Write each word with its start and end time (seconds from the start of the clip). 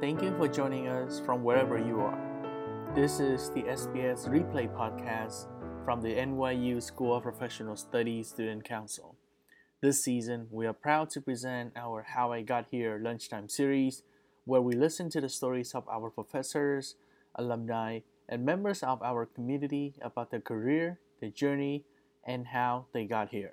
Thank 0.00 0.22
you 0.22 0.34
for 0.38 0.48
joining 0.48 0.88
us 0.88 1.20
from 1.20 1.44
wherever 1.44 1.76
you 1.76 2.00
are. 2.00 2.18
This 2.94 3.20
is 3.20 3.50
the 3.50 3.64
SPS 3.64 4.26
Replay 4.26 4.74
Podcast 4.74 5.46
from 5.84 6.00
the 6.00 6.14
NYU 6.14 6.82
School 6.82 7.16
of 7.16 7.22
Professional 7.22 7.76
Studies 7.76 8.28
Student 8.28 8.64
Council. 8.64 9.16
This 9.82 10.02
season, 10.02 10.46
we 10.50 10.66
are 10.66 10.72
proud 10.72 11.10
to 11.10 11.20
present 11.20 11.74
our 11.76 12.02
How 12.14 12.32
I 12.32 12.40
Got 12.40 12.68
Here 12.70 12.98
Lunchtime 12.98 13.50
series, 13.50 14.02
where 14.46 14.62
we 14.62 14.72
listen 14.72 15.10
to 15.10 15.20
the 15.20 15.28
stories 15.28 15.74
of 15.74 15.86
our 15.86 16.08
professors, 16.08 16.94
alumni, 17.34 18.00
and 18.26 18.42
members 18.42 18.82
of 18.82 19.02
our 19.02 19.26
community 19.26 19.96
about 20.00 20.30
their 20.30 20.40
career, 20.40 20.98
their 21.20 21.28
journey, 21.28 21.84
and 22.24 22.46
how 22.46 22.86
they 22.94 23.04
got 23.04 23.28
here. 23.32 23.52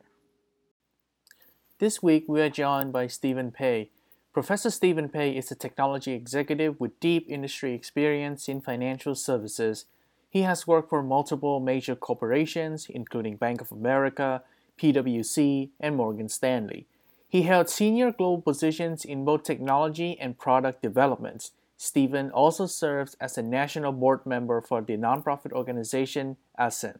This 1.79 2.01
week, 2.01 2.23
we 2.29 2.39
are 2.39 2.49
joined 2.49 2.93
by 2.93 3.07
Stephen 3.07 3.51
Pei. 3.51 3.91
Professor 4.37 4.69
Stephen 4.69 5.09
Pei 5.09 5.35
is 5.35 5.49
a 5.49 5.55
technology 5.55 6.13
executive 6.13 6.79
with 6.79 6.99
deep 6.99 7.25
industry 7.27 7.73
experience 7.73 8.47
in 8.47 8.61
financial 8.61 9.15
services. 9.15 9.85
He 10.29 10.43
has 10.43 10.67
worked 10.67 10.91
for 10.91 11.01
multiple 11.01 11.59
major 11.59 11.95
corporations, 11.95 12.85
including 12.87 13.37
Bank 13.37 13.61
of 13.61 13.71
America, 13.71 14.43
PwC, 14.79 15.69
and 15.79 15.95
Morgan 15.95 16.29
Stanley. 16.29 16.85
He 17.27 17.41
held 17.49 17.67
senior 17.67 18.11
global 18.11 18.43
positions 18.43 19.03
in 19.03 19.25
both 19.25 19.41
technology 19.41 20.15
and 20.19 20.37
product 20.37 20.83
development. 20.83 21.49
Stephen 21.75 22.29
also 22.29 22.67
serves 22.67 23.15
as 23.19 23.39
a 23.39 23.41
national 23.41 23.91
board 23.91 24.23
member 24.23 24.61
for 24.61 24.83
the 24.83 24.97
nonprofit 24.97 25.51
organization 25.51 26.37
Ascend. 26.59 26.99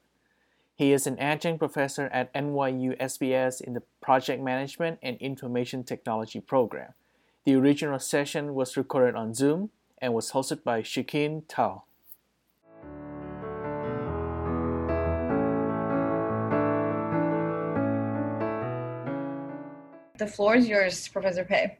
He 0.76 0.92
is 0.92 1.06
an 1.06 1.20
adjunct 1.20 1.60
professor 1.60 2.08
at 2.08 2.34
NYU 2.34 2.98
SPS 2.98 3.62
in 3.62 3.76
the 3.76 3.84
Project 4.02 4.42
Management 4.42 4.98
and 5.04 5.18
Information 5.18 5.84
Technology 5.84 6.40
program. 6.40 6.96
The 7.48 7.56
original 7.56 7.98
session 7.98 8.56
was 8.56 8.76
recorded 8.76 9.16
on 9.16 9.34
Zoom 9.34 9.70
and 10.00 10.14
was 10.14 10.32
hosted 10.32 10.66
by 10.66 10.82
Shikin 10.82 11.44
Tao. 11.48 11.86
The 20.18 20.28
floor 20.28 20.56
is 20.58 20.68
yours, 20.68 21.08
Professor 21.08 21.46
Pei. 21.46 21.78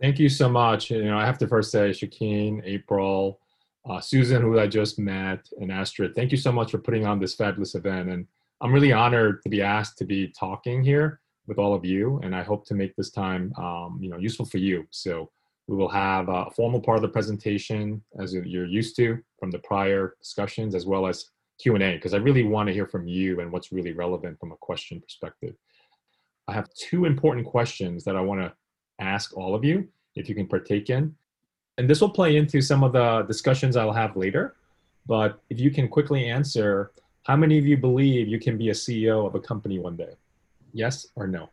Thank 0.00 0.20
you 0.20 0.28
so 0.28 0.48
much. 0.48 0.92
You 0.92 1.02
know, 1.02 1.18
I 1.18 1.26
have 1.26 1.38
to 1.38 1.48
first 1.48 1.72
say, 1.72 1.90
Shakeen, 1.90 2.62
April, 2.64 3.40
uh, 3.90 3.98
Susan, 3.98 4.40
who 4.40 4.60
I 4.60 4.68
just 4.68 5.00
met, 5.00 5.48
and 5.60 5.72
Astrid, 5.72 6.14
thank 6.14 6.30
you 6.30 6.38
so 6.38 6.52
much 6.52 6.70
for 6.70 6.78
putting 6.78 7.04
on 7.04 7.18
this 7.18 7.34
fabulous 7.34 7.74
event. 7.74 8.10
And 8.10 8.28
I'm 8.60 8.72
really 8.72 8.92
honored 8.92 9.42
to 9.42 9.48
be 9.48 9.60
asked 9.60 9.98
to 9.98 10.04
be 10.04 10.28
talking 10.28 10.84
here 10.84 11.18
with 11.50 11.58
all 11.58 11.74
of 11.74 11.84
you, 11.84 12.20
and 12.22 12.32
I 12.32 12.44
hope 12.44 12.64
to 12.66 12.74
make 12.74 12.94
this 12.94 13.10
time, 13.10 13.52
um, 13.58 13.98
you 14.00 14.08
know, 14.08 14.18
useful 14.18 14.46
for 14.46 14.58
you. 14.58 14.86
So 14.90 15.32
we 15.66 15.76
will 15.76 15.88
have 15.88 16.28
a 16.28 16.48
formal 16.56 16.80
part 16.80 16.98
of 16.98 17.02
the 17.02 17.08
presentation 17.08 18.00
as 18.20 18.32
you're 18.32 18.66
used 18.66 18.94
to 18.96 19.18
from 19.40 19.50
the 19.50 19.58
prior 19.58 20.14
discussions, 20.20 20.76
as 20.76 20.86
well 20.86 21.08
as 21.08 21.26
Q&A, 21.60 21.96
because 21.96 22.14
I 22.14 22.18
really 22.18 22.44
want 22.44 22.68
to 22.68 22.72
hear 22.72 22.86
from 22.86 23.08
you 23.08 23.40
and 23.40 23.50
what's 23.50 23.72
really 23.72 23.92
relevant 23.92 24.38
from 24.38 24.52
a 24.52 24.56
question 24.58 25.00
perspective. 25.00 25.56
I 26.46 26.52
have 26.52 26.72
two 26.72 27.04
important 27.04 27.44
questions 27.44 28.04
that 28.04 28.14
I 28.14 28.20
want 28.20 28.40
to 28.42 28.52
ask 29.00 29.36
all 29.36 29.56
of 29.56 29.64
you, 29.64 29.88
if 30.14 30.28
you 30.28 30.36
can 30.36 30.46
partake 30.46 30.88
in. 30.88 31.16
And 31.78 31.90
this 31.90 32.00
will 32.00 32.10
play 32.10 32.36
into 32.36 32.62
some 32.62 32.84
of 32.84 32.92
the 32.92 33.22
discussions 33.22 33.76
I'll 33.76 33.92
have 33.92 34.16
later. 34.16 34.54
But 35.04 35.40
if 35.50 35.58
you 35.58 35.72
can 35.72 35.88
quickly 35.88 36.28
answer, 36.28 36.92
how 37.24 37.34
many 37.34 37.58
of 37.58 37.66
you 37.66 37.76
believe 37.76 38.28
you 38.28 38.38
can 38.38 38.56
be 38.56 38.68
a 38.68 38.72
CEO 38.72 39.26
of 39.26 39.34
a 39.34 39.40
company 39.40 39.80
one 39.80 39.96
day? 39.96 40.14
Yes 40.72 41.06
or 41.16 41.26
no? 41.26 41.50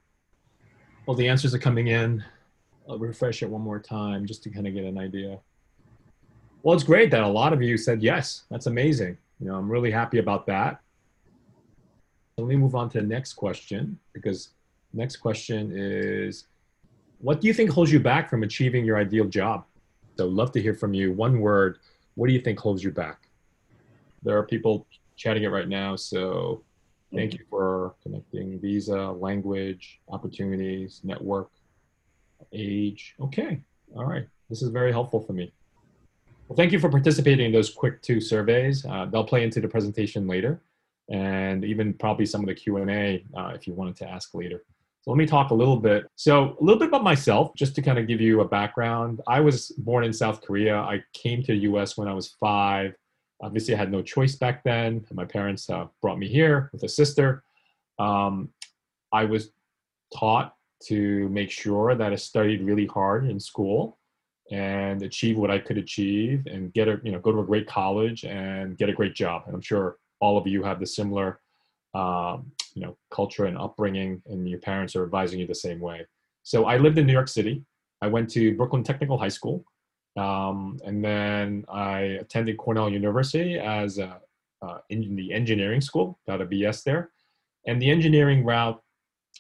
Well, 1.05 1.15
the 1.15 1.27
answers 1.27 1.53
are 1.53 1.59
coming 1.59 1.87
in. 1.87 2.23
I'll 2.89 2.99
refresh 2.99 3.43
it 3.43 3.49
one 3.49 3.61
more 3.61 3.79
time 3.79 4.25
just 4.25 4.43
to 4.43 4.49
kind 4.49 4.67
of 4.67 4.73
get 4.73 4.83
an 4.83 4.97
idea. 4.97 5.39
Well, 6.63 6.75
it's 6.75 6.83
great 6.83 7.11
that 7.11 7.23
a 7.23 7.27
lot 7.27 7.53
of 7.53 7.61
you 7.61 7.77
said 7.77 8.01
yes. 8.01 8.43
That's 8.49 8.65
amazing. 8.65 9.17
You 9.39 9.47
know, 9.47 9.55
I'm 9.55 9.69
really 9.69 9.91
happy 9.91 10.19
about 10.19 10.45
that. 10.47 10.81
Let 12.37 12.47
me 12.47 12.55
move 12.55 12.75
on 12.75 12.89
to 12.89 13.01
the 13.01 13.07
next 13.07 13.33
question 13.33 13.99
because 14.13 14.49
next 14.93 15.17
question 15.17 15.71
is 15.73 16.47
what 17.19 17.41
do 17.41 17.47
you 17.47 17.53
think 17.53 17.71
holds 17.71 17.91
you 17.91 17.99
back 17.99 18.29
from 18.29 18.43
achieving 18.43 18.85
your 18.85 18.97
ideal 18.97 19.25
job? 19.25 19.65
So 20.17 20.27
love 20.27 20.51
to 20.53 20.61
hear 20.61 20.73
from 20.73 20.93
you. 20.93 21.11
One 21.11 21.39
word, 21.39 21.79
what 22.15 22.27
do 22.27 22.33
you 22.33 22.41
think 22.41 22.59
holds 22.59 22.83
you 22.83 22.91
back? 22.91 23.27
There 24.23 24.37
are 24.37 24.43
people 24.43 24.87
chatting 25.15 25.43
it 25.43 25.47
right 25.47 25.67
now, 25.67 25.95
so 25.95 26.63
Thank 27.13 27.33
you 27.33 27.45
for 27.49 27.95
connecting 28.03 28.59
visa, 28.59 29.11
language, 29.11 30.01
opportunities, 30.09 31.01
network, 31.03 31.49
age. 32.51 33.15
Okay, 33.19 33.61
all 33.95 34.05
right. 34.05 34.27
This 34.49 34.61
is 34.61 34.69
very 34.69 34.91
helpful 34.91 35.21
for 35.21 35.33
me. 35.33 35.53
Well, 36.47 36.55
thank 36.55 36.71
you 36.71 36.79
for 36.79 36.89
participating 36.89 37.47
in 37.47 37.51
those 37.51 37.69
quick 37.69 38.01
two 38.01 38.21
surveys. 38.21 38.85
Uh, 38.85 39.05
they'll 39.05 39.23
play 39.23 39.43
into 39.43 39.59
the 39.59 39.67
presentation 39.67 40.27
later 40.27 40.61
and 41.09 41.63
even 41.63 41.93
probably 41.93 42.25
some 42.25 42.41
of 42.41 42.47
the 42.47 42.55
Q&A 42.55 43.23
uh, 43.37 43.51
if 43.55 43.67
you 43.67 43.73
wanted 43.73 43.95
to 43.97 44.09
ask 44.09 44.33
later. 44.33 44.63
So 45.01 45.11
let 45.11 45.17
me 45.17 45.25
talk 45.25 45.51
a 45.51 45.53
little 45.53 45.77
bit. 45.77 46.05
So 46.15 46.57
a 46.59 46.63
little 46.63 46.79
bit 46.79 46.89
about 46.89 47.03
myself, 47.03 47.53
just 47.55 47.75
to 47.75 47.81
kind 47.81 47.97
of 47.97 48.07
give 48.07 48.19
you 48.19 48.41
a 48.41 48.47
background. 48.47 49.21
I 49.27 49.39
was 49.39 49.69
born 49.77 50.03
in 50.03 50.11
South 50.11 50.41
Korea. 50.41 50.77
I 50.77 51.01
came 51.13 51.43
to 51.43 51.53
the 51.53 51.59
US 51.59 51.97
when 51.97 52.07
I 52.07 52.13
was 52.13 52.35
five. 52.39 52.93
Obviously, 53.41 53.75
I 53.75 53.77
had 53.77 53.91
no 53.91 54.01
choice 54.01 54.35
back 54.35 54.63
then. 54.63 55.05
My 55.11 55.25
parents 55.25 55.69
uh, 55.69 55.87
brought 56.01 56.17
me 56.17 56.27
here 56.27 56.69
with 56.73 56.83
a 56.83 56.89
sister. 56.89 57.43
Um, 57.99 58.49
I 59.11 59.25
was 59.25 59.51
taught 60.15 60.55
to 60.85 61.29
make 61.29 61.51
sure 61.51 61.95
that 61.95 62.11
I 62.13 62.15
studied 62.15 62.61
really 62.61 62.85
hard 62.85 63.29
in 63.29 63.39
school 63.39 63.97
and 64.51 65.01
achieve 65.01 65.37
what 65.37 65.51
I 65.51 65.59
could 65.59 65.77
achieve 65.77 66.47
and 66.47 66.73
get 66.73 66.87
a 66.87 66.99
you 67.03 67.11
know 67.11 67.19
go 67.19 67.31
to 67.31 67.39
a 67.39 67.45
great 67.45 67.67
college 67.67 68.23
and 68.23 68.77
get 68.77 68.89
a 68.89 68.93
great 68.93 69.13
job. 69.13 69.43
And 69.45 69.55
I'm 69.55 69.61
sure 69.61 69.97
all 70.19 70.37
of 70.37 70.47
you 70.47 70.63
have 70.63 70.79
the 70.79 70.85
similar 70.85 71.39
um, 71.93 72.51
you 72.73 72.81
know 72.83 72.97
culture 73.11 73.45
and 73.45 73.57
upbringing, 73.57 74.21
and 74.27 74.47
your 74.47 74.59
parents 74.59 74.95
are 74.95 75.03
advising 75.03 75.39
you 75.39 75.47
the 75.47 75.55
same 75.55 75.79
way. 75.79 76.05
So 76.43 76.65
I 76.65 76.77
lived 76.77 76.97
in 76.97 77.05
New 77.05 77.13
York 77.13 77.27
City. 77.27 77.63
I 78.01 78.07
went 78.07 78.29
to 78.31 78.55
Brooklyn 78.55 78.83
Technical 78.83 79.17
High 79.17 79.27
School. 79.29 79.65
Um, 80.17 80.79
and 80.83 81.03
then 81.03 81.65
I 81.71 81.99
attended 82.21 82.57
Cornell 82.57 82.89
University 82.89 83.59
as 83.59 83.99
a, 83.99 84.19
uh, 84.61 84.79
in 84.89 85.15
the 85.15 85.31
engineering 85.31 85.81
school, 85.81 86.19
got 86.27 86.41
a 86.41 86.45
BS 86.45 86.83
there. 86.83 87.11
And 87.67 87.81
the 87.81 87.89
engineering 87.89 88.43
route 88.43 88.81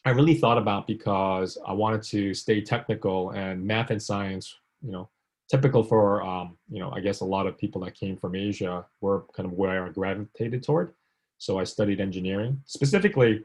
I 0.05 0.11
really 0.11 0.35
thought 0.35 0.57
about 0.57 0.87
because 0.87 1.57
I 1.65 1.73
wanted 1.73 2.03
to 2.03 2.33
stay 2.33 2.61
technical 2.61 3.31
and 3.31 3.65
math 3.65 3.89
and 3.89 4.01
science, 4.01 4.55
you 4.81 4.91
know, 4.91 5.09
typical 5.49 5.83
for, 5.83 6.21
um, 6.21 6.57
you 6.69 6.79
know, 6.79 6.91
I 6.91 6.99
guess 6.99 7.21
a 7.21 7.25
lot 7.25 7.47
of 7.47 7.57
people 7.57 7.81
that 7.81 7.95
came 7.95 8.17
from 8.17 8.35
Asia 8.35 8.85
were 9.01 9.25
kind 9.35 9.47
of 9.47 9.53
where 9.53 9.85
I 9.85 9.89
gravitated 9.89 10.63
toward. 10.63 10.93
So 11.37 11.59
I 11.59 11.63
studied 11.63 12.01
engineering. 12.01 12.61
Specifically, 12.65 13.43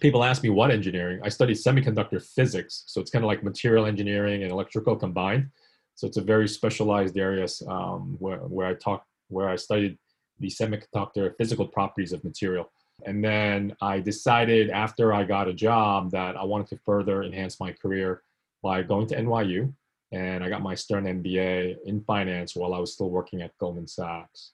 people 0.00 0.24
ask 0.24 0.42
me 0.42 0.50
what 0.50 0.70
engineering. 0.70 1.20
I 1.22 1.28
studied 1.28 1.56
semiconductor 1.56 2.22
physics. 2.22 2.84
So 2.86 3.00
it's 3.00 3.10
kind 3.10 3.24
of 3.24 3.28
like 3.28 3.42
material 3.42 3.86
engineering 3.86 4.42
and 4.42 4.50
electrical 4.50 4.96
combined. 4.96 5.50
So 5.94 6.06
it's 6.06 6.16
a 6.16 6.22
very 6.22 6.48
specialized 6.48 7.16
area 7.16 7.46
um, 7.68 8.16
where, 8.18 8.38
where 8.38 8.66
I 8.66 8.74
talk, 8.74 9.04
where 9.28 9.48
I 9.48 9.56
studied 9.56 9.96
the 10.40 10.48
semiconductor 10.48 11.32
physical 11.38 11.66
properties 11.66 12.12
of 12.12 12.24
material. 12.24 12.70
And 13.04 13.24
then 13.24 13.76
I 13.80 14.00
decided 14.00 14.70
after 14.70 15.12
I 15.12 15.24
got 15.24 15.48
a 15.48 15.54
job 15.54 16.10
that 16.12 16.36
I 16.36 16.44
wanted 16.44 16.68
to 16.68 16.78
further 16.84 17.22
enhance 17.22 17.60
my 17.60 17.72
career 17.72 18.22
by 18.62 18.82
going 18.82 19.06
to 19.08 19.16
NYU. 19.16 19.72
And 20.12 20.44
I 20.44 20.48
got 20.48 20.62
my 20.62 20.74
Stern 20.74 21.04
MBA 21.04 21.76
in 21.86 22.02
finance 22.02 22.54
while 22.54 22.74
I 22.74 22.78
was 22.78 22.92
still 22.92 23.10
working 23.10 23.42
at 23.42 23.56
Goldman 23.58 23.88
Sachs. 23.88 24.52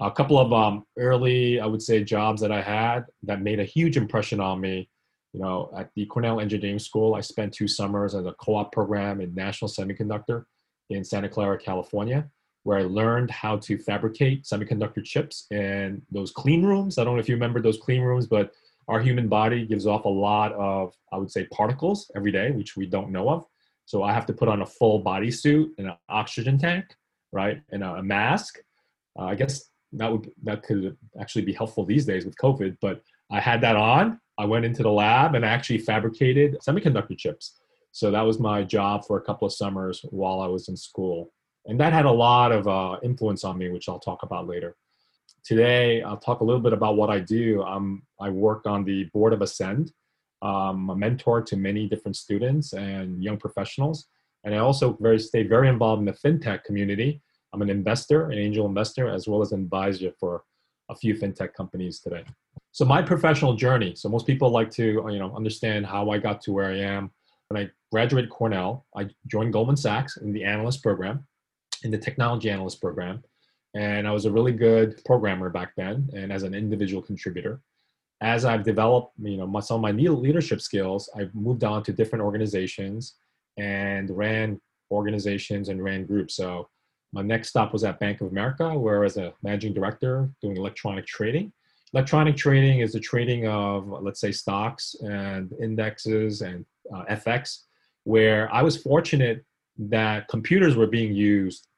A 0.00 0.10
couple 0.10 0.38
of 0.38 0.52
um, 0.52 0.84
early, 0.98 1.60
I 1.60 1.66
would 1.66 1.82
say, 1.82 2.02
jobs 2.02 2.40
that 2.40 2.50
I 2.50 2.60
had 2.60 3.04
that 3.22 3.42
made 3.42 3.60
a 3.60 3.64
huge 3.64 3.96
impression 3.96 4.40
on 4.40 4.60
me. 4.60 4.88
You 5.32 5.40
know, 5.40 5.70
at 5.76 5.90
the 5.94 6.06
Cornell 6.06 6.40
Engineering 6.40 6.78
School, 6.78 7.14
I 7.14 7.20
spent 7.20 7.52
two 7.52 7.68
summers 7.68 8.14
as 8.14 8.24
a 8.24 8.34
co-op 8.34 8.72
program 8.72 9.20
in 9.20 9.34
National 9.34 9.68
Semiconductor 9.68 10.44
in 10.90 11.04
Santa 11.04 11.28
Clara, 11.28 11.58
California, 11.58 12.28
where 12.64 12.78
I 12.78 12.82
learned 12.82 13.30
how 13.30 13.56
to 13.58 13.78
fabricate 13.78 14.44
semiconductor 14.44 15.04
chips 15.04 15.46
in 15.50 16.02
those 16.10 16.30
clean 16.30 16.64
rooms. 16.64 16.98
I 16.98 17.04
don't 17.04 17.14
know 17.14 17.20
if 17.20 17.28
you 17.28 17.34
remember 17.34 17.60
those 17.60 17.78
clean 17.78 18.02
rooms, 18.02 18.26
but 18.26 18.52
our 18.88 19.00
human 19.00 19.28
body 19.28 19.66
gives 19.66 19.86
off 19.86 20.04
a 20.04 20.08
lot 20.08 20.52
of, 20.52 20.94
I 21.12 21.16
would 21.16 21.30
say, 21.30 21.46
particles 21.46 22.10
every 22.16 22.32
day, 22.32 22.50
which 22.50 22.76
we 22.76 22.86
don't 22.86 23.10
know 23.10 23.28
of. 23.30 23.46
So 23.86 24.02
I 24.02 24.12
have 24.12 24.26
to 24.26 24.32
put 24.32 24.48
on 24.48 24.62
a 24.62 24.66
full 24.66 25.02
bodysuit 25.02 25.70
and 25.78 25.88
an 25.88 25.96
oxygen 26.08 26.58
tank, 26.58 26.86
right, 27.32 27.60
and 27.70 27.82
a, 27.82 28.02
mask. 28.02 28.58
Uh, 29.18 29.24
I 29.24 29.34
guess 29.34 29.70
that 29.92 30.10
would 30.10 30.30
that 30.42 30.62
could 30.62 30.96
actually 31.20 31.44
be 31.44 31.52
helpful 31.52 31.84
these 31.84 32.04
days 32.04 32.24
with 32.24 32.36
COVID. 32.36 32.78
But 32.80 33.02
I 33.30 33.40
had 33.40 33.60
that 33.60 33.76
on. 33.76 34.20
I 34.38 34.46
went 34.46 34.64
into 34.64 34.82
the 34.82 34.90
lab 34.90 35.34
and 35.34 35.44
actually 35.44 35.78
fabricated 35.78 36.56
semiconductor 36.66 37.16
chips. 37.16 37.60
So 37.94 38.10
that 38.10 38.22
was 38.22 38.40
my 38.40 38.64
job 38.64 39.06
for 39.06 39.18
a 39.18 39.20
couple 39.20 39.46
of 39.46 39.52
summers 39.52 40.04
while 40.10 40.40
I 40.40 40.48
was 40.48 40.68
in 40.68 40.76
school. 40.76 41.32
And 41.66 41.78
that 41.78 41.92
had 41.92 42.06
a 42.06 42.10
lot 42.10 42.50
of 42.50 42.66
uh, 42.66 42.98
influence 43.04 43.44
on 43.44 43.56
me, 43.56 43.70
which 43.70 43.88
I'll 43.88 44.00
talk 44.00 44.24
about 44.24 44.48
later. 44.48 44.74
Today, 45.44 46.02
I'll 46.02 46.16
talk 46.16 46.40
a 46.40 46.44
little 46.44 46.60
bit 46.60 46.72
about 46.72 46.96
what 46.96 47.08
I 47.08 47.20
do. 47.20 47.62
Um, 47.62 48.02
I 48.20 48.30
work 48.30 48.66
on 48.66 48.84
the 48.84 49.04
board 49.14 49.32
of 49.32 49.42
Ascend. 49.42 49.92
I'm 50.42 50.90
a 50.90 50.96
mentor 50.96 51.40
to 51.42 51.56
many 51.56 51.88
different 51.88 52.16
students 52.16 52.72
and 52.72 53.22
young 53.22 53.36
professionals. 53.36 54.08
And 54.42 54.56
I 54.56 54.58
also 54.58 54.98
very 55.00 55.20
stay 55.20 55.44
very 55.44 55.68
involved 55.68 56.00
in 56.00 56.06
the 56.06 56.12
fintech 56.12 56.64
community. 56.64 57.22
I'm 57.52 57.62
an 57.62 57.70
investor, 57.70 58.28
an 58.30 58.38
angel 58.40 58.66
investor, 58.66 59.08
as 59.08 59.28
well 59.28 59.40
as 59.40 59.52
an 59.52 59.60
advisor 59.62 60.10
for 60.18 60.42
a 60.90 60.96
few 60.96 61.14
fintech 61.14 61.54
companies 61.54 62.00
today. 62.00 62.24
So 62.72 62.84
my 62.84 63.02
professional 63.02 63.54
journey. 63.54 63.94
So 63.94 64.08
most 64.08 64.26
people 64.26 64.50
like 64.50 64.72
to 64.72 64.84
you 64.84 65.18
know 65.20 65.32
understand 65.36 65.86
how 65.86 66.10
I 66.10 66.18
got 66.18 66.40
to 66.42 66.52
where 66.52 66.66
I 66.72 66.78
am. 66.78 67.12
When 67.48 67.62
I 67.62 67.70
graduated 67.92 68.30
Cornell, 68.30 68.86
I 68.96 69.08
joined 69.26 69.52
Goldman 69.52 69.76
Sachs 69.76 70.16
in 70.16 70.32
the 70.32 70.44
analyst 70.44 70.82
program, 70.82 71.26
in 71.82 71.90
the 71.90 71.98
technology 71.98 72.50
analyst 72.50 72.80
program, 72.80 73.22
and 73.74 74.06
I 74.08 74.12
was 74.12 74.24
a 74.24 74.32
really 74.32 74.52
good 74.52 75.02
programmer 75.04 75.50
back 75.50 75.72
then, 75.76 76.08
and 76.14 76.32
as 76.32 76.42
an 76.42 76.54
individual 76.54 77.02
contributor 77.02 77.60
as 78.24 78.44
I've 78.46 78.64
developed, 78.64 79.12
you 79.22 79.36
know, 79.36 79.60
some 79.60 79.76
of 79.76 79.82
my 79.82 79.90
leadership 79.90 80.60
skills, 80.60 81.10
I've 81.14 81.34
moved 81.34 81.62
on 81.62 81.82
to 81.84 81.92
different 81.92 82.24
organizations 82.24 83.16
and 83.58 84.08
ran 84.10 84.60
organizations 84.90 85.68
and 85.68 85.84
ran 85.84 86.06
groups. 86.06 86.36
So 86.36 86.68
my 87.12 87.20
next 87.20 87.48
stop 87.48 87.72
was 87.72 87.84
at 87.84 88.00
Bank 88.00 88.22
of 88.22 88.28
America, 88.28 88.78
where 88.78 89.04
as 89.04 89.18
a 89.18 89.34
managing 89.42 89.74
director 89.74 90.30
doing 90.40 90.56
electronic 90.56 91.06
trading. 91.06 91.52
Electronic 91.92 92.36
trading 92.36 92.80
is 92.80 92.92
the 92.92 93.00
trading 93.00 93.46
of, 93.46 93.88
let's 93.88 94.20
say, 94.20 94.32
stocks 94.32 94.96
and 95.00 95.52
indexes 95.60 96.40
and 96.40 96.64
uh, 96.92 97.04
FX, 97.10 97.64
where 98.04 98.52
I 98.52 98.62
was 98.62 98.76
fortunate 98.76 99.44
that 99.78 100.28
computers 100.28 100.76
were 100.76 100.86
being 100.86 101.14
used 101.14 101.68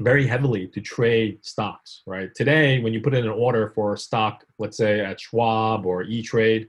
very 0.00 0.26
heavily 0.26 0.66
to 0.68 0.80
trade 0.80 1.38
stocks, 1.42 2.02
right? 2.06 2.30
Today, 2.34 2.80
when 2.80 2.92
you 2.92 3.00
put 3.00 3.14
in 3.14 3.24
an 3.24 3.30
order 3.30 3.68
for 3.74 3.94
a 3.94 3.98
stock, 3.98 4.44
let's 4.58 4.76
say 4.76 5.00
at 5.00 5.20
Schwab 5.20 5.86
or 5.86 6.02
E-Trade, 6.02 6.68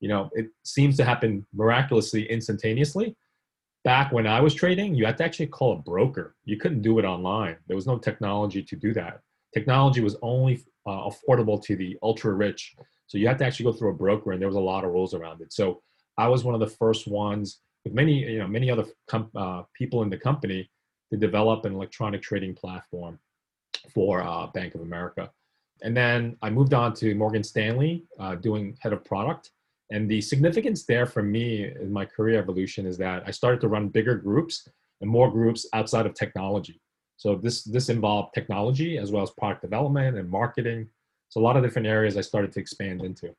you 0.00 0.08
know, 0.08 0.30
it 0.32 0.46
seems 0.64 0.96
to 0.96 1.04
happen 1.04 1.46
miraculously 1.54 2.28
instantaneously. 2.30 3.14
Back 3.84 4.12
when 4.12 4.26
I 4.26 4.40
was 4.40 4.54
trading, 4.54 4.94
you 4.94 5.04
had 5.04 5.18
to 5.18 5.24
actually 5.24 5.48
call 5.48 5.72
a 5.74 5.76
broker. 5.76 6.34
You 6.44 6.56
couldn't 6.56 6.82
do 6.82 6.98
it 6.98 7.04
online. 7.04 7.56
There 7.66 7.76
was 7.76 7.86
no 7.86 7.98
technology 7.98 8.62
to 8.62 8.76
do 8.76 8.94
that. 8.94 9.20
Technology 9.52 10.00
was 10.00 10.16
only 10.22 10.62
uh, 10.86 11.10
affordable 11.10 11.62
to 11.64 11.76
the 11.76 11.98
ultra 12.02 12.32
rich. 12.32 12.74
So 13.06 13.18
you 13.18 13.28
had 13.28 13.38
to 13.38 13.44
actually 13.44 13.64
go 13.64 13.72
through 13.72 13.90
a 13.90 13.94
broker, 13.94 14.32
and 14.32 14.40
there 14.40 14.48
was 14.48 14.56
a 14.56 14.60
lot 14.60 14.84
of 14.84 14.90
rules 14.90 15.14
around 15.14 15.42
it. 15.42 15.52
So 15.52 15.82
I 16.18 16.28
was 16.28 16.44
one 16.44 16.54
of 16.54 16.60
the 16.60 16.66
first 16.66 17.06
ones 17.06 17.60
with 17.84 17.94
many, 17.94 18.18
you 18.18 18.38
know, 18.38 18.46
many 18.46 18.70
other 18.70 18.86
com- 19.08 19.30
uh, 19.34 19.62
people 19.74 20.02
in 20.02 20.10
the 20.10 20.18
company 20.18 20.70
to 21.10 21.16
develop 21.16 21.64
an 21.64 21.74
electronic 21.74 22.22
trading 22.22 22.54
platform 22.54 23.18
for 23.92 24.22
uh, 24.22 24.46
Bank 24.48 24.74
of 24.74 24.82
America. 24.82 25.30
And 25.82 25.96
then 25.96 26.36
I 26.42 26.50
moved 26.50 26.74
on 26.74 26.94
to 26.94 27.14
Morgan 27.14 27.42
Stanley, 27.42 28.04
uh, 28.18 28.36
doing 28.36 28.76
head 28.80 28.92
of 28.92 29.04
product. 29.04 29.50
And 29.90 30.08
the 30.08 30.20
significance 30.20 30.84
there 30.84 31.06
for 31.06 31.22
me 31.22 31.64
in 31.64 31.92
my 31.92 32.06
career 32.06 32.38
evolution 32.38 32.86
is 32.86 32.96
that 32.98 33.24
I 33.26 33.30
started 33.30 33.60
to 33.62 33.68
run 33.68 33.88
bigger 33.88 34.14
groups 34.14 34.68
and 35.00 35.10
more 35.10 35.30
groups 35.30 35.66
outside 35.72 36.06
of 36.06 36.14
technology. 36.14 36.80
So 37.16 37.36
this 37.36 37.62
this 37.64 37.88
involved 37.88 38.32
technology 38.32 38.96
as 38.96 39.12
well 39.12 39.22
as 39.22 39.30
product 39.30 39.62
development 39.62 40.16
and 40.16 40.28
marketing. 40.30 40.88
So 41.28 41.40
a 41.40 41.42
lot 41.42 41.56
of 41.56 41.62
different 41.62 41.88
areas 41.88 42.16
I 42.16 42.20
started 42.20 42.52
to 42.52 42.60
expand 42.60 43.04
into. 43.04 43.34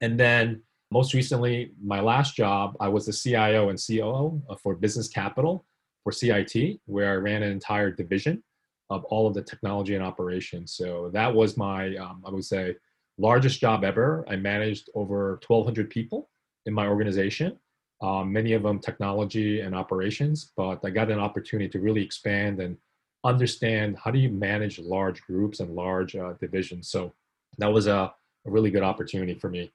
And 0.00 0.18
then 0.18 0.62
most 0.90 1.12
recently, 1.12 1.72
my 1.82 2.00
last 2.00 2.34
job, 2.34 2.76
I 2.80 2.88
was 2.88 3.06
the 3.06 3.12
CIO 3.12 3.68
and 3.68 3.78
COO 3.78 4.40
for 4.62 4.74
Business 4.74 5.08
Capital, 5.08 5.64
for 6.02 6.12
CIT, 6.12 6.80
where 6.86 7.12
I 7.12 7.16
ran 7.16 7.42
an 7.42 7.52
entire 7.52 7.90
division 7.90 8.42
of 8.90 9.04
all 9.04 9.26
of 9.26 9.34
the 9.34 9.42
technology 9.42 9.94
and 9.94 10.04
operations. 10.04 10.72
So 10.72 11.10
that 11.12 11.34
was 11.34 11.58
my, 11.58 11.94
um, 11.96 12.22
I 12.26 12.30
would 12.30 12.44
say, 12.44 12.76
largest 13.18 13.60
job 13.60 13.84
ever. 13.84 14.24
I 14.28 14.36
managed 14.36 14.88
over 14.94 15.38
1,200 15.46 15.90
people 15.90 16.30
in 16.64 16.72
my 16.72 16.86
organization, 16.86 17.58
um, 18.00 18.32
many 18.32 18.54
of 18.54 18.62
them 18.62 18.78
technology 18.78 19.60
and 19.60 19.74
operations, 19.74 20.52
but 20.56 20.82
I 20.84 20.90
got 20.90 21.10
an 21.10 21.18
opportunity 21.18 21.68
to 21.70 21.80
really 21.80 22.02
expand 22.02 22.60
and 22.60 22.78
understand 23.24 23.98
how 24.02 24.10
do 24.10 24.18
you 24.18 24.30
manage 24.30 24.78
large 24.78 25.20
groups 25.22 25.60
and 25.60 25.74
large 25.74 26.16
uh, 26.16 26.34
divisions. 26.40 26.88
So 26.88 27.12
that 27.58 27.72
was 27.72 27.88
a, 27.88 28.14
a 28.46 28.50
really 28.50 28.70
good 28.70 28.84
opportunity 28.84 29.34
for 29.34 29.50
me. 29.50 29.70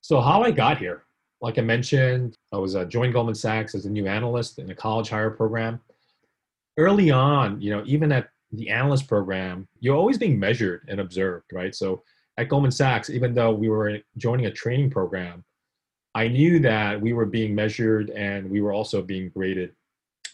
So 0.00 0.20
how 0.20 0.42
I 0.42 0.50
got 0.50 0.78
here, 0.78 1.04
like 1.40 1.58
I 1.58 1.62
mentioned, 1.62 2.36
I 2.52 2.56
was 2.56 2.74
uh, 2.74 2.84
joined 2.84 3.12
Goldman 3.12 3.34
Sachs 3.34 3.74
as 3.74 3.86
a 3.86 3.90
new 3.90 4.06
analyst 4.06 4.58
in 4.58 4.70
a 4.70 4.74
college 4.74 5.08
hire 5.08 5.30
program. 5.30 5.80
Early 6.76 7.10
on, 7.10 7.60
you 7.60 7.70
know, 7.70 7.82
even 7.86 8.12
at 8.12 8.30
the 8.52 8.70
analyst 8.70 9.08
program, 9.08 9.68
you're 9.80 9.96
always 9.96 10.18
being 10.18 10.38
measured 10.38 10.86
and 10.88 11.00
observed, 11.00 11.52
right? 11.52 11.74
So 11.74 12.02
at 12.38 12.48
Goldman 12.48 12.70
Sachs, 12.70 13.10
even 13.10 13.34
though 13.34 13.52
we 13.52 13.68
were 13.68 13.98
joining 14.16 14.46
a 14.46 14.50
training 14.50 14.90
program, 14.90 15.44
I 16.14 16.28
knew 16.28 16.58
that 16.60 17.00
we 17.00 17.12
were 17.12 17.26
being 17.26 17.54
measured 17.54 18.10
and 18.10 18.48
we 18.50 18.60
were 18.60 18.72
also 18.72 19.02
being 19.02 19.28
graded. 19.28 19.74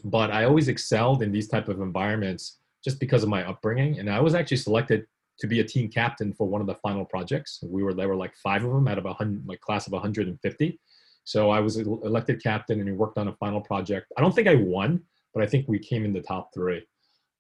But 0.05 0.31
I 0.31 0.45
always 0.45 0.69
excelled 0.69 1.23
in 1.23 1.33
these 1.33 1.49
type 1.49 1.69
of 1.69 1.81
environments 1.81 2.59
just 2.85 3.01
because 3.01 3.23
of 3.23 3.29
my 3.29 3.47
upbringing. 3.49 3.99
And 3.99 4.11
I 4.11 4.21
was 4.21 4.35
actually 4.35 4.59
selected 4.59 5.07
to 5.39 5.47
be 5.47 5.61
a 5.61 5.65
team 5.65 5.89
captain 5.89 6.33
for 6.33 6.47
one 6.47 6.61
of 6.61 6.67
the 6.67 6.75
final 6.77 7.05
projects. 7.05 7.59
We 7.63 7.83
were 7.83 7.95
there 7.95 8.09
were 8.09 8.17
like 8.17 8.35
five 8.37 8.65
of 8.65 8.73
them 8.73 8.89
out 8.89 8.99
of 8.99 9.07
a 9.07 9.13
hundred, 9.13 9.47
my 9.47 9.57
class 9.57 9.87
of 9.87 9.93
150. 9.93 10.81
So 11.25 11.51
I 11.51 11.61
was 11.61 11.79
elected 11.79 12.43
captain 12.43 12.81
and 12.81 12.89
we 12.89 12.95
worked 12.95 13.19
on 13.19 13.29
a 13.29 13.37
final 13.37 13.61
project. 13.61 14.13
I 14.17 14.21
don't 14.21 14.35
think 14.35 14.47
I 14.47 14.55
won, 14.55 15.01
but 15.33 15.43
I 15.43 15.47
think 15.47 15.67
we 15.69 15.79
came 15.79 16.05
in 16.05 16.13
the 16.13 16.21
top 16.21 16.51
three. 16.53 16.85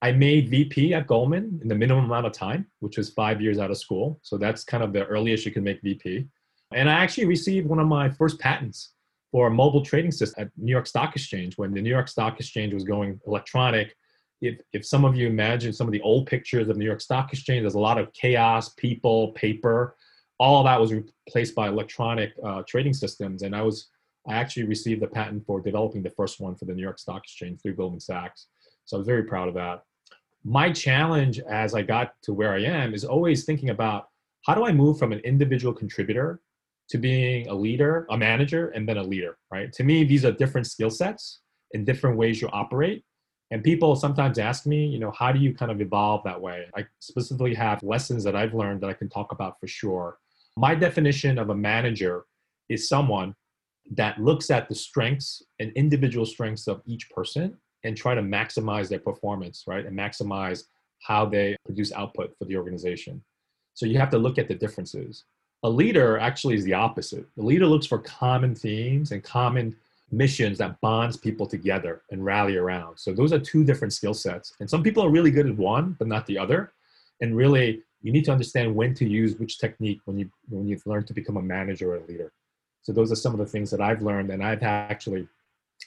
I 0.02 0.12
made 0.12 0.50
VP 0.50 0.92
at 0.94 1.06
Goldman 1.06 1.60
in 1.62 1.68
the 1.68 1.74
minimum 1.74 2.06
amount 2.06 2.26
of 2.26 2.32
time, 2.32 2.66
which 2.80 2.98
was 2.98 3.10
five 3.10 3.40
years 3.40 3.58
out 3.58 3.70
of 3.70 3.78
school. 3.78 4.18
So 4.22 4.36
that's 4.36 4.64
kind 4.64 4.82
of 4.82 4.92
the 4.92 5.06
earliest 5.06 5.46
you 5.46 5.52
can 5.52 5.64
make 5.64 5.80
VP. 5.82 6.26
And 6.72 6.90
I 6.90 6.94
actually 6.94 7.26
received 7.26 7.66
one 7.66 7.78
of 7.78 7.86
my 7.86 8.10
first 8.10 8.38
patents 8.38 8.92
for 9.30 9.46
a 9.46 9.50
mobile 9.50 9.82
trading 9.82 10.12
system 10.12 10.44
at 10.44 10.50
New 10.56 10.72
York 10.72 10.86
Stock 10.86 11.16
Exchange 11.16 11.56
when 11.56 11.72
the 11.72 11.80
New 11.80 11.90
York 11.90 12.08
Stock 12.08 12.38
Exchange 12.38 12.74
was 12.74 12.84
going 12.84 13.20
electronic. 13.26 13.96
If, 14.40 14.58
if 14.72 14.84
some 14.84 15.04
of 15.04 15.16
you 15.16 15.26
imagine 15.26 15.72
some 15.72 15.86
of 15.86 15.92
the 15.92 16.02
old 16.02 16.26
pictures 16.26 16.68
of 16.68 16.76
New 16.76 16.84
York 16.84 17.00
Stock 17.00 17.32
Exchange, 17.32 17.62
there's 17.62 17.74
a 17.74 17.78
lot 17.78 17.98
of 17.98 18.12
chaos, 18.12 18.70
people, 18.70 19.32
paper 19.32 19.96
all 20.38 20.64
that 20.64 20.80
was 20.80 20.92
replaced 20.92 21.54
by 21.54 21.68
electronic 21.68 22.32
uh, 22.44 22.62
trading 22.66 22.92
systems. 22.92 23.42
And 23.42 23.54
I 23.54 23.62
was, 23.62 23.88
I 24.28 24.34
actually 24.34 24.64
received 24.64 25.02
the 25.02 25.06
patent 25.06 25.44
for 25.46 25.60
developing 25.60 26.02
the 26.02 26.10
first 26.10 26.40
one 26.40 26.54
for 26.54 26.64
the 26.64 26.74
New 26.74 26.82
York 26.82 26.98
Stock 26.98 27.22
Exchange 27.24 27.60
through 27.60 27.74
Goldman 27.76 28.00
Sachs. 28.00 28.48
So 28.84 28.96
I 28.96 28.98
was 28.98 29.06
very 29.06 29.24
proud 29.24 29.48
of 29.48 29.54
that. 29.54 29.84
My 30.44 30.70
challenge 30.70 31.38
as 31.40 31.74
I 31.74 31.82
got 31.82 32.14
to 32.22 32.34
where 32.34 32.52
I 32.52 32.62
am 32.62 32.94
is 32.94 33.04
always 33.04 33.44
thinking 33.44 33.70
about 33.70 34.08
how 34.44 34.54
do 34.54 34.66
I 34.66 34.72
move 34.72 34.98
from 34.98 35.12
an 35.12 35.20
individual 35.20 35.72
contributor 35.72 36.40
to 36.90 36.98
being 36.98 37.48
a 37.48 37.54
leader, 37.54 38.06
a 38.10 38.18
manager, 38.18 38.68
and 38.70 38.86
then 38.86 38.98
a 38.98 39.02
leader, 39.02 39.38
right? 39.50 39.72
To 39.72 39.84
me, 39.84 40.04
these 40.04 40.24
are 40.24 40.32
different 40.32 40.66
skill 40.66 40.90
sets 40.90 41.40
and 41.72 41.86
different 41.86 42.18
ways 42.18 42.42
you 42.42 42.48
operate. 42.48 43.04
And 43.54 43.62
people 43.62 43.94
sometimes 43.94 44.40
ask 44.40 44.66
me, 44.66 44.84
you 44.84 44.98
know, 44.98 45.12
how 45.12 45.30
do 45.30 45.38
you 45.38 45.54
kind 45.54 45.70
of 45.70 45.80
evolve 45.80 46.24
that 46.24 46.40
way? 46.40 46.66
I 46.76 46.84
specifically 46.98 47.54
have 47.54 47.80
lessons 47.84 48.24
that 48.24 48.34
I've 48.34 48.52
learned 48.52 48.80
that 48.80 48.90
I 48.90 48.94
can 48.94 49.08
talk 49.08 49.30
about 49.30 49.60
for 49.60 49.68
sure. 49.68 50.18
My 50.56 50.74
definition 50.74 51.38
of 51.38 51.50
a 51.50 51.54
manager 51.54 52.24
is 52.68 52.88
someone 52.88 53.32
that 53.92 54.18
looks 54.18 54.50
at 54.50 54.68
the 54.68 54.74
strengths 54.74 55.40
and 55.60 55.70
individual 55.76 56.26
strengths 56.26 56.66
of 56.66 56.82
each 56.84 57.08
person 57.10 57.56
and 57.84 57.96
try 57.96 58.12
to 58.16 58.22
maximize 58.22 58.88
their 58.88 58.98
performance, 58.98 59.62
right? 59.68 59.86
And 59.86 59.96
maximize 59.96 60.64
how 60.98 61.24
they 61.24 61.54
produce 61.64 61.92
output 61.92 62.34
for 62.36 62.46
the 62.46 62.56
organization. 62.56 63.22
So 63.74 63.86
you 63.86 64.00
have 64.00 64.10
to 64.10 64.18
look 64.18 64.36
at 64.36 64.48
the 64.48 64.56
differences. 64.56 65.26
A 65.62 65.70
leader 65.70 66.18
actually 66.18 66.56
is 66.56 66.64
the 66.64 66.74
opposite. 66.74 67.24
The 67.36 67.44
leader 67.44 67.66
looks 67.66 67.86
for 67.86 68.00
common 68.00 68.56
themes 68.56 69.12
and 69.12 69.22
common 69.22 69.76
missions 70.16 70.58
that 70.58 70.80
bonds 70.80 71.16
people 71.16 71.46
together 71.46 72.02
and 72.10 72.24
rally 72.24 72.56
around. 72.56 72.98
So 72.98 73.12
those 73.12 73.32
are 73.32 73.38
two 73.38 73.64
different 73.64 73.92
skill 73.92 74.14
sets. 74.14 74.54
And 74.60 74.68
some 74.68 74.82
people 74.82 75.04
are 75.04 75.10
really 75.10 75.30
good 75.30 75.46
at 75.46 75.56
one, 75.56 75.96
but 75.98 76.08
not 76.08 76.26
the 76.26 76.38
other. 76.38 76.72
And 77.20 77.36
really, 77.36 77.82
you 78.02 78.12
need 78.12 78.24
to 78.26 78.32
understand 78.32 78.74
when 78.74 78.94
to 78.94 79.08
use 79.08 79.36
which 79.36 79.58
technique 79.58 80.00
when 80.04 80.18
you 80.18 80.30
when 80.48 80.68
you've 80.68 80.86
learned 80.86 81.06
to 81.08 81.14
become 81.14 81.36
a 81.36 81.42
manager 81.42 81.92
or 81.92 81.96
a 81.96 82.06
leader. 82.06 82.32
So 82.82 82.92
those 82.92 83.10
are 83.10 83.16
some 83.16 83.32
of 83.32 83.38
the 83.38 83.46
things 83.46 83.70
that 83.70 83.80
I've 83.80 84.02
learned, 84.02 84.30
and 84.30 84.44
I've 84.44 84.62
actually 84.62 85.26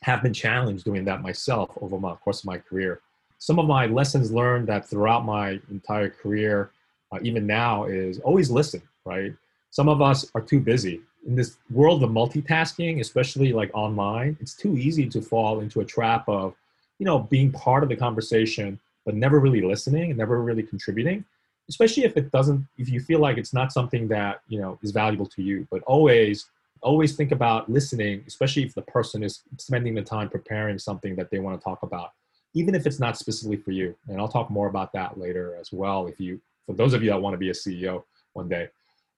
have 0.02 0.24
been 0.24 0.34
challenged 0.34 0.84
doing 0.84 1.06
that 1.06 1.22
myself 1.22 1.70
over 1.80 2.00
my 2.00 2.16
course 2.16 2.40
of 2.40 2.46
my 2.46 2.58
career. 2.58 3.02
Some 3.38 3.60
of 3.60 3.68
my 3.68 3.86
lessons 3.86 4.32
learned 4.32 4.68
that 4.68 4.88
throughout 4.88 5.26
my 5.26 5.60
entire 5.70 6.10
career, 6.10 6.72
uh, 7.12 7.20
even 7.22 7.46
now, 7.46 7.86
is 7.86 8.20
always 8.20 8.50
listen. 8.50 8.82
Right? 9.06 9.34
Some 9.70 9.88
of 9.88 10.02
us 10.02 10.30
are 10.34 10.42
too 10.42 10.60
busy 10.60 11.02
in 11.28 11.36
this 11.36 11.58
world 11.70 12.04
of 12.04 12.10
multitasking, 12.10 13.00
especially 13.00 13.54
like 13.54 13.70
online. 13.74 14.38
It's 14.40 14.56
too 14.56 14.78
easy 14.78 15.08
to 15.10 15.22
fall 15.22 15.60
into 15.60 15.82
a 15.82 15.86
trap 15.86 16.28
of, 16.28 16.56
you 17.00 17.06
know, 17.06 17.20
being 17.20 17.52
part 17.52 17.84
of 17.84 17.90
the 17.90 17.96
conversation 17.96 18.80
but 19.08 19.16
never 19.16 19.40
really 19.40 19.62
listening 19.62 20.12
and 20.12 20.18
never 20.18 20.44
really 20.44 20.62
contributing 20.62 21.24
especially 21.70 22.04
if 22.04 22.16
it 22.18 22.30
doesn't 22.32 22.66
if 22.78 22.90
you 22.90 23.00
feel 23.00 23.20
like 23.20 23.38
it's 23.38 23.54
not 23.54 23.72
something 23.72 24.08
that 24.08 24.42
you 24.48 24.60
know 24.60 24.78
is 24.84 24.92
valuable 24.92 25.26
to 25.26 25.42
you 25.42 25.68
but 25.72 25.82
always 25.84 26.50
always 26.82 27.16
think 27.16 27.32
about 27.32 27.70
listening 27.70 28.24
especially 28.28 28.64
if 28.64 28.76
the 28.76 28.82
person 28.84 29.24
is 29.24 29.42
spending 29.58 29.96
the 29.96 30.02
time 30.02 30.30
preparing 30.30 30.78
something 30.78 31.16
that 31.16 31.32
they 31.32 31.40
want 31.40 31.60
to 31.60 31.64
talk 31.64 31.82
about 31.84 32.12
even 32.54 32.76
if 32.76 32.86
it's 32.86 33.00
not 33.00 33.18
specifically 33.18 33.58
for 33.58 33.72
you 33.72 33.96
and 34.10 34.20
i'll 34.20 34.28
talk 34.28 34.50
more 34.50 34.68
about 34.68 34.92
that 34.94 35.18
later 35.18 35.56
as 35.60 35.72
well 35.72 36.08
if 36.08 36.20
you 36.20 36.40
for 36.66 36.74
those 36.74 36.94
of 36.94 37.02
you 37.02 37.10
that 37.10 37.22
want 37.22 37.34
to 37.34 37.38
be 37.38 37.50
a 37.50 37.54
ceo 37.54 38.04
one 38.34 38.48
day 38.48 38.68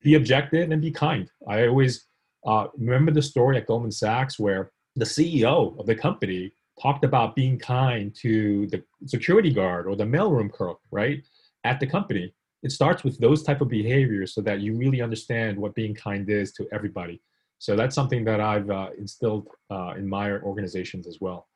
be 0.01 0.15
objective 0.15 0.71
and 0.71 0.81
be 0.81 0.91
kind 0.91 1.29
i 1.47 1.67
always 1.67 2.05
uh, 2.45 2.67
remember 2.77 3.11
the 3.11 3.21
story 3.21 3.57
at 3.57 3.65
goldman 3.65 3.91
sachs 3.91 4.39
where 4.39 4.71
the 4.95 5.05
ceo 5.05 5.77
of 5.79 5.85
the 5.85 5.95
company 5.95 6.51
talked 6.81 7.03
about 7.03 7.35
being 7.35 7.57
kind 7.57 8.15
to 8.15 8.67
the 8.67 8.83
security 9.05 9.51
guard 9.51 9.87
or 9.87 9.95
the 9.95 10.03
mailroom 10.03 10.51
clerk, 10.51 10.77
right, 10.91 11.25
at 11.63 11.79
the 11.79 11.87
company. 11.87 12.33
It 12.63 12.71
starts 12.71 13.03
with 13.03 13.17
those 13.19 13.43
type 13.43 13.61
of 13.61 13.69
behaviors 13.69 14.33
so 14.33 14.41
that 14.41 14.61
you 14.61 14.75
really 14.75 15.01
understand 15.01 15.57
what 15.57 15.75
being 15.75 15.95
kind 15.95 16.29
is 16.29 16.51
to 16.53 16.67
everybody. 16.71 17.21
So 17.57 17.75
that's 17.75 17.95
something 17.95 18.23
that 18.25 18.39
I've 18.39 18.69
uh, 18.69 18.89
instilled 18.97 19.47
uh, 19.69 19.93
in 19.97 20.07
my 20.07 20.31
organizations 20.31 21.07
as 21.07 21.19
well. 21.19 21.47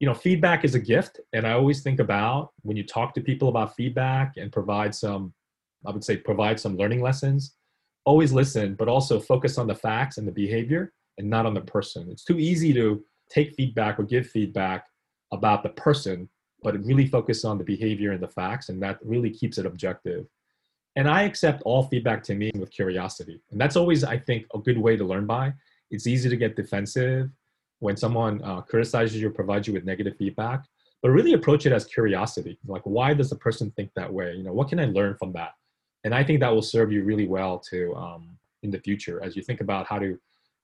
You 0.00 0.06
know, 0.06 0.14
feedback 0.14 0.64
is 0.64 0.74
a 0.74 0.80
gift, 0.80 1.20
and 1.32 1.46
I 1.46 1.52
always 1.52 1.82
think 1.82 2.00
about 2.00 2.50
when 2.62 2.76
you 2.76 2.84
talk 2.84 3.14
to 3.14 3.20
people 3.20 3.48
about 3.48 3.76
feedback 3.76 4.32
and 4.36 4.50
provide 4.50 4.94
some, 4.94 5.32
I 5.86 5.90
would 5.90 6.02
say, 6.02 6.16
provide 6.16 6.58
some 6.58 6.76
learning 6.76 7.02
lessons. 7.02 7.54
Always 8.04 8.32
listen, 8.32 8.74
but 8.74 8.88
also 8.88 9.20
focus 9.20 9.58
on 9.58 9.66
the 9.66 9.74
facts 9.74 10.18
and 10.18 10.26
the 10.26 10.32
behavior, 10.32 10.92
and 11.18 11.28
not 11.28 11.46
on 11.46 11.54
the 11.54 11.60
person. 11.60 12.08
It's 12.10 12.24
too 12.24 12.38
easy 12.38 12.72
to 12.74 13.04
take 13.30 13.54
feedback 13.54 13.98
or 13.98 14.04
give 14.04 14.26
feedback 14.26 14.86
about 15.32 15.62
the 15.62 15.70
person, 15.70 16.28
but 16.62 16.82
really 16.84 17.06
focus 17.06 17.44
on 17.44 17.58
the 17.58 17.64
behavior 17.64 18.12
and 18.12 18.22
the 18.22 18.28
facts, 18.28 18.68
and 18.68 18.82
that 18.82 18.98
really 19.02 19.30
keeps 19.30 19.58
it 19.58 19.66
objective. 19.66 20.26
And 20.96 21.08
I 21.08 21.22
accept 21.22 21.62
all 21.62 21.84
feedback 21.84 22.22
to 22.24 22.34
me 22.34 22.50
with 22.58 22.70
curiosity. 22.70 23.40
And 23.50 23.60
that's 23.60 23.76
always, 23.76 24.04
I 24.04 24.18
think, 24.18 24.46
a 24.54 24.58
good 24.58 24.78
way 24.78 24.96
to 24.96 25.04
learn 25.04 25.26
by. 25.26 25.54
It's 25.90 26.06
easy 26.06 26.28
to 26.28 26.36
get 26.36 26.56
defensive 26.56 27.30
when 27.78 27.96
someone 27.96 28.42
uh, 28.44 28.60
criticizes 28.60 29.20
you 29.20 29.28
or 29.28 29.32
provides 29.32 29.66
you 29.66 29.72
with 29.72 29.84
negative 29.84 30.16
feedback, 30.18 30.64
but 31.02 31.10
really 31.10 31.32
approach 31.32 31.66
it 31.66 31.72
as 31.72 31.84
curiosity. 31.84 32.58
Like, 32.66 32.82
why 32.84 33.14
does 33.14 33.30
the 33.30 33.36
person 33.36 33.70
think 33.72 33.90
that 33.96 34.12
way? 34.12 34.34
You 34.34 34.44
know, 34.44 34.52
what 34.52 34.68
can 34.68 34.78
I 34.78 34.84
learn 34.84 35.16
from 35.18 35.32
that? 35.32 35.52
And 36.04 36.14
I 36.14 36.24
think 36.24 36.40
that 36.40 36.52
will 36.52 36.62
serve 36.62 36.92
you 36.92 37.04
really 37.04 37.26
well 37.26 37.58
to 37.70 37.94
um, 37.94 38.38
in 38.62 38.70
the 38.70 38.80
future 38.80 39.22
as 39.22 39.36
you 39.36 39.42
think 39.42 39.60
about 39.60 39.86
how 39.86 39.98
to 39.98 40.18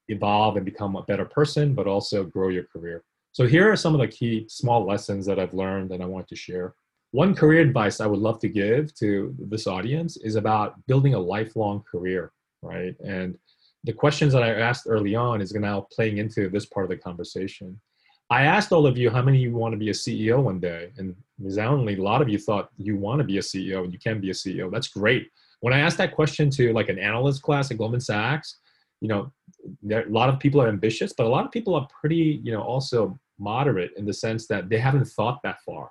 evolve 0.09 0.57
and 0.57 0.65
become 0.65 0.97
a 0.97 1.03
better 1.03 1.25
person, 1.25 1.75
but 1.75 1.87
also 1.87 2.25
grow 2.25 2.49
your 2.49 2.65
career. 2.65 3.05
So 3.33 3.47
here 3.47 3.71
are 3.71 3.77
some 3.77 3.95
of 3.95 4.01
the 4.01 4.09
key 4.09 4.47
small 4.49 4.85
lessons 4.85 5.27
that 5.27 5.39
I've 5.39 5.55
learned 5.55 5.93
and 5.93 6.03
I 6.03 6.07
want 6.07 6.27
to 6.29 6.37
share. 6.37 6.75
One 7.13 7.35
career 7.35 7.61
advice 7.61 8.01
I 8.01 8.07
would 8.07 8.19
love 8.19 8.39
to 8.41 8.49
give 8.49 8.95
to 8.97 9.35
this 9.39 9.67
audience 9.67 10.17
is 10.19 10.35
about 10.35 10.75
building 10.87 11.15
a 11.15 11.19
lifelong 11.19 11.83
career, 11.91 12.33
right? 12.63 12.95
And 13.05 13.39
the 13.85 13.93
questions 13.93 14.33
that 14.33 14.43
I 14.43 14.51
asked 14.55 14.87
early 14.89 15.15
on 15.15 15.41
is 15.41 15.55
now 15.55 15.87
playing 15.93 16.19
into 16.19 16.49
this 16.49 16.67
part 16.67 16.85
of 16.85 16.91
the 16.91 16.97
conversation. 16.97 17.81
I 18.31 18.43
asked 18.43 18.73
all 18.73 18.87
of 18.87 18.99
you 18.99 19.11
how 19.11 19.23
many 19.23 19.39
of 19.39 19.43
you 19.43 19.57
want 19.57 19.73
to 19.73 19.79
be 19.79 19.89
a 19.89 19.95
CEO 19.95 20.43
one 20.43 20.61
day, 20.61 20.93
and 20.99 21.17
resoundingly, 21.39 21.97
a 21.97 22.03
lot 22.03 22.21
of 22.21 22.29
you 22.29 22.39
thought 22.39 22.71
you 22.77 22.97
want 22.97 23.21
to 23.21 23.25
be 23.25 23.39
a 23.39 23.43
CEO 23.43 23.85
and 23.85 23.93
you 23.93 23.99
can 23.99 24.21
be 24.21 24.31
a 24.31 24.35
CEO. 24.35 24.71
That's 24.71 24.89
great. 24.89 25.31
When 25.61 25.73
I 25.73 25.81
asked 25.81 25.99
that 25.99 26.15
question 26.15 26.51
to 26.51 26.73
like 26.73 26.89
an 26.89 26.99
analyst 26.99 27.43
class 27.43 27.71
at 27.71 27.79
Goldman 27.79 28.01
Sachs, 28.01 28.59
you 29.01 29.09
know, 29.09 29.33
there, 29.83 30.07
a 30.07 30.11
lot 30.11 30.29
of 30.29 30.39
people 30.39 30.61
are 30.61 30.69
ambitious, 30.69 31.13
but 31.17 31.27
a 31.27 31.29
lot 31.29 31.45
of 31.45 31.51
people 31.51 31.75
are 31.75 31.89
pretty, 32.01 32.41
you 32.45 32.53
know, 32.53 32.63
also 32.63 33.19
moderate 33.39 33.93
in 33.97 34.05
the 34.05 34.13
sense 34.13 34.47
that 34.49 34.69
they 34.69 34.79
haven't 34.79 35.07
thought 35.07 35.41
that 35.43 35.61
far. 35.63 35.91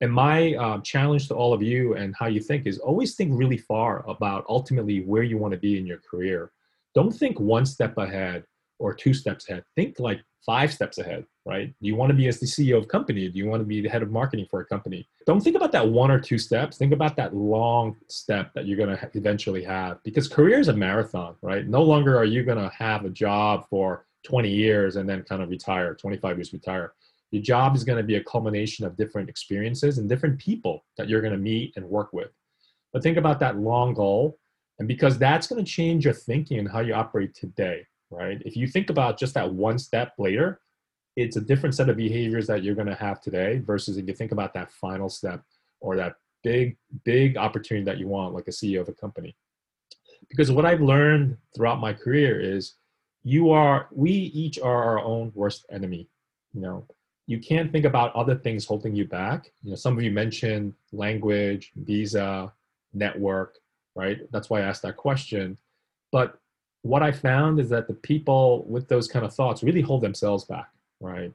And 0.00 0.12
my 0.12 0.54
uh, 0.54 0.80
challenge 0.80 1.28
to 1.28 1.34
all 1.34 1.52
of 1.52 1.62
you 1.62 1.94
and 1.94 2.14
how 2.18 2.26
you 2.26 2.40
think 2.40 2.66
is 2.66 2.78
always 2.78 3.14
think 3.14 3.38
really 3.38 3.58
far 3.58 4.04
about 4.08 4.46
ultimately 4.48 5.02
where 5.02 5.22
you 5.22 5.36
want 5.36 5.52
to 5.52 5.60
be 5.60 5.78
in 5.78 5.86
your 5.86 5.98
career. 5.98 6.52
Don't 6.94 7.12
think 7.12 7.38
one 7.38 7.66
step 7.66 7.98
ahead 7.98 8.44
or 8.78 8.94
two 8.94 9.12
steps 9.12 9.48
ahead. 9.48 9.62
Think 9.76 10.00
like 10.00 10.22
five 10.44 10.72
steps 10.72 10.96
ahead, 10.96 11.26
right? 11.46 11.74
Do 11.80 11.86
you 11.86 11.96
want 11.96 12.10
to 12.10 12.16
be 12.16 12.28
as 12.28 12.38
the 12.38 12.46
CEO 12.46 12.76
of 12.76 12.88
company? 12.88 13.28
Do 13.28 13.38
you 13.38 13.46
want 13.46 13.60
to 13.60 13.66
be 13.66 13.80
the 13.80 13.88
head 13.88 14.02
of 14.02 14.10
marketing 14.10 14.46
for 14.50 14.60
a 14.60 14.64
company? 14.64 15.08
Don't 15.26 15.40
think 15.40 15.56
about 15.56 15.72
that 15.72 15.88
one 15.88 16.10
or 16.10 16.20
two 16.20 16.38
steps. 16.38 16.76
Think 16.76 16.92
about 16.92 17.16
that 17.16 17.34
long 17.34 17.96
step 18.08 18.52
that 18.54 18.66
you're 18.66 18.76
going 18.76 18.96
to 18.96 19.10
eventually 19.14 19.64
have 19.64 20.02
because 20.02 20.28
career 20.28 20.58
is 20.58 20.68
a 20.68 20.72
marathon, 20.72 21.34
right? 21.42 21.66
No 21.66 21.82
longer 21.82 22.16
are 22.18 22.24
you 22.24 22.44
going 22.44 22.58
to 22.58 22.70
have 22.76 23.04
a 23.04 23.10
job 23.10 23.66
for 23.68 24.06
20 24.24 24.50
years 24.50 24.96
and 24.96 25.08
then 25.08 25.22
kind 25.22 25.42
of 25.42 25.48
retire, 25.48 25.94
25 25.94 26.36
years 26.36 26.52
retire. 26.52 26.92
Your 27.30 27.42
job 27.42 27.76
is 27.76 27.84
going 27.84 27.98
to 27.98 28.04
be 28.04 28.16
a 28.16 28.24
culmination 28.24 28.84
of 28.84 28.96
different 28.96 29.28
experiences 29.28 29.98
and 29.98 30.08
different 30.08 30.38
people 30.38 30.84
that 30.96 31.08
you're 31.08 31.20
going 31.20 31.32
to 31.32 31.38
meet 31.38 31.72
and 31.76 31.84
work 31.86 32.12
with. 32.12 32.30
But 32.92 33.02
think 33.02 33.16
about 33.16 33.40
that 33.40 33.56
long 33.56 33.94
goal. 33.94 34.38
And 34.78 34.88
because 34.88 35.18
that's 35.18 35.46
going 35.46 35.64
to 35.64 35.70
change 35.70 36.04
your 36.04 36.14
thinking 36.14 36.58
and 36.58 36.68
how 36.68 36.80
you 36.80 36.94
operate 36.94 37.34
today, 37.34 37.86
right? 38.10 38.42
If 38.44 38.56
you 38.56 38.66
think 38.66 38.90
about 38.90 39.18
just 39.18 39.34
that 39.34 39.52
one 39.52 39.78
step 39.78 40.14
later, 40.18 40.60
it's 41.16 41.36
a 41.36 41.40
different 41.40 41.74
set 41.74 41.88
of 41.88 41.96
behaviors 41.96 42.46
that 42.46 42.62
you're 42.62 42.74
going 42.74 42.86
to 42.86 42.94
have 42.94 43.20
today 43.20 43.58
versus 43.58 43.96
if 43.96 44.06
you 44.06 44.14
think 44.14 44.32
about 44.32 44.54
that 44.54 44.70
final 44.70 45.08
step 45.08 45.42
or 45.80 45.96
that 45.96 46.14
big, 46.42 46.76
big 47.04 47.36
opportunity 47.36 47.84
that 47.84 47.98
you 47.98 48.08
want, 48.08 48.34
like 48.34 48.48
a 48.48 48.52
CEO 48.52 48.80
of 48.80 48.88
a 48.88 48.92
company. 48.92 49.36
Because 50.28 50.52
what 50.52 50.64
I've 50.64 50.80
learned 50.80 51.36
throughout 51.54 51.80
my 51.80 51.92
career 51.92 52.40
is 52.40 52.74
you 53.24 53.50
are, 53.50 53.88
we 53.90 54.12
each 54.12 54.58
are 54.58 54.84
our 54.84 55.00
own 55.00 55.32
worst 55.34 55.66
enemy. 55.70 56.08
You 56.52 56.60
know, 56.60 56.86
you 57.26 57.38
can't 57.38 57.70
think 57.70 57.84
about 57.84 58.14
other 58.14 58.34
things 58.34 58.64
holding 58.64 58.94
you 58.94 59.04
back. 59.04 59.52
You 59.62 59.70
know, 59.70 59.76
some 59.76 59.96
of 59.96 60.02
you 60.02 60.10
mentioned 60.10 60.74
language, 60.92 61.72
visa, 61.76 62.52
network, 62.92 63.58
right? 63.94 64.18
That's 64.32 64.50
why 64.50 64.60
I 64.60 64.64
asked 64.64 64.82
that 64.82 64.96
question. 64.96 65.58
But 66.12 66.38
what 66.82 67.02
I 67.02 67.12
found 67.12 67.60
is 67.60 67.68
that 67.70 67.86
the 67.86 67.94
people 67.94 68.64
with 68.66 68.88
those 68.88 69.06
kind 69.06 69.24
of 69.24 69.34
thoughts 69.34 69.62
really 69.62 69.80
hold 69.80 70.02
themselves 70.02 70.44
back, 70.44 70.70
right? 71.00 71.32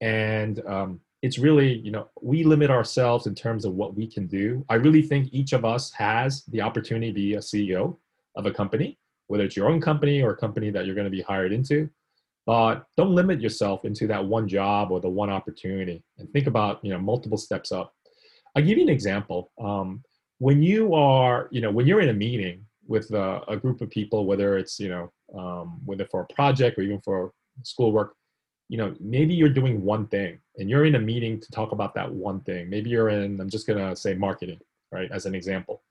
And 0.00 0.64
um, 0.66 1.00
it's 1.22 1.38
really, 1.38 1.78
you 1.78 1.90
know, 1.90 2.08
we 2.22 2.44
limit 2.44 2.70
ourselves 2.70 3.26
in 3.26 3.34
terms 3.34 3.64
of 3.64 3.74
what 3.74 3.94
we 3.94 4.06
can 4.06 4.26
do. 4.26 4.64
I 4.68 4.74
really 4.74 5.02
think 5.02 5.28
each 5.32 5.52
of 5.52 5.64
us 5.64 5.90
has 5.92 6.44
the 6.44 6.60
opportunity 6.60 7.08
to 7.08 7.14
be 7.14 7.34
a 7.34 7.38
CEO 7.38 7.96
of 8.36 8.46
a 8.46 8.52
company, 8.52 8.98
whether 9.26 9.44
it's 9.44 9.56
your 9.56 9.68
own 9.68 9.80
company 9.80 10.22
or 10.22 10.30
a 10.30 10.36
company 10.36 10.70
that 10.70 10.86
you're 10.86 10.94
going 10.94 11.04
to 11.04 11.10
be 11.10 11.22
hired 11.22 11.52
into 11.52 11.90
but 12.48 12.86
don't 12.96 13.14
limit 13.14 13.42
yourself 13.42 13.84
into 13.84 14.06
that 14.06 14.24
one 14.24 14.48
job 14.48 14.90
or 14.90 15.00
the 15.00 15.08
one 15.08 15.28
opportunity 15.28 16.02
and 16.16 16.32
think 16.32 16.46
about 16.46 16.82
you 16.82 16.90
know 16.90 16.98
multiple 16.98 17.36
steps 17.36 17.70
up 17.70 17.92
i'll 18.56 18.62
give 18.62 18.78
you 18.78 18.84
an 18.84 18.88
example 18.88 19.52
um, 19.62 20.02
when 20.38 20.62
you 20.62 20.94
are 20.94 21.48
you 21.52 21.60
know 21.60 21.70
when 21.70 21.86
you're 21.86 22.00
in 22.00 22.08
a 22.08 22.20
meeting 22.26 22.64
with 22.86 23.10
a, 23.10 23.42
a 23.48 23.56
group 23.56 23.82
of 23.82 23.90
people 23.90 24.24
whether 24.24 24.56
it's 24.56 24.80
you 24.80 24.88
know 24.88 25.12
um, 25.38 25.78
whether 25.84 26.06
for 26.06 26.22
a 26.22 26.34
project 26.34 26.78
or 26.78 26.82
even 26.82 27.00
for 27.00 27.32
schoolwork 27.64 28.14
you 28.68 28.76
know 28.76 28.94
maybe 29.00 29.34
you're 29.34 29.48
doing 29.48 29.82
one 29.82 30.06
thing 30.06 30.38
and 30.56 30.68
you're 30.68 30.84
in 30.84 30.94
a 30.94 31.00
meeting 31.00 31.40
to 31.40 31.50
talk 31.50 31.72
about 31.72 31.94
that 31.94 32.10
one 32.10 32.40
thing. 32.40 32.68
Maybe 32.68 32.90
you're 32.90 33.08
in 33.08 33.40
i'm 33.40 33.50
just 33.50 33.66
going 33.66 33.78
to 33.78 33.96
say 33.96 34.14
marketing 34.14 34.60
right 34.92 35.10
as 35.10 35.26
an 35.26 35.34
example. 35.34 35.82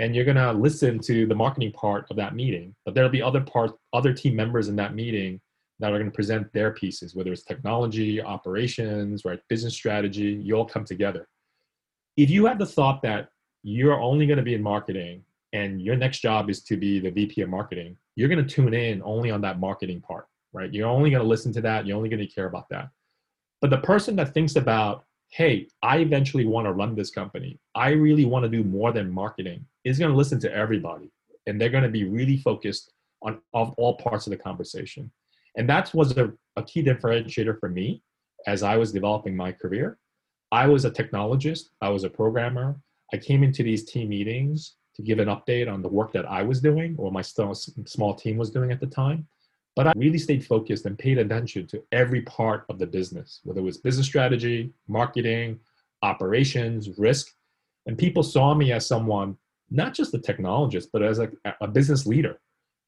And 0.00 0.14
you're 0.14 0.24
going 0.24 0.36
to 0.36 0.52
listen 0.52 0.98
to 1.00 1.24
the 1.24 1.36
marketing 1.36 1.70
part 1.70 2.06
of 2.10 2.16
that 2.16 2.34
meeting 2.34 2.74
but 2.84 2.94
there'll 2.94 3.10
be 3.10 3.22
other 3.22 3.40
part 3.40 3.72
other 3.92 4.12
team 4.12 4.34
members 4.36 4.68
in 4.68 4.76
that 4.76 4.94
meeting 4.94 5.40
that 5.80 5.92
are 5.92 5.98
going 5.98 6.10
to 6.10 6.14
present 6.14 6.52
their 6.52 6.70
pieces, 6.70 7.14
whether 7.14 7.32
it's 7.32 7.42
technology, 7.42 8.22
operations, 8.22 9.24
right, 9.24 9.40
business 9.48 9.74
strategy, 9.74 10.40
you 10.42 10.54
all 10.54 10.64
come 10.64 10.84
together. 10.84 11.28
If 12.16 12.30
you 12.30 12.46
have 12.46 12.58
the 12.58 12.66
thought 12.66 13.02
that 13.02 13.28
you're 13.62 14.00
only 14.00 14.26
going 14.26 14.36
to 14.36 14.44
be 14.44 14.54
in 14.54 14.62
marketing 14.62 15.24
and 15.52 15.80
your 15.80 15.96
next 15.96 16.20
job 16.20 16.48
is 16.48 16.62
to 16.64 16.76
be 16.76 17.00
the 17.00 17.10
VP 17.10 17.40
of 17.40 17.48
marketing, 17.48 17.96
you're 18.14 18.28
going 18.28 18.44
to 18.44 18.54
tune 18.54 18.74
in 18.74 19.02
only 19.04 19.30
on 19.30 19.40
that 19.40 19.58
marketing 19.58 20.00
part, 20.00 20.26
right? 20.54 20.72
You're 20.72 20.88
only 20.88 21.10
going 21.10 21.22
to 21.22 21.28
listen 21.28 21.52
to 21.54 21.60
that. 21.62 21.86
You're 21.86 21.96
only 21.96 22.08
going 22.08 22.26
to 22.26 22.32
care 22.32 22.46
about 22.46 22.68
that. 22.70 22.88
But 23.60 23.70
the 23.70 23.78
person 23.78 24.16
that 24.16 24.32
thinks 24.32 24.56
about, 24.56 25.04
hey, 25.30 25.68
I 25.82 25.98
eventually 25.98 26.46
want 26.46 26.66
to 26.66 26.72
run 26.72 26.94
this 26.94 27.10
company, 27.10 27.58
I 27.74 27.90
really 27.90 28.24
want 28.24 28.44
to 28.44 28.48
do 28.48 28.62
more 28.62 28.92
than 28.92 29.10
marketing, 29.10 29.66
is 29.84 29.98
going 29.98 30.10
to 30.10 30.16
listen 30.16 30.38
to 30.40 30.54
everybody. 30.54 31.10
And 31.46 31.60
they're 31.60 31.68
going 31.68 31.84
to 31.84 31.90
be 31.90 32.04
really 32.04 32.38
focused 32.38 32.92
on 33.22 33.40
all 33.52 33.96
parts 33.96 34.26
of 34.26 34.30
the 34.30 34.36
conversation. 34.36 35.10
And 35.56 35.68
that 35.68 35.92
was 35.94 36.16
a, 36.16 36.32
a 36.56 36.62
key 36.62 36.82
differentiator 36.84 37.58
for 37.58 37.68
me 37.68 38.02
as 38.46 38.62
I 38.62 38.76
was 38.76 38.92
developing 38.92 39.36
my 39.36 39.52
career. 39.52 39.98
I 40.52 40.68
was 40.68 40.84
a 40.84 40.90
technologist, 40.90 41.70
I 41.80 41.88
was 41.88 42.04
a 42.04 42.10
programmer. 42.10 42.76
I 43.12 43.16
came 43.16 43.42
into 43.42 43.62
these 43.62 43.84
team 43.84 44.08
meetings 44.08 44.76
to 44.96 45.02
give 45.02 45.18
an 45.18 45.28
update 45.28 45.72
on 45.72 45.82
the 45.82 45.88
work 45.88 46.12
that 46.12 46.26
I 46.26 46.42
was 46.42 46.60
doing 46.60 46.94
or 46.98 47.10
my 47.10 47.22
small 47.22 48.14
team 48.14 48.36
was 48.36 48.50
doing 48.50 48.70
at 48.72 48.80
the 48.80 48.86
time. 48.86 49.26
But 49.76 49.88
I 49.88 49.92
really 49.96 50.18
stayed 50.18 50.46
focused 50.46 50.86
and 50.86 50.96
paid 50.96 51.18
attention 51.18 51.66
to 51.68 51.82
every 51.90 52.22
part 52.22 52.64
of 52.68 52.78
the 52.78 52.86
business, 52.86 53.40
whether 53.44 53.60
it 53.60 53.64
was 53.64 53.78
business 53.78 54.06
strategy, 54.06 54.72
marketing, 54.86 55.58
operations, 56.02 56.90
risk. 56.96 57.32
And 57.86 57.98
people 57.98 58.22
saw 58.22 58.54
me 58.54 58.72
as 58.72 58.86
someone, 58.86 59.36
not 59.70 59.94
just 59.94 60.14
a 60.14 60.18
technologist, 60.18 60.88
but 60.92 61.02
as 61.02 61.18
a, 61.18 61.28
a 61.60 61.66
business 61.66 62.06
leader. 62.06 62.38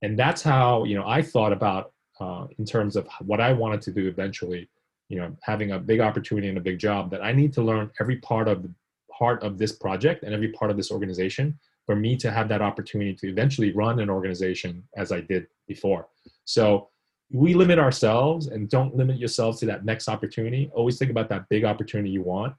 And 0.03 0.19
that's 0.19 0.43
how, 0.43 0.85
you 0.85 0.97
know, 0.97 1.07
I 1.07 1.23
thought 1.23 1.53
about 1.53 1.93
uh, 2.21 2.47
in 2.59 2.65
terms 2.65 2.97
of 2.97 3.09
what 3.21 3.41
I 3.41 3.53
wanted 3.53 3.83
to 3.83 3.91
do 3.91 4.07
eventually, 4.07 4.69
you 5.09 5.19
know, 5.19 5.37
having 5.43 5.73
a 5.73 5.79
big 5.79 6.01
opportunity 6.01 6.49
and 6.49 6.59
a 6.59 6.61
big 6.61 6.79
job, 6.79 7.11
that 7.11 7.23
I 7.23 7.33
need 7.33 7.53
to 7.55 7.63
learn 7.63 7.91
every 8.01 8.17
part 8.17 8.49
of 8.49 8.63
the 8.63 8.71
part 9.11 9.43
of 9.43 9.57
this 9.57 9.73
project 9.73 10.25
and 10.25 10.35
every 10.35 10.49
part 10.49 10.71
of 10.71 10.77
this 10.77 10.91
organization 10.91 11.59
for 11.87 11.97
me 11.97 12.17
to 12.17 12.31
have 12.31 12.49
that 12.49 12.61
opportunity 12.61 13.15
to 13.15 13.29
eventually 13.29 13.73
run 13.73 14.01
an 14.01 14.11
organization 14.11 14.83
as 14.97 15.13
I 15.13 15.21
did 15.21 15.47
before. 15.67 16.09
So 16.45 16.89
we 17.33 17.55
limit 17.55 17.79
ourselves 17.79 18.49
and 18.49 18.69
don't 18.69 18.95
limit 18.95 19.19
yourselves 19.19 19.61
to 19.61 19.67
that 19.67 19.85
next 19.85 20.09
opportunity. 20.09 20.71
Always 20.75 20.99
think 20.99 21.11
about 21.11 21.29
that 21.31 21.49
big 21.49 21.65
opportunity 21.65 22.11
you 22.11 22.23
want, 22.23 22.55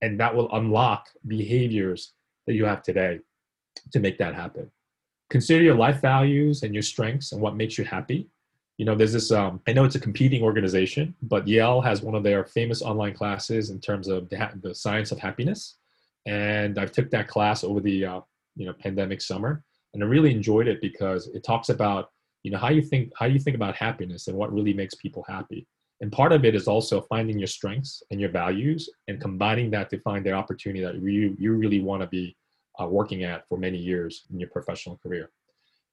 and 0.00 0.18
that 0.20 0.34
will 0.34 0.52
unlock 0.52 1.06
behaviors 1.26 2.12
that 2.46 2.54
you 2.54 2.64
have 2.64 2.82
today 2.82 3.20
to 3.92 4.00
make 4.00 4.18
that 4.18 4.34
happen. 4.34 4.70
Consider 5.30 5.62
your 5.62 5.74
life 5.74 6.00
values 6.00 6.62
and 6.62 6.74
your 6.74 6.82
strengths 6.82 7.32
and 7.32 7.40
what 7.40 7.56
makes 7.56 7.78
you 7.78 7.84
happy 7.84 8.28
you 8.78 8.86
know, 8.86 8.94
there's 8.94 9.12
this, 9.12 9.30
um, 9.30 9.60
I 9.68 9.72
know 9.72 9.84
it's 9.84 9.94
a 9.94 10.00
competing 10.00 10.42
organization, 10.42 11.14
but 11.22 11.46
Yale 11.46 11.80
has 11.80 12.02
one 12.02 12.14
of 12.14 12.22
their 12.22 12.44
famous 12.44 12.82
online 12.82 13.14
classes 13.14 13.70
in 13.70 13.80
terms 13.80 14.08
of 14.08 14.28
the, 14.28 14.50
the 14.60 14.74
science 14.74 15.12
of 15.12 15.18
happiness. 15.18 15.76
And 16.26 16.78
I've 16.78 16.92
took 16.92 17.10
that 17.10 17.28
class 17.28 17.64
over 17.64 17.80
the, 17.80 18.04
uh, 18.04 18.20
you 18.56 18.66
know, 18.66 18.72
pandemic 18.72 19.20
summer. 19.20 19.62
And 19.94 20.02
I 20.02 20.06
really 20.06 20.32
enjoyed 20.32 20.68
it 20.68 20.80
because 20.80 21.28
it 21.28 21.44
talks 21.44 21.68
about, 21.68 22.10
you 22.42 22.50
know, 22.50 22.58
how 22.58 22.70
you 22.70 22.82
think, 22.82 23.12
how 23.16 23.26
you 23.26 23.38
think 23.38 23.56
about 23.56 23.74
happiness 23.76 24.28
and 24.28 24.36
what 24.36 24.52
really 24.52 24.72
makes 24.72 24.94
people 24.94 25.24
happy. 25.28 25.66
And 26.00 26.10
part 26.10 26.32
of 26.32 26.44
it 26.44 26.54
is 26.54 26.66
also 26.66 27.00
finding 27.02 27.38
your 27.38 27.46
strengths 27.46 28.02
and 28.10 28.20
your 28.20 28.30
values 28.30 28.90
and 29.06 29.20
combining 29.20 29.70
that 29.70 29.88
to 29.90 30.00
find 30.00 30.26
the 30.26 30.32
opportunity 30.32 30.82
that 30.82 30.96
you, 30.96 31.36
you 31.38 31.52
really 31.52 31.80
want 31.80 32.02
to 32.02 32.08
be 32.08 32.36
uh, 32.80 32.86
working 32.86 33.22
at 33.22 33.46
for 33.48 33.56
many 33.56 33.78
years 33.78 34.24
in 34.32 34.40
your 34.40 34.48
professional 34.48 34.96
career. 34.96 35.30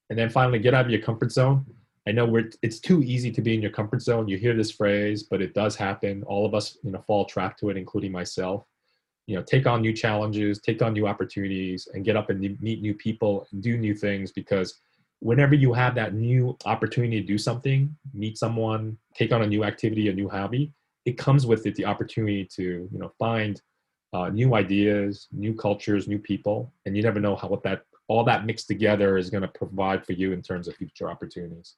And 0.10 0.18
then 0.18 0.30
finally, 0.30 0.58
get 0.58 0.74
out 0.74 0.86
of 0.86 0.92
your 0.92 1.02
comfort 1.02 1.32
zone. 1.32 1.66
I 2.08 2.12
know 2.12 2.26
we're, 2.26 2.50
it's 2.64 2.80
too 2.80 3.04
easy 3.04 3.32
to 3.32 3.42
be 3.42 3.54
in 3.54 3.62
your 3.62 3.70
comfort 3.70 4.02
zone. 4.02 4.28
You 4.28 4.38
hear 4.38 4.56
this 4.56 4.72
phrase, 4.72 5.24
but 5.24 5.42
it 5.42 5.54
does 5.54 5.76
happen. 5.76 6.24
All 6.24 6.46
of 6.46 6.56
us, 6.56 6.78
you 6.82 6.92
know, 6.92 7.04
fall 7.06 7.26
trapped 7.26 7.60
to 7.60 7.70
it, 7.70 7.78
including 7.78 8.12
myself. 8.12 8.64
You 9.30 9.36
know, 9.36 9.44
take 9.44 9.68
on 9.68 9.82
new 9.82 9.94
challenges, 9.94 10.60
take 10.60 10.82
on 10.82 10.94
new 10.94 11.06
opportunities, 11.06 11.88
and 11.94 12.04
get 12.04 12.18
up 12.18 12.32
and 12.32 12.40
meet 12.40 12.82
new 12.82 12.96
people 12.96 13.48
and 13.52 13.62
do 13.62 13.78
new 13.78 13.94
things. 13.94 14.32
Because 14.32 14.80
whenever 15.20 15.54
you 15.54 15.72
have 15.72 15.94
that 15.96 16.16
new 16.16 16.58
opportunity 16.66 17.22
to 17.22 17.28
do 17.28 17.38
something, 17.38 17.96
meet 18.12 18.40
someone, 18.40 18.98
take 19.14 19.32
on 19.32 19.44
a 19.44 19.48
new 19.48 19.64
activity, 19.64 20.10
a 20.10 20.14
new 20.14 20.28
hobby, 20.28 20.74
it 21.06 21.16
comes 21.16 21.46
with 21.46 21.68
it 21.68 21.76
the 21.76 21.86
opportunity 21.86 22.44
to, 22.56 22.90
you 22.92 23.00
know, 23.00 23.12
find 23.20 23.62
uh, 24.14 24.30
new 24.30 24.56
ideas, 24.56 25.28
new 25.32 25.54
cultures, 25.54 26.08
new 26.08 26.18
people, 26.18 26.74
and 26.88 26.98
you 26.98 27.04
never 27.04 27.20
know 27.20 27.36
how 27.36 27.48
what 27.48 27.62
that 27.62 27.84
all 28.08 28.24
that 28.24 28.48
mixed 28.48 28.68
together 28.68 29.20
is 29.20 29.30
going 29.30 29.44
to 29.44 29.48
provide 29.48 30.04
for 30.04 30.14
you 30.14 30.34
in 30.34 30.42
terms 30.42 30.68
of 30.68 30.76
future 30.76 31.12
opportunities 31.12 31.76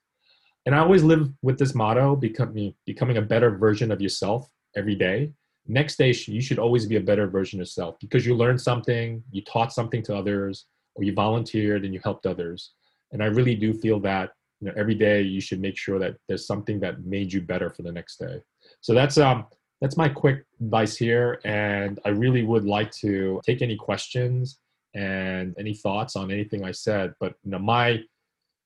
and 0.66 0.74
I 0.74 0.78
always 0.78 1.02
live 1.02 1.28
with 1.42 1.58
this 1.58 1.74
motto: 1.74 2.16
becoming 2.16 2.74
becoming 2.86 3.16
a 3.16 3.22
better 3.22 3.50
version 3.50 3.90
of 3.90 4.00
yourself 4.00 4.50
every 4.76 4.94
day. 4.94 5.32
Next 5.66 5.96
day, 5.96 6.14
you 6.26 6.40
should 6.40 6.58
always 6.58 6.86
be 6.86 6.96
a 6.96 7.00
better 7.00 7.28
version 7.28 7.58
of 7.58 7.62
yourself 7.62 7.96
because 8.00 8.26
you 8.26 8.34
learned 8.34 8.60
something, 8.60 9.22
you 9.30 9.42
taught 9.42 9.72
something 9.72 10.02
to 10.04 10.16
others, 10.16 10.66
or 10.94 11.04
you 11.04 11.12
volunteered 11.12 11.84
and 11.84 11.94
you 11.94 12.00
helped 12.02 12.26
others. 12.26 12.72
And 13.12 13.22
I 13.22 13.26
really 13.26 13.54
do 13.54 13.72
feel 13.72 14.00
that 14.00 14.30
you 14.60 14.68
know 14.68 14.74
every 14.76 14.94
day 14.94 15.22
you 15.22 15.40
should 15.40 15.60
make 15.60 15.76
sure 15.76 15.98
that 15.98 16.16
there's 16.28 16.46
something 16.46 16.80
that 16.80 17.04
made 17.04 17.32
you 17.32 17.40
better 17.40 17.70
for 17.70 17.82
the 17.82 17.92
next 17.92 18.18
day. 18.18 18.40
So 18.80 18.94
that's 18.94 19.18
um 19.18 19.46
that's 19.80 19.96
my 19.96 20.08
quick 20.08 20.44
advice 20.60 20.96
here, 20.96 21.40
and 21.44 21.98
I 22.04 22.10
really 22.10 22.44
would 22.44 22.64
like 22.64 22.90
to 23.02 23.40
take 23.44 23.62
any 23.62 23.76
questions 23.76 24.58
and 24.94 25.54
any 25.58 25.74
thoughts 25.74 26.16
on 26.16 26.30
anything 26.30 26.64
I 26.64 26.72
said. 26.72 27.14
But 27.20 27.34
you 27.44 27.50
know 27.50 27.58
my 27.58 28.02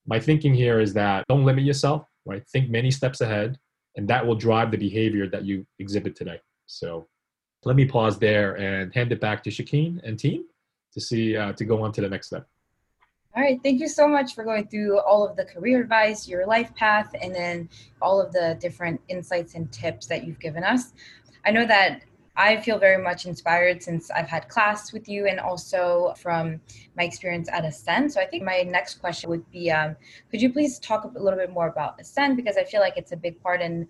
my 0.07 0.21
thinking 0.21 0.55
here 0.55 0.81
is 0.81 0.93
that 0.95 1.25
don't 1.29 1.45
limit 1.45 1.65
yourself, 1.65 2.07
right? 2.25 2.47
Think 2.49 2.71
many 2.71 2.91
steps 2.91 3.21
ahead, 3.21 3.59
and 3.97 4.09
that 4.09 4.27
will 4.27 4.37
drive 4.37 4.71
the 4.71 4.79
behavior 4.79 5.27
that 5.29 5.45
you 5.45 5.67
exhibit 5.79 6.17
today. 6.17 6.41
So 6.67 7.09
let 7.65 7.77
me 7.77 7.85
pause 7.85 8.19
there 8.19 8.55
and 8.55 8.95
hand 8.95 9.13
it 9.13 9.21
back 9.21 9.43
to 9.45 9.51
Shakeen 9.51 10.01
and 10.05 10.19
team 10.19 10.45
to 10.93 11.01
see 11.01 11.37
uh, 11.37 11.53
to 11.55 11.65
go 11.65 11.83
on 11.83 11.93
to 11.93 12.01
the 12.01 12.09
next 12.09 12.29
step. 12.29 12.47
All 13.37 13.43
right, 13.43 13.61
thank 13.63 13.81
you 13.81 13.89
so 13.89 14.09
much 14.09 14.35
for 14.35 14.45
going 14.45 14.67
through 14.69 14.99
all 15.01 15.29
of 15.29 15.37
the 15.37 15.45
career 15.45 15.83
advice, 15.83 16.27
your 16.27 16.47
life 16.47 16.75
path, 16.75 17.15
and 17.21 17.35
then 17.35 17.69
all 18.01 18.19
of 18.19 18.33
the 18.33 18.57
different 18.61 18.99
insights 19.09 19.55
and 19.55 19.71
tips 19.71 20.07
that 20.07 20.27
you've 20.27 20.41
given 20.41 20.65
us. 20.65 20.95
I 21.45 21.51
know 21.51 21.67
that 21.67 22.01
I 22.35 22.59
feel 22.59 22.79
very 22.79 23.03
much 23.03 23.25
inspired 23.25 23.83
since 23.83 24.11
I've 24.11 24.29
had 24.29 24.49
class 24.49 24.93
with 24.93 25.09
you 25.09 25.27
and 25.27 25.41
also 25.41 26.15
from 26.19 26.61
my 26.97 27.05
experience 27.05 27.49
at 27.51 27.65
Ascend. 27.65 28.13
So 28.13 28.21
I 28.21 28.27
think 28.27 28.43
my 28.43 28.63
next 28.63 29.01
question 29.01 29.31
would 29.31 29.51
be 29.51 29.71
um, 29.71 29.97
could 30.31 30.43
you 30.43 30.53
please 30.53 30.79
talk 30.79 31.05
a 31.05 31.09
little 31.09 31.39
bit 31.39 31.51
more 31.51 31.69
about 31.69 32.01
Ascend? 32.01 32.37
Because 32.37 32.57
I 32.57 32.65
feel 32.65 32.81
like 32.81 32.97
it's 32.97 33.13
a 33.13 33.17
big 33.17 33.43
part 33.43 33.63
and 33.63 33.87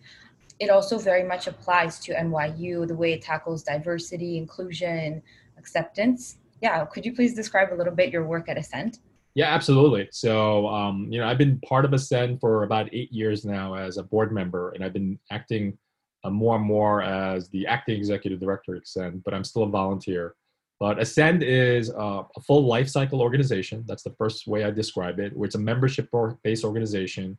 it 0.59 0.71
also 0.71 0.99
very 0.99 1.23
much 1.23 1.47
applies 1.47 1.99
to 2.01 2.14
NYU, 2.14 2.87
the 2.87 2.95
way 2.95 3.12
it 3.12 3.23
tackles 3.23 3.62
diversity, 3.62 4.38
inclusion, 4.38 5.23
acceptance. 5.59 6.38
Yeah, 6.62 6.85
could 6.87 7.05
you 7.05 7.14
please 7.14 7.35
describe 7.35 7.73
a 7.73 7.77
little 7.77 7.95
bit 7.95 8.12
your 8.12 8.25
work 8.25 8.49
at 8.49 8.57
Ascend? 8.57 8.99
Yeah, 9.35 9.55
absolutely. 9.55 10.09
So, 10.12 10.66
um, 10.69 11.09
you 11.11 11.21
know, 11.21 11.29
I've 11.29 11.37
been 11.37 11.61
part 11.61 11.85
of 11.85 11.92
Ascend 11.92 12.40
for 12.40 12.62
about 12.62 12.88
eight 12.95 13.12
years 13.12 13.45
now 13.45 13.75
as 13.75 13.99
a 13.99 14.03
board 14.03 14.33
member, 14.33 14.71
and 14.71 14.83
I've 14.83 14.95
been 14.95 15.19
acting 15.31 15.77
uh, 16.25 16.31
more 16.31 16.57
and 16.57 16.64
more 16.64 17.03
as 17.03 17.51
the 17.51 17.66
acting 17.66 17.99
executive 17.99 18.40
director 18.40 18.77
at 18.77 18.83
Ascend, 18.83 19.23
but 19.25 19.35
I'm 19.35 19.45
still 19.45 19.64
a 19.64 19.69
volunteer. 19.69 20.35
But 20.81 20.99
Ascend 20.99 21.42
is 21.42 21.90
a, 21.90 22.23
a 22.35 22.40
full 22.47 22.66
life 22.66 22.88
cycle 22.88 23.21
organization. 23.21 23.85
That's 23.87 24.03
the 24.03 24.14
first 24.19 24.47
way 24.47 24.64
I 24.64 24.71
describe 24.71 25.21
it. 25.21 25.37
Where 25.37 25.47
it's 25.47 25.55
a 25.55 25.59
membership-based 25.59 26.64
organization 26.64 27.37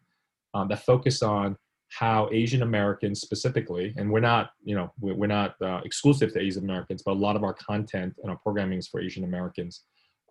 um, 0.54 0.68
that 0.68 0.84
focus 0.84 1.24
on 1.24 1.58
how 1.89 2.30
Asian 2.32 2.62
Americans 2.62 3.21
specifically, 3.21 3.93
and 3.97 4.12
we're 4.12 4.19
not, 4.19 4.52
you 4.63 4.76
know, 4.76 4.91
we're 5.00 5.28
not 5.28 5.56
uh, 5.62 5.82
exclusive 5.86 6.34
to 6.34 6.39
Asian 6.39 6.63
Americans, 6.63 7.02
but 7.04 7.13
a 7.13 7.19
lot 7.19 7.36
of 7.36 7.43
our 7.43 7.54
content 7.54 8.13
and 8.21 8.32
our 8.32 8.38
programming 8.38 8.80
is 8.80 8.88
for 8.88 9.00
Asian 9.00 9.23
Americans. 9.23 9.84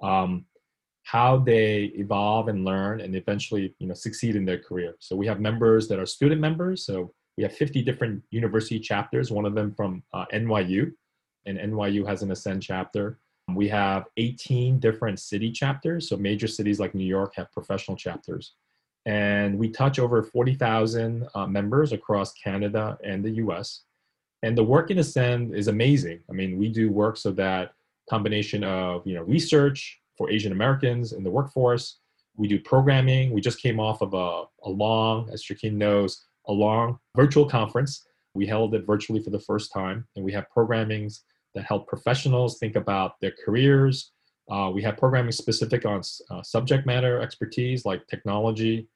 Um, 0.02 0.44
how 1.04 1.38
they 1.38 1.92
evolve 1.94 2.48
and 2.48 2.64
learn 2.64 3.00
and 3.00 3.14
eventually, 3.14 3.74
you 3.78 3.86
know, 3.86 3.94
succeed 3.94 4.34
in 4.34 4.44
their 4.44 4.58
career. 4.58 4.96
So 4.98 5.14
we 5.14 5.26
have 5.28 5.38
members 5.38 5.86
that 5.86 6.00
are 6.00 6.06
student 6.06 6.40
members. 6.40 6.84
So 6.84 7.12
we 7.36 7.44
have 7.44 7.54
50 7.54 7.82
different 7.82 8.24
university 8.30 8.80
chapters, 8.80 9.30
one 9.30 9.44
of 9.44 9.54
them 9.54 9.72
from 9.72 10.02
uh, 10.12 10.24
NYU, 10.34 10.90
and 11.46 11.58
NYU 11.58 12.04
has 12.08 12.22
an 12.22 12.32
Ascend 12.32 12.62
chapter. 12.62 13.20
We 13.54 13.68
have 13.68 14.06
18 14.16 14.80
different 14.80 15.20
city 15.20 15.52
chapters, 15.52 16.08
so 16.08 16.16
major 16.16 16.48
cities 16.48 16.80
like 16.80 16.92
New 16.94 17.06
York 17.06 17.34
have 17.36 17.52
professional 17.52 17.96
chapters. 17.96 18.54
And 19.06 19.58
we 19.58 19.70
touch 19.70 19.98
over 19.98 20.22
40,000 20.22 21.26
uh, 21.34 21.46
members 21.46 21.92
across 21.92 22.32
Canada 22.32 22.98
and 23.04 23.24
the 23.24 23.30
US. 23.30 23.82
And 24.42 24.58
the 24.58 24.64
work 24.64 24.90
in 24.90 24.98
Ascend 24.98 25.54
is 25.54 25.68
amazing. 25.68 26.20
I 26.28 26.32
mean, 26.32 26.58
we 26.58 26.68
do 26.68 26.90
work 26.90 27.16
so 27.16 27.30
that 27.32 27.72
combination 28.10 28.62
of 28.64 29.06
you 29.06 29.14
know 29.14 29.22
research 29.22 30.00
for 30.16 30.30
Asian 30.30 30.52
Americans 30.52 31.12
in 31.12 31.22
the 31.22 31.30
workforce. 31.30 31.98
We 32.36 32.48
do 32.48 32.60
programming. 32.60 33.32
We 33.32 33.40
just 33.40 33.60
came 33.60 33.80
off 33.80 34.02
of 34.02 34.12
a, 34.12 34.44
a 34.64 34.70
long, 34.70 35.30
as 35.32 35.42
Shakeen 35.42 35.74
knows, 35.74 36.26
a 36.48 36.52
long 36.52 36.98
virtual 37.16 37.48
conference. 37.48 38.06
We 38.34 38.46
held 38.46 38.74
it 38.74 38.86
virtually 38.86 39.22
for 39.22 39.30
the 39.30 39.40
first 39.40 39.72
time, 39.72 40.06
and 40.16 40.24
we 40.24 40.32
have 40.32 40.46
programmings 40.54 41.20
that 41.54 41.64
help 41.64 41.88
professionals 41.88 42.58
think 42.58 42.76
about 42.76 43.18
their 43.20 43.32
careers. 43.44 44.12
Uh, 44.50 44.70
we 44.72 44.82
have 44.82 44.96
programming 44.96 45.32
specific 45.32 45.86
on 45.86 46.02
uh, 46.30 46.42
subject 46.42 46.86
matter 46.86 47.20
expertise 47.20 47.84
like 47.84 48.06
technology. 48.06 48.86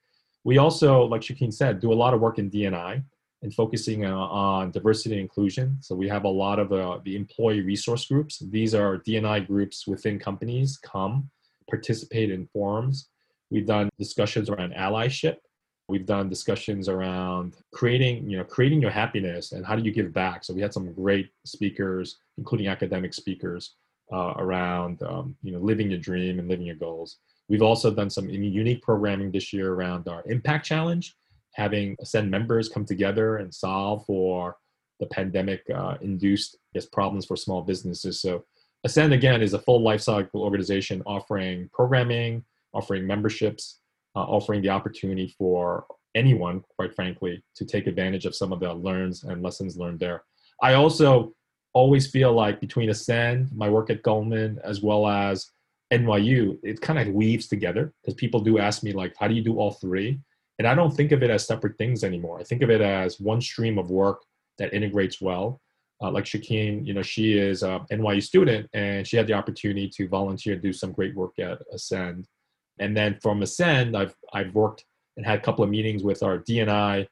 We 0.44 0.58
also, 0.58 1.04
like 1.04 1.20
Shakeen 1.20 1.52
said, 1.52 1.80
do 1.80 1.92
a 1.92 1.94
lot 1.94 2.14
of 2.14 2.20
work 2.20 2.38
in 2.38 2.48
D&I 2.48 3.02
and 3.42 3.54
focusing 3.54 4.04
uh, 4.04 4.16
on 4.16 4.70
diversity 4.70 5.14
and 5.14 5.22
inclusion. 5.22 5.78
So 5.80 5.94
we 5.94 6.08
have 6.08 6.24
a 6.24 6.28
lot 6.28 6.58
of 6.58 6.72
uh, 6.72 6.98
the 7.04 7.16
employee 7.16 7.62
resource 7.62 8.06
groups. 8.06 8.38
These 8.38 8.74
are 8.74 8.98
D&I 8.98 9.40
groups 9.40 9.86
within 9.86 10.18
companies 10.18 10.78
come, 10.78 11.30
participate 11.68 12.30
in 12.30 12.46
forums. 12.52 13.08
We've 13.50 13.66
done 13.66 13.88
discussions 13.98 14.48
around 14.48 14.74
allyship 14.74 15.36
We've 15.90 16.06
done 16.06 16.28
discussions 16.28 16.88
around 16.88 17.56
creating, 17.72 18.30
you 18.30 18.38
know, 18.38 18.44
creating 18.44 18.80
your 18.80 18.92
happiness 18.92 19.50
and 19.50 19.66
how 19.66 19.74
do 19.74 19.82
you 19.82 19.90
give 19.90 20.12
back. 20.12 20.44
So 20.44 20.54
we 20.54 20.60
had 20.60 20.72
some 20.72 20.92
great 20.92 21.30
speakers, 21.44 22.20
including 22.38 22.68
academic 22.68 23.12
speakers, 23.12 23.74
uh, 24.12 24.34
around, 24.36 25.02
um, 25.02 25.34
you 25.42 25.50
know, 25.50 25.58
living 25.58 25.90
your 25.90 25.98
dream 25.98 26.38
and 26.38 26.48
living 26.48 26.64
your 26.64 26.76
goals. 26.76 27.18
We've 27.50 27.62
also 27.62 27.90
done 27.90 28.10
some 28.10 28.30
unique 28.30 28.80
programming 28.80 29.32
this 29.32 29.52
year 29.52 29.74
around 29.74 30.06
our 30.06 30.22
Impact 30.26 30.64
Challenge, 30.64 31.12
having 31.54 31.96
Ascend 32.00 32.30
members 32.30 32.68
come 32.68 32.84
together 32.84 33.38
and 33.38 33.52
solve 33.52 34.06
for 34.06 34.56
the 35.00 35.06
pandemic 35.06 35.62
uh, 35.74 35.96
induced 36.00 36.56
problems 36.92 37.26
for 37.26 37.34
small 37.36 37.62
businesses. 37.62 38.22
So 38.22 38.44
Ascend 38.84 39.12
again 39.12 39.42
is 39.42 39.52
a 39.52 39.58
full 39.58 39.80
lifecycle 39.80 40.36
organization 40.36 41.02
offering 41.06 41.68
programming, 41.72 42.44
offering 42.72 43.04
memberships, 43.04 43.80
uh, 44.14 44.20
offering 44.20 44.62
the 44.62 44.70
opportunity 44.70 45.34
for 45.36 45.86
anyone, 46.14 46.62
quite 46.76 46.94
frankly, 46.94 47.42
to 47.56 47.64
take 47.64 47.88
advantage 47.88 48.26
of 48.26 48.36
some 48.36 48.52
of 48.52 48.60
the 48.60 48.72
learns 48.72 49.24
and 49.24 49.42
lessons 49.42 49.76
learned 49.76 49.98
there. 49.98 50.22
I 50.62 50.74
also 50.74 51.34
always 51.72 52.08
feel 52.08 52.32
like 52.32 52.60
between 52.60 52.90
Ascend, 52.90 53.50
my 53.52 53.68
work 53.68 53.90
at 53.90 54.02
Goldman, 54.02 54.60
as 54.62 54.82
well 54.82 55.08
as 55.08 55.50
NYU, 55.92 56.58
it 56.62 56.80
kind 56.80 56.98
of 56.98 57.14
weaves 57.14 57.48
together 57.48 57.92
because 58.02 58.14
people 58.14 58.40
do 58.40 58.58
ask 58.58 58.82
me 58.82 58.92
like, 58.92 59.14
how 59.18 59.28
do 59.28 59.34
you 59.34 59.42
do 59.42 59.58
all 59.58 59.72
three? 59.72 60.20
And 60.58 60.68
I 60.68 60.74
don't 60.74 60.94
think 60.94 61.12
of 61.12 61.22
it 61.22 61.30
as 61.30 61.46
separate 61.46 61.78
things 61.78 62.04
anymore. 62.04 62.38
I 62.38 62.44
think 62.44 62.62
of 62.62 62.70
it 62.70 62.80
as 62.80 63.18
one 63.18 63.40
stream 63.40 63.78
of 63.78 63.90
work 63.90 64.22
that 64.58 64.74
integrates 64.74 65.20
well. 65.20 65.60
Uh, 66.02 66.10
like 66.10 66.24
Shakeen, 66.24 66.86
you 66.86 66.94
know, 66.94 67.02
she 67.02 67.38
is 67.38 67.62
a 67.62 67.84
NYU 67.90 68.22
student 68.22 68.68
and 68.72 69.06
she 69.06 69.16
had 69.16 69.26
the 69.26 69.34
opportunity 69.34 69.88
to 69.96 70.08
volunteer 70.08 70.54
and 70.54 70.62
do 70.62 70.72
some 70.72 70.92
great 70.92 71.14
work 71.14 71.38
at 71.38 71.58
Ascend. 71.72 72.26
And 72.78 72.96
then 72.96 73.18
from 73.20 73.42
Ascend, 73.42 73.96
I've, 73.96 74.14
I've 74.32 74.54
worked 74.54 74.84
and 75.16 75.26
had 75.26 75.38
a 75.38 75.42
couple 75.42 75.64
of 75.64 75.70
meetings 75.70 76.02
with 76.02 76.22
our 76.22 76.38
D&I 76.38 77.06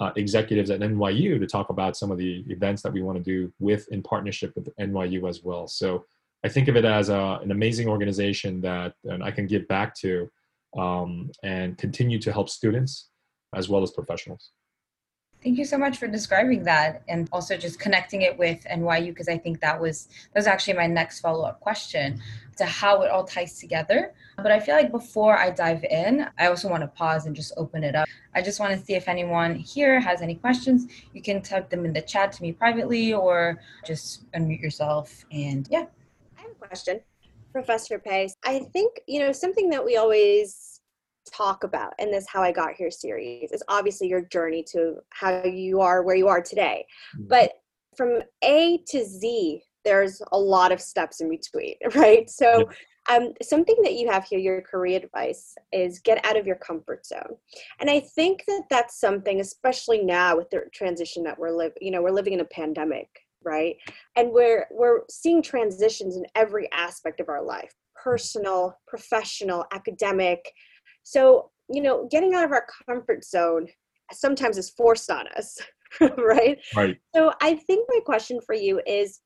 uh, 0.00 0.10
executives 0.16 0.70
at 0.70 0.80
NYU 0.80 1.38
to 1.38 1.46
talk 1.46 1.70
about 1.70 1.96
some 1.96 2.10
of 2.10 2.18
the 2.18 2.44
events 2.48 2.82
that 2.82 2.92
we 2.92 3.02
want 3.02 3.16
to 3.16 3.22
do 3.22 3.52
with 3.60 3.86
in 3.88 4.02
partnership 4.02 4.52
with 4.56 4.74
NYU 4.76 5.28
as 5.28 5.42
well. 5.42 5.68
So 5.68 6.04
I 6.44 6.48
think 6.48 6.68
of 6.68 6.76
it 6.76 6.84
as 6.84 7.08
a, 7.08 7.40
an 7.42 7.50
amazing 7.50 7.88
organization 7.88 8.60
that 8.60 8.94
I 9.22 9.30
can 9.30 9.46
give 9.46 9.66
back 9.66 9.94
to 9.96 10.30
um, 10.76 11.30
and 11.42 11.78
continue 11.78 12.18
to 12.20 12.32
help 12.32 12.50
students 12.50 13.08
as 13.54 13.70
well 13.70 13.82
as 13.82 13.92
professionals. 13.92 14.50
Thank 15.42 15.58
you 15.58 15.64
so 15.64 15.76
much 15.76 15.98
for 15.98 16.06
describing 16.06 16.62
that 16.64 17.02
and 17.08 17.28
also 17.30 17.56
just 17.56 17.78
connecting 17.78 18.22
it 18.22 18.38
with 18.38 18.64
NYU 18.64 19.08
because 19.08 19.28
I 19.28 19.36
think 19.36 19.60
that 19.60 19.78
was 19.78 20.08
that 20.32 20.40
was 20.40 20.46
actually 20.46 20.74
my 20.74 20.86
next 20.86 21.20
follow-up 21.20 21.60
question 21.60 22.20
to 22.56 22.64
how 22.64 23.02
it 23.02 23.10
all 23.10 23.24
ties 23.24 23.58
together. 23.58 24.14
But 24.36 24.50
I 24.50 24.58
feel 24.58 24.74
like 24.74 24.90
before 24.90 25.36
I 25.36 25.50
dive 25.50 25.84
in, 25.84 26.26
I 26.38 26.46
also 26.46 26.68
want 26.68 26.82
to 26.82 26.88
pause 26.88 27.26
and 27.26 27.36
just 27.36 27.52
open 27.58 27.84
it 27.84 27.94
up. 27.94 28.08
I 28.34 28.40
just 28.40 28.58
want 28.58 28.78
to 28.78 28.84
see 28.84 28.94
if 28.94 29.06
anyone 29.06 29.54
here 29.54 30.00
has 30.00 30.22
any 30.22 30.34
questions. 30.34 30.86
You 31.12 31.20
can 31.20 31.42
type 31.42 31.68
them 31.68 31.84
in 31.84 31.92
the 31.92 32.02
chat 32.02 32.32
to 32.32 32.42
me 32.42 32.52
privately 32.52 33.12
or 33.12 33.60
just 33.86 34.30
unmute 34.32 34.62
yourself 34.62 35.26
and 35.30 35.68
yeah. 35.70 35.86
I 36.64 36.66
have 36.66 36.70
a 36.70 36.74
question. 36.74 37.00
Professor 37.52 37.98
Pace, 37.98 38.34
I 38.44 38.60
think, 38.72 39.00
you 39.06 39.20
know, 39.20 39.32
something 39.32 39.68
that 39.70 39.84
we 39.84 39.96
always 39.96 40.80
talk 41.30 41.62
about 41.62 41.92
in 41.98 42.10
this 42.10 42.26
How 42.26 42.42
I 42.42 42.52
Got 42.52 42.74
Here 42.74 42.90
series 42.90 43.52
is 43.52 43.62
obviously 43.68 44.08
your 44.08 44.22
journey 44.22 44.64
to 44.72 44.96
how 45.10 45.44
you 45.44 45.80
are 45.80 46.02
where 46.02 46.16
you 46.16 46.26
are 46.26 46.40
today. 46.40 46.86
Mm-hmm. 47.16 47.28
But 47.28 47.52
from 47.96 48.22
A 48.42 48.82
to 48.88 49.04
Z, 49.04 49.62
there's 49.84 50.22
a 50.32 50.38
lot 50.38 50.72
of 50.72 50.80
steps 50.80 51.20
in 51.20 51.28
between, 51.28 51.74
right? 51.94 52.28
So, 52.30 52.68
um, 53.10 53.34
something 53.42 53.76
that 53.82 53.92
you 53.92 54.10
have 54.10 54.24
here, 54.24 54.38
your 54.38 54.62
career 54.62 54.96
advice, 54.96 55.54
is 55.72 55.98
get 55.98 56.24
out 56.24 56.38
of 56.38 56.46
your 56.46 56.56
comfort 56.56 57.04
zone. 57.04 57.36
And 57.78 57.90
I 57.90 58.00
think 58.00 58.42
that 58.48 58.62
that's 58.70 58.98
something, 58.98 59.40
especially 59.40 60.02
now 60.02 60.38
with 60.38 60.48
the 60.48 60.62
transition 60.72 61.22
that 61.24 61.38
we're 61.38 61.54
living, 61.54 61.76
you 61.82 61.90
know, 61.90 62.02
we're 62.02 62.12
living 62.12 62.32
in 62.32 62.40
a 62.40 62.46
pandemic, 62.46 63.10
right? 63.44 63.76
And 64.16 64.30
we're 64.32 64.66
we're 64.70 65.00
seeing 65.10 65.42
transitions 65.42 66.16
in 66.16 66.24
every 66.34 66.68
aspect 66.72 67.20
of 67.20 67.28
our 67.28 67.44
life, 67.44 67.74
personal, 68.02 68.78
professional, 68.86 69.64
academic, 69.72 70.52
so, 71.04 71.50
you 71.72 71.82
know, 71.82 72.08
getting 72.10 72.34
out 72.34 72.44
of 72.44 72.50
our 72.50 72.66
comfort 72.86 73.24
zone 73.24 73.68
sometimes 74.12 74.58
is 74.58 74.70
forced 74.70 75.10
on 75.10 75.28
us, 75.36 75.58
right? 76.18 76.58
Right. 76.74 76.96
So, 77.14 77.32
I 77.40 77.54
think 77.54 77.86
my 77.88 78.00
question 78.04 78.40
for 78.44 78.54
you 78.54 78.80
is 78.86 79.20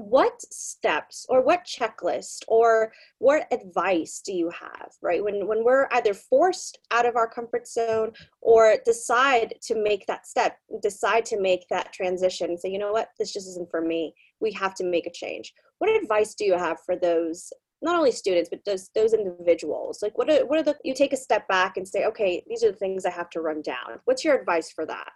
what 0.00 0.40
steps 0.52 1.26
or 1.28 1.42
what 1.42 1.64
checklist 1.64 2.42
or 2.48 2.92
what 3.18 3.46
advice 3.52 4.20
do 4.24 4.32
you 4.32 4.50
have 4.50 4.90
right? 5.02 5.22
When 5.22 5.46
when 5.46 5.64
we're 5.64 5.88
either 5.92 6.14
forced 6.14 6.78
out 6.90 7.06
of 7.06 7.16
our 7.16 7.28
comfort 7.28 7.68
zone 7.68 8.12
or 8.40 8.76
decide 8.84 9.54
to 9.62 9.80
make 9.80 10.06
that 10.06 10.26
step 10.26 10.58
decide 10.82 11.24
to 11.26 11.40
make 11.40 11.66
that 11.70 11.92
transition 11.92 12.56
say 12.56 12.70
you 12.70 12.78
know 12.78 12.92
what? 12.92 13.10
This 13.18 13.32
just 13.32 13.48
isn't 13.48 13.70
for 13.70 13.80
me. 13.80 14.14
We 14.40 14.52
have 14.52 14.74
to 14.76 14.84
make 14.84 15.06
a 15.06 15.12
change. 15.12 15.52
What 15.78 15.90
advice 15.90 16.34
do 16.34 16.44
you 16.44 16.56
have 16.56 16.78
for 16.84 16.96
those 16.96 17.52
not 17.82 17.96
only 17.96 18.12
students 18.12 18.50
but 18.50 18.64
those 18.64 18.90
those 18.94 19.14
individuals? 19.14 20.00
Like 20.02 20.16
what 20.16 20.30
are 20.30 20.46
what 20.46 20.58
are 20.58 20.62
the 20.64 20.76
you 20.84 20.94
take 20.94 21.12
a 21.12 21.16
step 21.16 21.46
back 21.48 21.76
and 21.76 21.86
say 21.86 22.04
okay 22.06 22.42
these 22.48 22.64
are 22.64 22.70
the 22.70 22.78
things 22.78 23.04
i 23.04 23.10
have 23.10 23.30
to 23.30 23.40
run 23.40 23.62
down. 23.62 24.00
What's 24.04 24.24
your 24.24 24.38
advice 24.38 24.70
for 24.70 24.86
that 24.86 25.12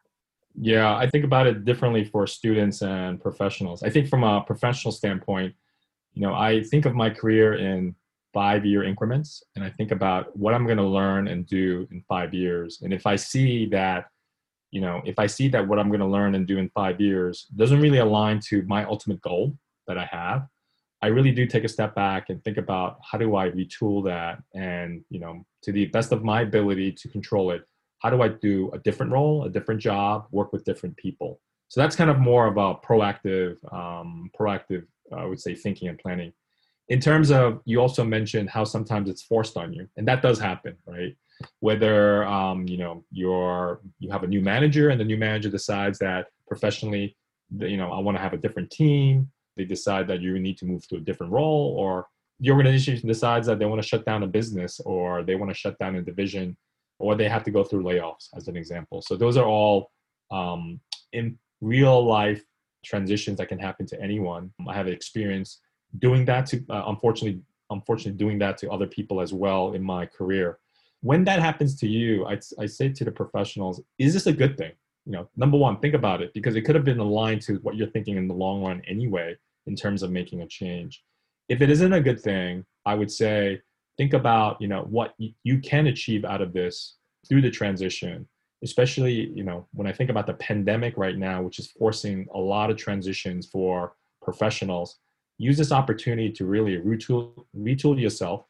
yeah 0.55 0.97
i 0.97 1.09
think 1.09 1.25
about 1.25 1.47
it 1.47 1.65
differently 1.65 2.05
for 2.05 2.27
students 2.27 2.83
and 2.83 3.21
professionals. 3.21 3.83
I 3.83 3.91
think 3.91 4.09
from 4.09 4.25
a 4.25 4.43
professional 4.43 4.93
standpoint 4.93 5.55
you 6.13 6.23
know 6.23 6.35
i 6.35 6.63
think 6.63 6.87
of 6.87 6.95
my 6.95 7.11
career 7.11 7.55
in 7.55 7.95
five 8.33 8.65
year 8.65 8.83
increments 8.85 9.43
and 9.55 9.65
i 9.65 9.71
think 9.71 9.91
about 9.91 10.37
what 10.37 10.55
i'm 10.55 10.65
going 10.65 10.79
to 10.79 10.87
learn 10.87 11.29
and 11.29 11.47
do 11.47 11.87
in 11.91 12.03
five 12.09 12.33
years. 12.35 12.81
And 12.83 12.93
if 12.93 13.07
i 13.07 13.17
see 13.17 13.67
that 13.67 14.07
you 14.71 14.81
know 14.81 15.03
if 15.05 15.19
i 15.19 15.27
see 15.27 15.49
that 15.49 15.67
what 15.67 15.79
i'm 15.79 15.89
going 15.89 16.01
to 16.01 16.07
learn 16.07 16.35
and 16.35 16.47
do 16.47 16.59
in 16.59 16.69
five 16.71 17.01
years 17.01 17.47
doesn't 17.57 17.81
really 17.81 17.99
align 17.99 18.41
to 18.49 18.63
my 18.63 18.85
ultimate 18.85 19.21
goal 19.23 19.57
that 19.87 19.99
i 19.99 20.05
have 20.05 20.49
I 21.05 21.09
really 21.09 21.33
do 21.33 21.45
take 21.47 21.65
a 21.65 21.69
step 21.69 21.95
back 21.95 22.31
and 22.31 22.43
think 22.43 22.57
about 22.57 22.99
how 23.03 23.19
do 23.19 23.37
I 23.37 23.51
retool 23.51 24.03
that 24.07 24.43
and, 24.55 25.05
you 25.11 25.21
know, 25.21 25.45
to 25.61 25.71
the 25.71 25.85
best 25.85 26.13
of 26.13 26.25
my 26.25 26.41
ability 26.41 26.93
to 26.93 27.09
control 27.11 27.51
it, 27.51 27.69
how 28.05 28.11
do 28.11 28.23
I 28.23 28.29
do 28.29 28.71
a 28.73 28.79
different 28.79 29.11
role, 29.11 29.45
a 29.45 29.51
different 29.51 29.81
job, 29.81 30.27
work 30.31 30.53
with 30.53 30.65
different 30.65 30.97
people? 30.97 31.41
So 31.69 31.81
that's 31.81 31.97
kind 31.97 32.11
of 32.11 32.21
more 32.21 32.47
of 32.47 32.57
a 32.57 32.75
proactive, 32.75 33.57
um, 33.73 34.31
proactive, 34.39 34.87
uh, 35.11 35.17
I 35.17 35.25
would 35.25 35.41
say, 35.41 35.55
thinking 35.55 35.89
and 35.89 35.99
planning. 35.99 36.33
In 36.89 37.01
terms 37.01 37.33
of, 37.33 37.61
you 37.65 37.81
also 37.81 38.05
mentioned 38.05 38.51
how 38.51 38.65
sometimes 38.65 39.09
it's 39.09 39.23
forced 39.23 39.57
on 39.57 39.73
you, 39.73 39.89
and 39.97 40.07
that 40.07 40.21
does 40.21 40.39
happen, 40.39 40.77
right? 40.87 41.17
Whether 41.61 42.25
um, 42.25 42.69
you 42.69 42.77
know 42.77 43.05
you're 43.11 43.81
you 43.99 44.11
have 44.11 44.23
a 44.23 44.29
new 44.29 44.41
manager 44.41 44.91
and 44.91 45.01
the 45.01 45.05
new 45.05 45.17
manager 45.17 45.49
decides 45.49 45.99
that 46.01 46.27
professionally, 46.47 47.17
you 47.59 47.79
know, 47.79 47.91
I 47.91 47.99
want 48.01 48.17
to 48.19 48.23
have 48.23 48.35
a 48.35 48.37
different 48.39 48.71
team 48.71 49.33
they 49.57 49.65
decide 49.65 50.09
that 50.09 50.21
you 50.21 50.39
need 50.39 50.59
to 50.59 50.67
move 50.67 50.87
to 50.89 50.97
a 50.97 51.01
different 51.01 51.33
role 51.33 51.77
or 51.79 52.07
the 52.41 52.51
organization 52.51 53.07
decides 53.07 53.47
that 53.47 53.59
they 53.59 53.65
want 53.67 53.81
to 53.81 53.87
shut 53.87 54.05
down 54.05 54.23
a 54.23 54.27
business 54.27 54.81
or 54.81 55.23
they 55.23 55.37
want 55.37 55.51
to 55.51 55.57
shut 55.57 55.79
down 55.79 55.95
a 55.95 56.03
division 56.03 56.57
or 56.99 57.15
they 57.15 57.29
have 57.29 57.45
to 57.45 57.51
go 57.51 57.65
through 57.65 57.83
layoffs 57.83 58.29
as 58.37 58.49
an 58.49 58.57
example. 58.57 59.03
So 59.03 59.17
those 59.17 59.37
are 59.37 59.47
all 59.47 59.91
um, 60.31 60.81
in 61.13 61.39
real 61.61 62.05
life 62.05 62.43
transitions 62.85 63.39
that 63.39 63.49
can 63.49 63.59
happen 63.59 63.87
to 63.87 64.01
anyone. 64.01 64.53
I 64.69 64.75
have 64.75 64.87
experience 64.87 65.61
doing 65.99 66.25
that 66.27 66.47
to 66.47 66.65
uh, 66.71 66.85
unfortunately 66.87 67.41
unfortunately 67.71 68.19
doing 68.19 68.39
that 68.39 68.59
to 68.59 68.71
other 68.71 68.87
people 68.87 69.21
as 69.21 69.33
well 69.33 69.73
in 69.73 69.83
my 69.83 70.07
career. 70.07 70.59
When 71.01 71.25
that 71.25 71.41
happens 71.41 71.77
to 71.81 71.89
you 71.89 72.27
I, 72.27 72.39
I 72.59 72.67
say 72.67 72.89
to 72.91 73.05
the 73.05 73.13
professionals 73.13 73.81
is 73.99 74.13
this 74.13 74.27
a 74.27 74.33
good 74.33 74.57
thing? 74.59 74.73
You 75.07 75.13
know 75.13 75.29
number 75.37 75.57
one 75.57 75.79
think 75.79 75.95
about 75.95 76.21
it 76.23 76.33
because 76.35 76.57
it 76.57 76.63
could 76.63 76.75
have 76.75 76.85
been 76.85 76.99
aligned 76.99 77.43
to 77.43 77.57
what 77.57 77.77
you're 77.77 77.91
thinking 77.91 78.17
in 78.17 78.29
the 78.29 78.35
long 78.35 78.63
run 78.63 78.83
anyway 78.87 79.37
in 79.67 79.77
terms 79.77 80.03
of 80.03 80.11
making 80.11 80.43
a 80.43 80.47
change. 80.47 81.03
If 81.49 81.61
it 81.63 81.71
isn't 81.71 81.93
a 81.93 82.01
good 82.01 82.21
thing 82.21 82.65
i 82.87 82.95
would 82.95 83.11
say 83.11 83.61
think 83.97 84.13
about 84.13 84.61
you 84.61 84.69
know 84.69 84.83
what 84.83 85.15
you 85.19 85.59
can 85.59 85.87
achieve 85.87 86.25
out 86.25 86.41
of 86.41 86.53
this 86.53 86.97
through 87.29 87.41
the 87.41 87.51
transition 87.51 88.27
especially 88.63 89.31
you 89.35 89.45
know 89.45 89.67
when 89.73 89.87
i 89.87 89.93
think 89.93 90.11
about 90.11 90.27
the 90.27 90.35
pandemic 90.35 90.97
right 90.97 91.19
now 91.19 91.43
which 91.43 91.59
is 91.59 91.71
forcing 91.71 92.27
a 92.35 92.39
lot 92.39 92.71
of 92.71 92.77
transitions 92.77 93.47
for 93.47 93.95
professionals 94.23 94.99
use 95.39 95.57
this 95.57 95.73
opportunity 95.73 96.31
to 96.31 96.47
really 96.47 96.79
retool 96.79 97.45
retool 97.57 98.01
yourself 98.01 98.47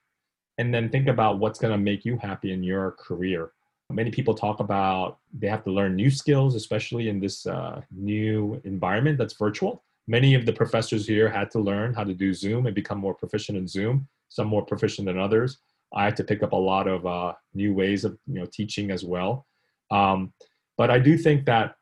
and 0.59 0.72
then 0.72 0.88
think 0.88 1.09
about 1.09 1.38
what's 1.38 1.59
going 1.59 1.72
to 1.72 1.78
make 1.78 2.04
you 2.04 2.16
happy 2.18 2.52
in 2.52 2.62
your 2.62 2.92
career 2.92 3.52
Many 3.90 4.11
people 4.11 4.35
talk 4.35 4.61
about 4.61 5.18
they 5.33 5.46
have 5.46 5.62
to 5.64 5.70
learn 5.70 5.94
new 5.94 6.11
skills, 6.11 6.54
especially 6.54 7.09
in 7.09 7.20
this 7.20 7.46
uh, 7.46 7.83
new 7.90 8.61
environment 8.64 9.18
that's 9.18 9.35
virtual. 9.35 9.85
Many 10.09 10.35
of 10.35 10.46
the 10.46 10.52
professors 10.52 11.07
here 11.07 11.28
had 11.28 11.50
to 11.52 11.61
learn 11.61 11.94
how 11.94 12.04
to 12.04 12.14
do 12.14 12.33
Zoom 12.33 12.66
and 12.66 12.74
become 12.74 12.98
more 12.98 13.14
proficient 13.14 13.59
in 13.59 13.68
Zoom. 13.68 14.09
Some 14.35 14.49
more 14.49 14.64
proficient 14.64 15.07
than 15.07 15.18
others. 15.18 15.59
I 15.94 16.05
had 16.05 16.16
to 16.16 16.25
pick 16.25 16.42
up 16.42 16.51
a 16.51 16.57
lot 16.57 16.88
of 16.88 17.07
uh, 17.07 17.35
new 17.55 17.73
ways 17.73 18.05
of 18.05 18.18
you 18.27 18.35
know 18.35 18.47
teaching 18.47 18.90
as 18.90 19.05
well. 19.05 19.47
Um, 19.92 20.33
but 20.77 20.90
I 20.90 20.99
do 20.99 21.16
think 21.16 21.47
that 21.47 21.77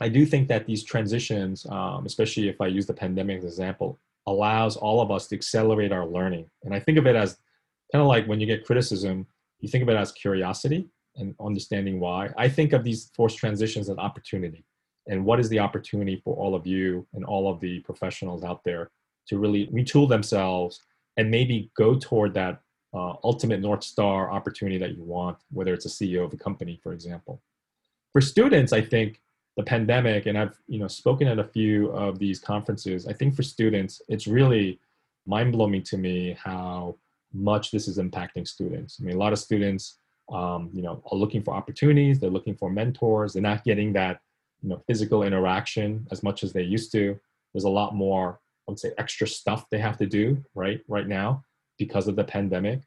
I 0.00 0.08
do 0.08 0.24
think 0.24 0.46
that 0.46 0.64
these 0.64 0.84
transitions, 0.84 1.66
um, 1.68 2.06
especially 2.06 2.48
if 2.48 2.60
I 2.60 2.68
use 2.68 2.86
the 2.86 2.94
pandemic 2.94 3.42
example, 3.42 3.98
allows 4.28 4.76
all 4.76 5.00
of 5.00 5.10
us 5.10 5.26
to 5.28 5.34
accelerate 5.34 5.90
our 5.90 6.06
learning. 6.06 6.48
And 6.62 6.72
I 6.72 6.78
think 6.78 6.98
of 6.98 7.06
it 7.08 7.16
as 7.16 7.38
kind 7.90 8.02
of 8.02 8.06
like 8.06 8.26
when 8.26 8.38
you 8.38 8.46
get 8.46 8.64
criticism, 8.64 9.26
you 9.58 9.68
think 9.68 9.82
of 9.82 9.88
it 9.88 9.96
as 9.96 10.12
curiosity 10.12 10.88
and 11.16 11.34
understanding 11.40 11.98
why. 11.98 12.30
I 12.36 12.48
think 12.48 12.72
of 12.72 12.84
these 12.84 13.10
forced 13.16 13.38
transitions 13.38 13.90
as 13.90 13.98
opportunity. 13.98 14.64
And 15.08 15.24
what 15.24 15.40
is 15.40 15.48
the 15.48 15.58
opportunity 15.58 16.20
for 16.22 16.36
all 16.36 16.54
of 16.54 16.64
you 16.64 17.06
and 17.14 17.24
all 17.24 17.50
of 17.50 17.58
the 17.58 17.80
professionals 17.80 18.44
out 18.44 18.62
there 18.62 18.90
to 19.28 19.38
really 19.38 19.66
retool 19.68 20.08
themselves 20.08 20.80
and 21.18 21.30
maybe 21.30 21.70
go 21.76 21.94
toward 21.96 22.32
that 22.34 22.62
uh, 22.94 23.12
ultimate 23.22 23.60
North 23.60 23.84
Star 23.84 24.30
opportunity 24.30 24.78
that 24.78 24.96
you 24.96 25.02
want, 25.02 25.36
whether 25.50 25.74
it's 25.74 25.84
a 25.84 25.90
CEO 25.90 26.24
of 26.24 26.32
a 26.32 26.38
company, 26.38 26.80
for 26.82 26.94
example. 26.94 27.42
For 28.14 28.22
students, 28.22 28.72
I 28.72 28.80
think 28.80 29.20
the 29.58 29.62
pandemic, 29.62 30.24
and 30.24 30.38
I've 30.38 30.58
you 30.66 30.78
know 30.78 30.88
spoken 30.88 31.28
at 31.28 31.38
a 31.38 31.44
few 31.44 31.88
of 31.90 32.18
these 32.18 32.40
conferences. 32.40 33.06
I 33.06 33.12
think 33.12 33.36
for 33.36 33.42
students, 33.42 34.00
it's 34.08 34.26
really 34.26 34.80
mind 35.26 35.52
blowing 35.52 35.82
to 35.82 35.98
me 35.98 36.34
how 36.42 36.96
much 37.34 37.70
this 37.70 37.88
is 37.88 37.98
impacting 37.98 38.48
students. 38.48 38.98
I 38.98 39.04
mean, 39.04 39.16
a 39.16 39.18
lot 39.18 39.34
of 39.34 39.38
students 39.38 39.98
um, 40.32 40.70
you 40.72 40.82
know, 40.82 41.02
are 41.10 41.16
looking 41.16 41.42
for 41.42 41.54
opportunities. 41.54 42.18
They're 42.18 42.30
looking 42.30 42.56
for 42.56 42.70
mentors. 42.70 43.32
They're 43.32 43.42
not 43.42 43.64
getting 43.64 43.92
that, 43.94 44.20
you 44.62 44.68
know, 44.68 44.82
physical 44.86 45.22
interaction 45.22 46.06
as 46.10 46.22
much 46.22 46.42
as 46.42 46.52
they 46.52 46.62
used 46.62 46.92
to. 46.92 47.18
There's 47.52 47.64
a 47.64 47.70
lot 47.70 47.94
more, 47.94 48.40
Would 48.68 48.78
say, 48.78 48.92
extra 48.98 49.26
stuff 49.26 49.66
they 49.70 49.78
have 49.78 49.96
to 49.98 50.06
do 50.06 50.44
right 50.54 50.80
right 50.88 51.08
now 51.08 51.42
because 51.78 52.08
of 52.08 52.16
the 52.16 52.24
pandemic. 52.24 52.82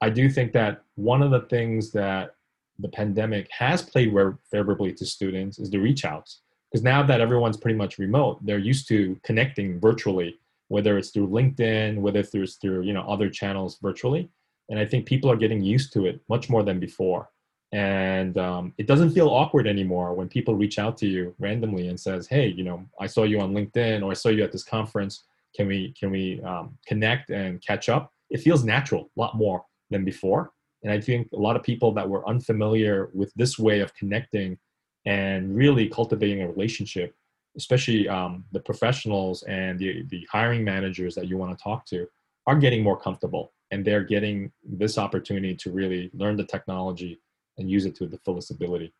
I 0.00 0.10
do 0.10 0.30
think 0.30 0.52
that 0.52 0.82
one 0.94 1.22
of 1.22 1.30
the 1.30 1.42
things 1.42 1.92
that 1.92 2.34
the 2.78 2.88
pandemic 2.88 3.48
has 3.50 3.82
played 3.82 4.14
favorably 4.50 4.92
to 4.94 5.04
students 5.04 5.58
is 5.58 5.70
the 5.70 5.78
reach 5.78 6.04
outs. 6.04 6.40
Because 6.70 6.82
now 6.82 7.02
that 7.02 7.20
everyone's 7.20 7.56
pretty 7.56 7.76
much 7.76 7.98
remote, 7.98 8.38
they're 8.42 8.58
used 8.58 8.88
to 8.88 9.18
connecting 9.24 9.80
virtually, 9.80 10.38
whether 10.68 10.96
it's 10.96 11.10
through 11.10 11.28
LinkedIn, 11.28 11.98
whether 11.98 12.20
it's 12.20 12.56
through 12.56 12.82
you 12.82 12.92
know 12.92 13.02
other 13.02 13.28
channels 13.28 13.78
virtually 13.82 14.30
and 14.70 14.78
I 14.78 14.86
think 14.86 15.04
people 15.04 15.30
are 15.30 15.36
getting 15.36 15.60
used 15.60 15.92
to 15.94 16.06
it 16.06 16.20
much 16.28 16.48
more 16.48 16.62
than 16.62 16.80
before. 16.80 17.28
And 17.72 18.36
um, 18.36 18.74
it 18.78 18.86
doesn't 18.88 19.12
feel 19.12 19.28
awkward 19.28 19.68
anymore 19.68 20.12
when 20.14 20.28
people 20.28 20.54
reach 20.54 20.78
out 20.78 20.96
to 20.98 21.06
you 21.06 21.34
randomly 21.38 21.88
and 21.88 21.98
says, 21.98 22.26
"Hey, 22.26 22.48
you 22.48 22.64
know, 22.64 22.84
I 22.98 23.06
saw 23.06 23.22
you 23.22 23.40
on 23.40 23.54
LinkedIn 23.54 24.02
or 24.02 24.10
I 24.10 24.14
saw 24.14 24.28
you 24.28 24.42
at 24.42 24.50
this 24.50 24.64
conference. 24.64 25.24
Can 25.54 25.68
we 25.68 25.92
can 25.98 26.10
we 26.10 26.40
um, 26.42 26.76
connect 26.86 27.30
and 27.30 27.64
catch 27.64 27.88
up?" 27.88 28.12
It 28.28 28.40
feels 28.40 28.64
natural, 28.64 29.10
a 29.16 29.20
lot 29.20 29.36
more 29.36 29.64
than 29.90 30.04
before. 30.04 30.50
And 30.82 30.92
I 30.92 31.00
think 31.00 31.28
a 31.32 31.36
lot 31.36 31.56
of 31.56 31.62
people 31.62 31.92
that 31.92 32.08
were 32.08 32.26
unfamiliar 32.28 33.10
with 33.12 33.32
this 33.34 33.58
way 33.58 33.80
of 33.80 33.94
connecting 33.94 34.58
and 35.04 35.54
really 35.54 35.88
cultivating 35.88 36.42
a 36.42 36.48
relationship, 36.48 37.14
especially 37.56 38.08
um, 38.08 38.44
the 38.52 38.60
professionals 38.60 39.42
and 39.44 39.78
the, 39.78 40.04
the 40.08 40.26
hiring 40.30 40.64
managers 40.64 41.14
that 41.14 41.26
you 41.26 41.36
want 41.36 41.56
to 41.56 41.62
talk 41.62 41.84
to, 41.86 42.06
are 42.46 42.56
getting 42.56 42.82
more 42.82 42.98
comfortable 42.98 43.52
and 43.70 43.84
they're 43.84 44.04
getting 44.04 44.50
this 44.64 44.98
opportunity 44.98 45.54
to 45.54 45.70
really 45.70 46.10
learn 46.14 46.36
the 46.36 46.44
technology 46.44 47.20
and 47.60 47.70
use 47.70 47.86
it 47.86 47.94
to 47.96 48.06
the 48.08 48.18
fullest 48.18 48.50
ability. 48.50 48.92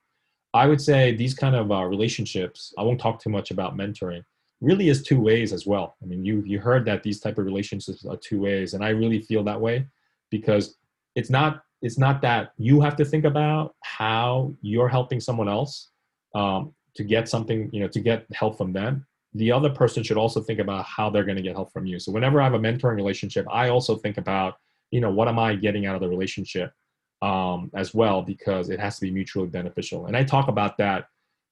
I 0.54 0.66
would 0.66 0.80
say 0.80 1.14
these 1.14 1.34
kind 1.34 1.56
of 1.56 1.72
uh, 1.72 1.84
relationships, 1.84 2.72
I 2.78 2.82
won't 2.82 3.00
talk 3.00 3.20
too 3.20 3.30
much 3.30 3.50
about 3.50 3.76
mentoring, 3.76 4.22
really 4.60 4.88
is 4.88 5.02
two 5.02 5.20
ways 5.20 5.52
as 5.52 5.66
well. 5.66 5.96
I 6.02 6.06
mean, 6.06 6.24
you 6.24 6.42
you 6.46 6.58
heard 6.58 6.84
that 6.84 7.02
these 7.02 7.20
type 7.20 7.38
of 7.38 7.44
relationships 7.44 8.04
are 8.04 8.16
two 8.16 8.40
ways, 8.40 8.74
and 8.74 8.84
I 8.84 8.90
really 8.90 9.20
feel 9.22 9.42
that 9.44 9.60
way 9.60 9.86
because 10.30 10.76
it's 11.14 11.30
not 11.30 11.62
it's 11.82 11.98
not 11.98 12.20
that 12.22 12.52
you 12.58 12.80
have 12.80 12.96
to 12.96 13.04
think 13.04 13.24
about 13.24 13.74
how 13.82 14.54
you're 14.60 14.88
helping 14.88 15.20
someone 15.20 15.48
else 15.48 15.90
um, 16.34 16.74
to 16.94 17.04
get 17.04 17.28
something, 17.28 17.70
you 17.72 17.80
know, 17.80 17.88
to 17.88 18.00
get 18.00 18.26
help 18.32 18.58
from 18.58 18.72
them. 18.72 19.06
The 19.34 19.52
other 19.52 19.70
person 19.70 20.02
should 20.02 20.18
also 20.18 20.40
think 20.42 20.58
about 20.58 20.84
how 20.84 21.08
they're 21.08 21.24
going 21.24 21.36
to 21.36 21.42
get 21.42 21.54
help 21.54 21.72
from 21.72 21.86
you. 21.86 21.98
So 21.98 22.12
whenever 22.12 22.40
I 22.40 22.44
have 22.44 22.54
a 22.54 22.58
mentoring 22.58 22.96
relationship, 22.96 23.46
I 23.50 23.68
also 23.68 23.96
think 23.96 24.18
about, 24.18 24.54
you 24.90 25.00
know, 25.00 25.10
what 25.10 25.28
am 25.28 25.38
I 25.38 25.54
getting 25.54 25.86
out 25.86 25.94
of 25.94 26.00
the 26.00 26.08
relationship 26.08 26.72
um, 27.22 27.70
as 27.74 27.94
well 27.94 28.22
because 28.22 28.70
it 28.70 28.80
has 28.80 28.96
to 28.96 29.02
be 29.02 29.10
mutually 29.10 29.48
beneficial. 29.48 30.06
And 30.06 30.16
I 30.16 30.24
talk 30.24 30.48
about 30.48 30.78
that 30.78 31.06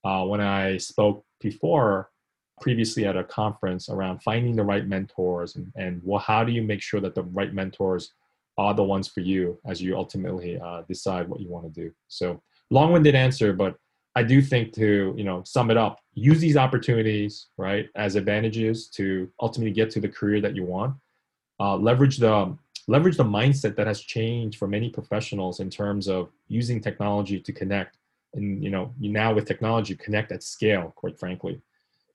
uh, 0.04 0.24
when 0.24 0.40
I 0.40 0.76
spoke 0.78 1.24
before 1.40 2.10
previously 2.60 3.06
at 3.06 3.16
a 3.16 3.24
conference 3.24 3.88
around 3.88 4.22
finding 4.22 4.56
the 4.56 4.64
right 4.64 4.86
mentors 4.86 5.56
and, 5.56 5.72
and 5.76 6.00
well, 6.04 6.18
how 6.18 6.42
do 6.42 6.52
you 6.52 6.62
make 6.62 6.82
sure 6.82 7.00
that 7.00 7.14
the 7.14 7.22
right 7.22 7.52
mentors 7.52 8.12
are 8.58 8.74
the 8.74 8.82
ones 8.82 9.06
for 9.06 9.20
you 9.20 9.58
as 9.66 9.80
you 9.80 9.96
ultimately 9.96 10.58
uh, 10.58 10.82
decide 10.88 11.28
what 11.28 11.40
you 11.40 11.48
want 11.48 11.72
to 11.72 11.80
do. 11.80 11.92
So 12.08 12.42
long-winded 12.70 13.14
answer, 13.14 13.52
but 13.52 13.76
I 14.16 14.24
do 14.24 14.42
think 14.42 14.72
to 14.74 15.14
you 15.16 15.22
know 15.22 15.42
sum 15.44 15.70
it 15.70 15.76
up, 15.76 16.00
use 16.14 16.40
these 16.40 16.56
opportunities 16.56 17.46
right 17.56 17.88
as 17.94 18.16
advantages 18.16 18.88
to 18.90 19.30
ultimately 19.40 19.72
get 19.72 19.90
to 19.90 20.00
the 20.00 20.08
career 20.08 20.40
that 20.40 20.56
you 20.56 20.64
want. 20.64 20.96
Uh, 21.60 21.76
leverage 21.76 22.18
the 22.18 22.56
leverage 22.88 23.16
the 23.16 23.24
mindset 23.24 23.76
that 23.76 23.86
has 23.86 24.00
changed 24.00 24.58
for 24.58 24.66
many 24.66 24.88
professionals 24.90 25.60
in 25.60 25.70
terms 25.70 26.08
of 26.08 26.30
using 26.48 26.80
technology 26.80 27.38
to 27.38 27.52
connect, 27.52 27.98
and 28.34 28.64
you 28.64 28.70
know 28.70 28.92
you 28.98 29.12
now 29.12 29.32
with 29.32 29.46
technology 29.46 29.94
connect 29.94 30.32
at 30.32 30.42
scale, 30.42 30.92
quite 30.96 31.18
frankly. 31.18 31.60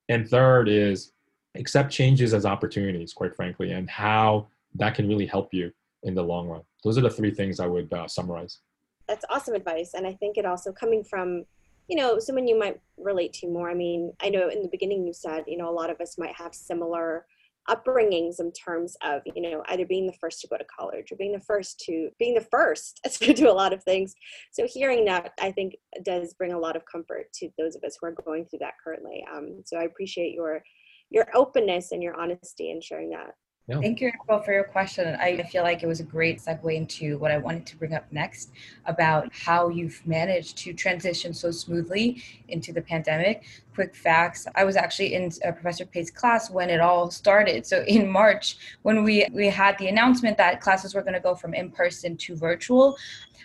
And 0.10 0.28
third 0.28 0.68
is 0.68 1.14
accept 1.56 1.92
changes 1.92 2.34
as 2.34 2.46
opportunities, 2.46 3.14
quite 3.14 3.36
frankly, 3.36 3.72
and 3.72 3.90
how 3.90 4.48
that 4.76 4.96
can 4.96 5.08
really 5.08 5.28
help 5.28 5.54
you 5.54 5.72
in 6.02 6.16
the 6.16 6.24
long 6.24 6.50
run. 6.50 6.62
Those 6.84 6.98
are 6.98 7.02
the 7.02 7.10
three 7.10 7.32
things 7.32 7.60
I 7.60 7.68
would 7.68 7.94
uh, 7.94 8.08
summarize. 8.08 8.60
That's 9.08 9.24
awesome 9.30 9.54
advice. 9.54 9.94
And 9.94 10.08
I 10.08 10.14
think 10.14 10.38
it 10.38 10.46
also 10.46 10.72
coming 10.72 11.04
from, 11.04 11.46
you 11.88 11.96
know, 11.96 12.20
someone 12.20 12.48
you 12.48 12.58
might 12.58 12.80
relate 12.98 13.34
to 13.34 13.48
more. 13.48 13.70
I 13.70 13.76
mean, 13.76 14.14
I 14.22 14.30
know 14.30 14.50
in 14.50 14.64
the 14.64 14.68
beginning 14.68 15.06
you 15.06 15.14
said, 15.14 15.44
you 15.48 15.58
know, 15.58 15.70
a 15.70 15.72
lot 15.72 15.90
of 15.90 16.02
us 16.02 16.18
might 16.18 16.36
have 16.36 16.56
similar 16.56 17.26
upbringings 17.70 18.40
in 18.40 18.52
terms 18.52 18.96
of 19.04 19.22
you 19.36 19.42
know 19.42 19.64
either 19.70 19.86
being 19.86 20.06
the 20.06 20.18
first 20.20 20.42
to 20.42 20.48
go 20.48 20.58
to 20.58 20.66
college 20.78 21.12
or 21.12 21.16
being 21.16 21.32
the 21.32 21.40
first 21.40 21.80
to 21.80 22.10
being 22.20 22.34
the 22.34 22.48
first 22.52 23.00
to 23.22 23.34
do 23.34 23.50
a 23.50 23.52
lot 23.52 23.74
of 23.74 23.84
things. 23.84 24.14
So 24.52 24.68
hearing 24.68 25.06
that 25.06 25.34
i 25.40 25.52
think 25.52 25.76
does 26.04 26.34
bring 26.34 26.54
a 26.54 26.60
lot 26.60 26.76
of 26.76 26.84
comfort 26.92 27.32
to 27.36 27.50
those 27.58 27.76
of 27.76 27.84
us 27.84 27.98
who 28.00 28.08
are 28.08 28.16
going 28.26 28.46
through 28.46 28.60
that 28.60 28.74
currently. 28.84 29.26
Um, 29.34 29.62
so 29.66 29.78
i 29.78 29.84
appreciate 29.84 30.34
your 30.34 30.62
your 31.10 31.28
openness 31.36 31.92
and 31.92 32.02
your 32.02 32.20
honesty 32.20 32.72
in 32.72 32.82
sharing 32.82 33.10
that 33.12 33.34
Thank 33.70 34.02
you, 34.02 34.10
April, 34.10 34.42
for 34.42 34.52
your 34.52 34.66
question. 34.66 35.16
I 35.16 35.42
feel 35.44 35.64
like 35.64 35.84
it 35.84 35.88
was 35.88 36.02
a 36.02 36.04
great 36.04 36.40
segue 36.40 36.76
into 36.76 37.18
what 37.18 37.32
I 37.32 37.38
wanted 37.38 37.66
to 37.68 37.78
bring 37.78 37.94
up 37.94 38.06
next 38.12 38.52
about 38.86 39.30
how 39.32 39.70
you've 39.70 40.06
managed 40.06 40.58
to 40.60 40.74
transition 40.74 41.34
so 41.34 41.50
smoothly 41.50 42.22
into 42.50 42.74
the 42.74 42.82
pandemic. 42.82 43.46
Quick 43.74 43.96
facts: 43.96 44.48
I 44.56 44.66
was 44.66 44.76
actually 44.76 45.14
in 45.14 45.32
Professor 45.42 45.86
Pei's 45.86 46.12
class 46.12 46.52
when 46.52 46.70
it 46.70 46.82
all 46.82 47.10
started. 47.10 47.66
So 47.66 47.84
in 47.88 48.10
March, 48.10 48.58
when 48.82 49.02
we 49.02 49.28
we 49.32 49.48
had 49.48 49.78
the 49.78 49.88
announcement 49.88 50.36
that 50.38 50.60
classes 50.60 50.94
were 50.94 51.02
going 51.02 51.14
to 51.14 51.22
go 51.22 51.34
from 51.34 51.54
in 51.54 51.72
person 51.72 52.18
to 52.18 52.36
virtual, 52.36 52.98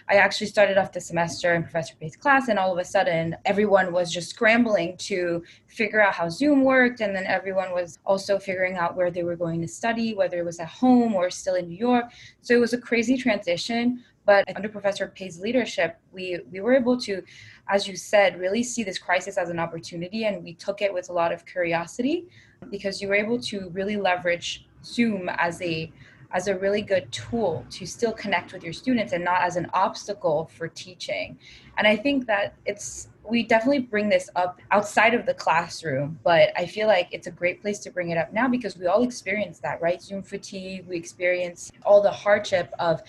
I 0.08 0.14
actually 0.14 0.46
started 0.46 0.78
off 0.78 0.92
the 0.92 1.00
semester 1.00 1.54
in 1.54 1.62
Professor 1.62 1.94
Pei's 2.00 2.16
class, 2.16 2.48
and 2.48 2.58
all 2.58 2.72
of 2.72 2.78
a 2.78 2.84
sudden, 2.84 3.36
everyone 3.44 3.92
was 3.92 4.12
just 4.12 4.30
scrambling 4.30 4.96
to 4.98 5.42
figure 5.66 6.00
out 6.00 6.14
how 6.14 6.28
Zoom 6.28 6.64
worked. 6.64 7.00
And 7.00 7.14
then 7.14 7.24
everyone 7.26 7.72
was 7.72 7.98
also 8.04 8.38
figuring 8.38 8.76
out 8.76 8.96
where 8.96 9.10
they 9.10 9.22
were 9.22 9.36
going 9.36 9.60
to 9.62 9.68
study, 9.68 10.14
whether 10.14 10.38
it 10.38 10.44
was 10.44 10.60
at 10.60 10.68
home 10.68 11.14
or 11.14 11.30
still 11.30 11.54
in 11.54 11.68
New 11.68 11.76
York. 11.76 12.06
So 12.40 12.54
it 12.54 12.60
was 12.60 12.72
a 12.72 12.78
crazy 12.78 13.16
transition. 13.16 14.02
But 14.24 14.44
under 14.56 14.68
Professor 14.68 15.06
Pei's 15.08 15.40
leadership, 15.40 15.96
we, 16.12 16.40
we 16.50 16.60
were 16.60 16.74
able 16.74 17.00
to, 17.00 17.22
as 17.68 17.88
you 17.88 17.96
said, 17.96 18.38
really 18.38 18.62
see 18.62 18.84
this 18.84 18.98
crisis 18.98 19.38
as 19.38 19.48
an 19.48 19.58
opportunity. 19.58 20.26
And 20.26 20.44
we 20.44 20.52
took 20.52 20.82
it 20.82 20.92
with 20.92 21.08
a 21.08 21.12
lot 21.14 21.32
of 21.32 21.46
curiosity 21.46 22.26
because 22.70 23.00
you 23.00 23.08
were 23.08 23.14
able 23.14 23.40
to 23.40 23.70
really 23.70 23.96
leverage 23.96 24.66
Zoom 24.84 25.30
as 25.30 25.62
a 25.62 25.90
as 26.32 26.48
a 26.48 26.58
really 26.58 26.82
good 26.82 27.10
tool 27.10 27.64
to 27.70 27.86
still 27.86 28.12
connect 28.12 28.52
with 28.52 28.62
your 28.62 28.72
students 28.72 29.12
and 29.12 29.24
not 29.24 29.40
as 29.42 29.56
an 29.56 29.68
obstacle 29.72 30.50
for 30.54 30.68
teaching. 30.68 31.38
And 31.76 31.86
I 31.86 31.96
think 31.96 32.26
that 32.26 32.54
it's 32.66 33.08
we 33.24 33.42
definitely 33.42 33.80
bring 33.80 34.08
this 34.08 34.30
up 34.36 34.58
outside 34.70 35.12
of 35.12 35.26
the 35.26 35.34
classroom, 35.34 36.18
but 36.24 36.50
I 36.56 36.64
feel 36.64 36.86
like 36.86 37.08
it's 37.12 37.26
a 37.26 37.30
great 37.30 37.60
place 37.60 37.78
to 37.80 37.90
bring 37.90 38.08
it 38.08 38.16
up 38.16 38.32
now 38.32 38.48
because 38.48 38.76
we 38.76 38.86
all 38.86 39.02
experience 39.02 39.58
that, 39.60 39.82
right? 39.82 40.00
Zoom 40.00 40.22
fatigue, 40.22 40.86
we 40.88 40.96
experience 40.96 41.70
all 41.84 42.00
the 42.02 42.10
hardship 42.10 42.72
of 42.78 43.02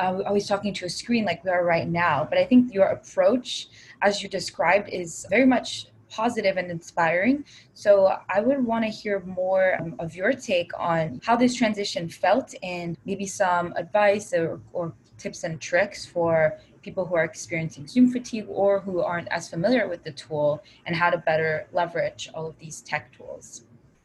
uh, 0.00 0.22
always 0.26 0.48
talking 0.48 0.72
to 0.74 0.86
a 0.86 0.90
screen 0.90 1.24
like 1.24 1.44
we 1.44 1.50
are 1.50 1.64
right 1.64 1.88
now. 1.88 2.26
But 2.28 2.38
I 2.38 2.44
think 2.44 2.72
your 2.72 2.86
approach, 2.86 3.68
as 4.02 4.22
you 4.22 4.28
described, 4.28 4.88
is 4.88 5.26
very 5.30 5.46
much 5.46 5.86
positive 6.10 6.56
and 6.56 6.70
inspiring. 6.70 7.44
So 7.74 8.16
I 8.28 8.40
would 8.40 8.64
want 8.64 8.84
to 8.84 8.90
hear 8.90 9.20
more 9.20 9.76
um, 9.80 9.94
of 9.98 10.14
your 10.14 10.32
take 10.32 10.70
on 10.78 11.20
how 11.24 11.36
this 11.36 11.54
transition 11.54 12.08
felt 12.08 12.54
and 12.62 12.96
maybe 13.04 13.26
some 13.26 13.72
advice 13.76 14.32
or, 14.34 14.60
or 14.72 14.92
tips 15.18 15.44
and 15.44 15.60
tricks 15.60 16.04
for 16.04 16.58
people 16.82 17.04
who 17.04 17.14
are 17.14 17.24
experiencing 17.24 17.86
Zoom 17.86 18.10
fatigue 18.10 18.46
or 18.48 18.80
who 18.80 19.00
aren't 19.00 19.28
as 19.30 19.48
familiar 19.48 19.88
with 19.88 20.02
the 20.02 20.12
tool 20.12 20.62
and 20.86 20.96
how 20.96 21.10
to 21.10 21.18
better 21.18 21.66
leverage 21.72 22.30
all 22.34 22.46
of 22.46 22.58
these 22.58 22.80
tech 22.80 23.12
tools. 23.16 23.64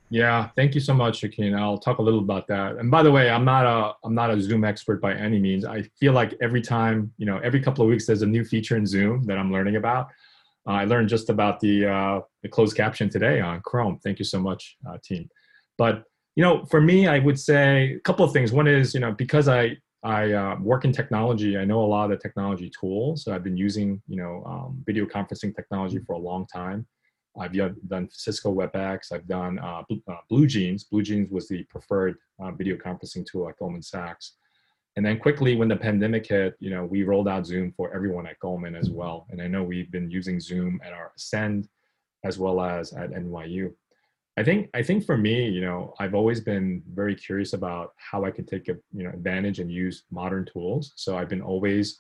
Yeah, 0.09 0.49
thank 0.55 0.75
you 0.75 0.81
so 0.81 0.93
much, 0.93 1.21
Shakeen. 1.21 1.57
I'll 1.57 1.79
talk 1.79 1.97
a 1.97 2.01
little 2.01 2.19
about 2.19 2.47
that. 2.47 2.77
And 2.77 2.91
by 2.91 3.01
the 3.01 3.11
way, 3.11 3.29
I'm 3.29 3.43
not 3.43 3.65
a 3.65 3.95
I'm 4.03 4.13
not 4.13 4.29
a 4.29 4.39
Zoom 4.39 4.63
expert 4.63 5.01
by 5.01 5.13
any 5.13 5.39
means. 5.39 5.65
I 5.65 5.81
feel 5.99 6.13
like 6.13 6.35
every 6.41 6.61
time, 6.61 7.11
you 7.17 7.25
know, 7.25 7.39
every 7.39 7.59
couple 7.59 7.83
of 7.83 7.89
weeks 7.89 8.05
there's 8.05 8.21
a 8.21 8.27
new 8.27 8.45
feature 8.45 8.77
in 8.77 8.85
Zoom 8.85 9.23
that 9.23 9.37
I'm 9.37 9.51
learning 9.51 9.77
about. 9.77 10.09
Uh, 10.67 10.73
I 10.73 10.85
learned 10.85 11.09
just 11.09 11.29
about 11.29 11.59
the 11.59 11.85
uh, 11.85 12.21
the 12.41 12.49
closed 12.49 12.75
caption 12.75 13.09
today 13.09 13.39
on 13.39 13.61
Chrome. 13.61 13.99
Thank 14.03 14.19
you 14.19 14.25
so 14.25 14.39
much, 14.39 14.77
uh, 14.89 14.97
team. 15.03 15.29
But 15.77 16.03
you 16.35 16.43
know, 16.43 16.65
for 16.65 16.81
me, 16.81 17.07
I 17.07 17.19
would 17.19 17.39
say 17.39 17.93
a 17.93 17.99
couple 17.99 18.25
of 18.25 18.33
things. 18.33 18.51
One 18.51 18.67
is, 18.67 18.93
you 18.93 18.99
know, 18.99 19.11
because 19.11 19.47
I 19.47 19.77
I 20.03 20.33
uh, 20.33 20.57
work 20.59 20.85
in 20.85 20.91
technology, 20.91 21.57
I 21.57 21.65
know 21.65 21.81
a 21.83 21.85
lot 21.85 22.05
of 22.05 22.11
the 22.11 22.17
technology 22.17 22.71
tools. 22.79 23.23
So 23.23 23.33
I've 23.33 23.43
been 23.43 23.57
using, 23.57 24.01
you 24.07 24.17
know, 24.17 24.43
um, 24.45 24.83
video 24.85 25.05
conferencing 25.05 25.55
technology 25.55 25.99
for 26.05 26.13
a 26.13 26.19
long 26.19 26.45
time. 26.47 26.85
I've 27.39 27.53
done 27.87 28.07
Cisco 28.11 28.53
WebEx. 28.53 29.11
I've 29.11 29.27
done 29.27 29.59
uh, 29.59 29.83
uh. 30.07 30.15
Blue 30.29 30.47
Jeans 30.47 30.85
was 30.91 31.47
the 31.49 31.63
preferred 31.63 32.15
video 32.57 32.77
conferencing 32.77 33.25
tool 33.25 33.49
at 33.49 33.57
Goldman 33.57 33.81
Sachs. 33.81 34.35
And 34.95 35.05
then 35.05 35.19
quickly, 35.19 35.55
when 35.55 35.67
the 35.67 35.75
pandemic 35.75 36.27
hit, 36.27 36.55
you 36.59 36.69
know, 36.69 36.85
we 36.85 37.03
rolled 37.03 37.27
out 37.27 37.45
Zoom 37.45 37.73
for 37.75 37.93
everyone 37.93 38.27
at 38.27 38.39
Goldman 38.39 38.75
as 38.75 38.89
well. 38.89 39.27
And 39.29 39.41
I 39.41 39.47
know 39.47 39.61
we've 39.63 39.91
been 39.91 40.09
using 40.09 40.39
Zoom 40.39 40.79
at 40.85 40.93
our 40.93 41.11
Ascend 41.17 41.67
as 42.23 42.39
well 42.39 42.61
as 42.61 42.93
at 42.93 43.11
NYU. 43.11 43.73
I 44.37 44.43
think 44.43 44.69
I 44.73 44.83
think 44.83 45.05
for 45.05 45.17
me, 45.17 45.47
you 45.47 45.61
know, 45.61 45.93
I've 45.99 46.15
always 46.15 46.41
been 46.41 46.83
very 46.93 47.15
curious 47.15 47.53
about 47.53 47.93
how 47.97 48.25
I 48.25 48.31
could 48.31 48.47
take 48.47 48.67
a, 48.67 48.75
you 48.93 49.03
know 49.03 49.09
advantage 49.09 49.59
and 49.59 49.71
use 49.71 50.03
modern 50.11 50.45
tools. 50.45 50.93
So 50.95 51.17
I've 51.17 51.29
been 51.29 51.41
always 51.41 51.99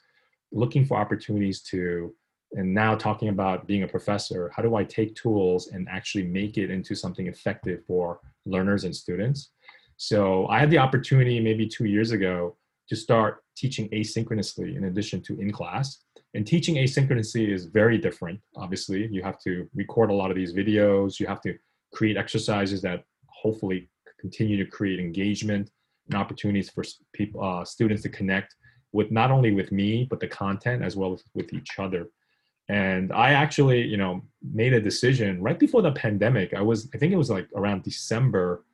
looking 0.51 0.85
for 0.85 0.97
opportunities 0.97 1.61
to 1.63 2.13
and 2.53 2.73
now 2.73 2.95
talking 2.95 3.29
about 3.29 3.67
being 3.67 3.83
a 3.83 3.87
professor, 3.87 4.51
how 4.55 4.61
do 4.61 4.75
I 4.75 4.83
take 4.83 5.15
tools 5.15 5.67
and 5.69 5.87
actually 5.89 6.25
make 6.25 6.57
it 6.57 6.69
into 6.71 6.95
something 6.95 7.27
effective 7.27 7.83
for 7.85 8.19
learners 8.45 8.85
and 8.85 8.95
students? 8.95 9.51
So 9.97 10.47
I 10.47 10.59
had 10.59 10.69
the 10.69 10.77
opportunity 10.77 11.39
maybe 11.39 11.67
two 11.67 11.85
years 11.85 12.11
ago 12.11 12.55
to 12.89 12.95
start 12.95 13.43
teaching 13.55 13.89
asynchronously 13.89 14.75
in 14.75 14.85
addition 14.85 15.21
to 15.23 15.39
in 15.39 15.51
class. 15.51 16.03
And 16.33 16.45
teaching 16.45 16.75
asynchronously 16.75 17.49
is 17.49 17.65
very 17.65 17.97
different. 17.97 18.39
Obviously, 18.57 19.07
you 19.07 19.23
have 19.23 19.39
to 19.41 19.69
record 19.73 20.09
a 20.09 20.13
lot 20.13 20.31
of 20.31 20.35
these 20.35 20.53
videos. 20.53 21.19
You 21.19 21.27
have 21.27 21.41
to 21.41 21.55
create 21.93 22.17
exercises 22.17 22.81
that 22.81 23.03
hopefully 23.27 23.89
continue 24.19 24.57
to 24.57 24.69
create 24.69 24.99
engagement 24.99 25.71
and 26.07 26.15
opportunities 26.15 26.69
for 26.69 26.83
people, 27.13 27.43
uh, 27.43 27.63
students 27.63 28.03
to 28.03 28.09
connect 28.09 28.55
with 28.91 29.11
not 29.11 29.31
only 29.31 29.51
with 29.51 29.71
me 29.71 30.07
but 30.09 30.19
the 30.19 30.27
content 30.27 30.83
as 30.83 30.95
well 30.95 31.13
as 31.13 31.23
with 31.33 31.53
each 31.53 31.79
other. 31.79 32.07
And 32.67 33.11
I 33.13 33.31
actually, 33.31 33.81
you 33.83 33.97
know, 33.97 34.23
made 34.41 34.73
a 34.73 34.81
decision 34.81 35.41
right 35.41 35.59
before 35.59 35.83
the 35.83 35.91
pandemic. 35.91 36.53
I 36.53 36.61
was, 36.61 36.89
I 36.93 36.97
think 36.97 37.13
it 37.13 37.17
was 37.17 37.29
like 37.29 37.47
around 37.55 37.83
December 37.83 38.65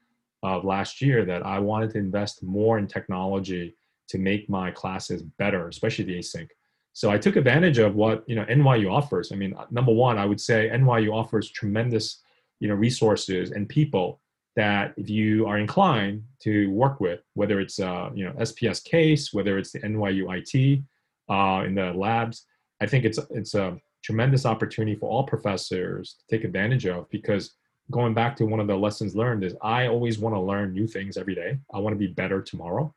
of 0.44 0.64
last 0.64 1.02
year 1.02 1.26
that 1.26 1.46
I 1.46 1.60
wanted 1.60 1.92
to 1.92 1.98
invest 1.98 2.42
more 2.42 2.78
in 2.78 2.88
technology 2.88 3.76
to 4.12 4.18
make 4.18 4.50
my 4.50 4.72
classes 4.72 5.22
better, 5.22 5.68
especially 5.68 6.06
the 6.06 6.20
async. 6.20 6.48
So 6.94 7.10
I 7.10 7.18
took 7.18 7.38
advantage 7.38 7.78
of 7.78 7.96
what 7.96 8.24
you 8.28 8.36
know 8.36 8.46
NYU 8.46 8.92
offers. 8.92 9.32
I 9.32 9.36
mean, 9.36 9.54
number 9.72 9.94
one, 9.94 10.18
I 10.18 10.26
would 10.26 10.42
say 10.42 10.70
NYU 10.74 11.14
offers 11.14 11.50
tremendous 11.50 12.22
you 12.60 12.68
know 12.68 12.76
resources 12.76 13.52
and 13.52 13.68
people 13.68 14.20
that 14.58 14.94
if 14.98 15.10
you 15.10 15.48
are 15.48 15.58
inclined 15.58 16.24
to 16.42 16.70
work 16.72 17.00
with, 17.00 17.22
whether 17.34 17.60
it's 17.62 17.80
uh, 17.80 18.10
you 18.14 18.26
know 18.26 18.34
SPS 18.34 18.84
case, 18.84 19.34
whether 19.34 19.58
it's 19.58 19.72
the 19.72 19.80
NYU 19.80 20.24
IT 20.38 20.84
uh, 21.30 21.66
in 21.66 21.76
the 21.76 21.94
labs, 21.94 22.46
I 22.82 22.88
think 22.88 23.06
it's 23.06 23.20
it's 23.30 23.56
a 23.56 23.78
tremendous 24.04 24.46
opportunity 24.46 24.96
for 24.96 25.10
all 25.10 25.24
professors 25.24 26.16
to 26.20 26.36
take 26.36 26.44
advantage 26.44 26.86
of 26.88 27.10
because 27.10 27.56
going 27.92 28.14
back 28.14 28.36
to 28.36 28.46
one 28.46 28.60
of 28.60 28.68
the 28.68 28.76
lessons 28.76 29.16
learned 29.16 29.44
is 29.44 29.56
I 29.62 29.88
always 29.88 30.20
want 30.20 30.36
to 30.36 30.40
learn 30.40 30.74
new 30.74 30.88
things 30.88 31.18
every 31.18 31.36
day. 31.36 31.60
I 31.74 31.80
want 31.80 31.94
to 31.94 32.00
be 32.00 32.08
better 32.08 32.42
tomorrow. 32.42 32.94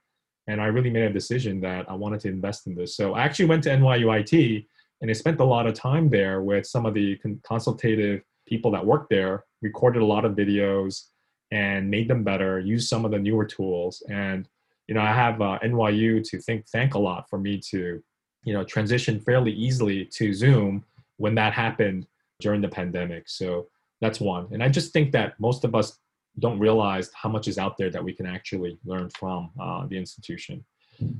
And 0.46 0.60
I 0.60 0.66
really 0.66 0.90
made 0.90 1.04
a 1.04 1.12
decision 1.12 1.60
that 1.62 1.90
I 1.90 1.94
wanted 1.94 2.20
to 2.20 2.28
invest 2.28 2.66
in 2.66 2.74
this. 2.74 2.96
So 2.96 3.14
I 3.14 3.22
actually 3.22 3.46
went 3.46 3.62
to 3.64 3.70
NYU 3.70 4.20
IT 4.20 4.66
and 5.00 5.10
I 5.10 5.14
spent 5.14 5.40
a 5.40 5.44
lot 5.44 5.66
of 5.66 5.74
time 5.74 6.08
there 6.08 6.42
with 6.42 6.66
some 6.66 6.86
of 6.86 6.94
the 6.94 7.18
consultative 7.44 8.22
people 8.46 8.70
that 8.72 8.84
work 8.84 9.08
there, 9.08 9.44
recorded 9.62 10.02
a 10.02 10.06
lot 10.06 10.24
of 10.24 10.32
videos 10.32 11.08
and 11.50 11.90
made 11.90 12.08
them 12.08 12.24
better, 12.24 12.58
used 12.58 12.88
some 12.88 13.04
of 13.04 13.10
the 13.10 13.18
newer 13.18 13.44
tools. 13.44 14.02
And, 14.10 14.48
you 14.86 14.94
know, 14.94 15.00
I 15.00 15.12
have 15.12 15.40
uh, 15.40 15.58
NYU 15.64 16.22
to 16.30 16.38
think, 16.40 16.66
thank 16.68 16.94
a 16.94 16.98
lot 16.98 17.28
for 17.28 17.38
me 17.38 17.60
to, 17.70 18.02
you 18.44 18.52
know, 18.52 18.64
transition 18.64 19.20
fairly 19.20 19.52
easily 19.52 20.04
to 20.06 20.32
Zoom 20.34 20.84
when 21.16 21.34
that 21.36 21.52
happened 21.52 22.06
during 22.40 22.60
the 22.60 22.68
pandemic. 22.68 23.28
So 23.28 23.68
that's 24.00 24.20
one. 24.20 24.48
And 24.52 24.62
I 24.62 24.68
just 24.68 24.92
think 24.92 25.12
that 25.12 25.38
most 25.38 25.64
of 25.64 25.74
us 25.74 25.98
don't 26.38 26.58
realize 26.58 27.10
how 27.14 27.28
much 27.28 27.48
is 27.48 27.58
out 27.58 27.76
there 27.76 27.90
that 27.90 28.02
we 28.02 28.12
can 28.12 28.26
actually 28.26 28.78
learn 28.84 29.10
from 29.10 29.50
uh, 29.60 29.86
the 29.86 29.96
institution. 29.96 30.64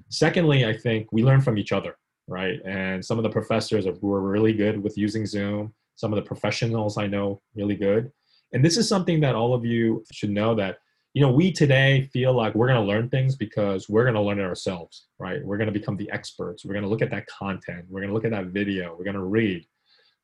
Secondly, 0.09 0.67
I 0.67 0.77
think 0.77 1.09
we 1.13 1.23
learn 1.23 1.41
from 1.41 1.59
each 1.59 1.73
other, 1.73 1.97
right? 2.27 2.61
And 2.65 3.05
some 3.05 3.19
of 3.19 3.25
the 3.25 3.31
professors 3.31 3.87
are, 3.87 3.95
were 4.01 4.21
really 4.21 4.53
good 4.53 4.83
with 4.83 4.97
using 4.97 5.27
Zoom. 5.27 5.75
Some 5.97 6.13
of 6.13 6.17
the 6.17 6.23
professionals 6.23 6.99
I 6.99 7.07
know 7.07 7.41
really 7.55 7.77
good. 7.77 8.11
And 8.53 8.65
this 8.65 8.77
is 8.77 8.89
something 8.89 9.21
that 9.21 9.35
all 9.35 9.55
of 9.55 9.65
you 9.65 10.05
should 10.13 10.31
know 10.31 10.55
that 10.57 10.79
you 11.13 11.21
know 11.21 11.31
we 11.31 11.53
today 11.53 12.09
feel 12.13 12.33
like 12.33 12.55
we're 12.55 12.67
going 12.67 12.81
to 12.81 12.87
learn 12.87 13.09
things 13.09 13.37
because 13.37 13.89
we're 13.89 14.03
going 14.03 14.15
to 14.15 14.21
learn 14.21 14.41
it 14.41 14.43
ourselves 14.43 15.07
right 15.21 15.45
we're 15.45 15.57
going 15.57 15.73
to 15.73 15.79
become 15.79 15.97
the 15.97 16.11
experts 16.11 16.65
we're 16.65 16.73
going 16.73 16.83
to 16.83 16.89
look 16.89 17.03
at 17.03 17.11
that 17.13 17.25
content 17.29 17.85
we're 17.89 18.01
going 18.01 18.09
to 18.09 18.15
look 18.15 18.25
at 18.25 18.33
that 18.33 18.47
video 18.47 18.97
we're 18.99 19.05
going 19.05 19.15
to 19.15 19.23
read 19.23 19.65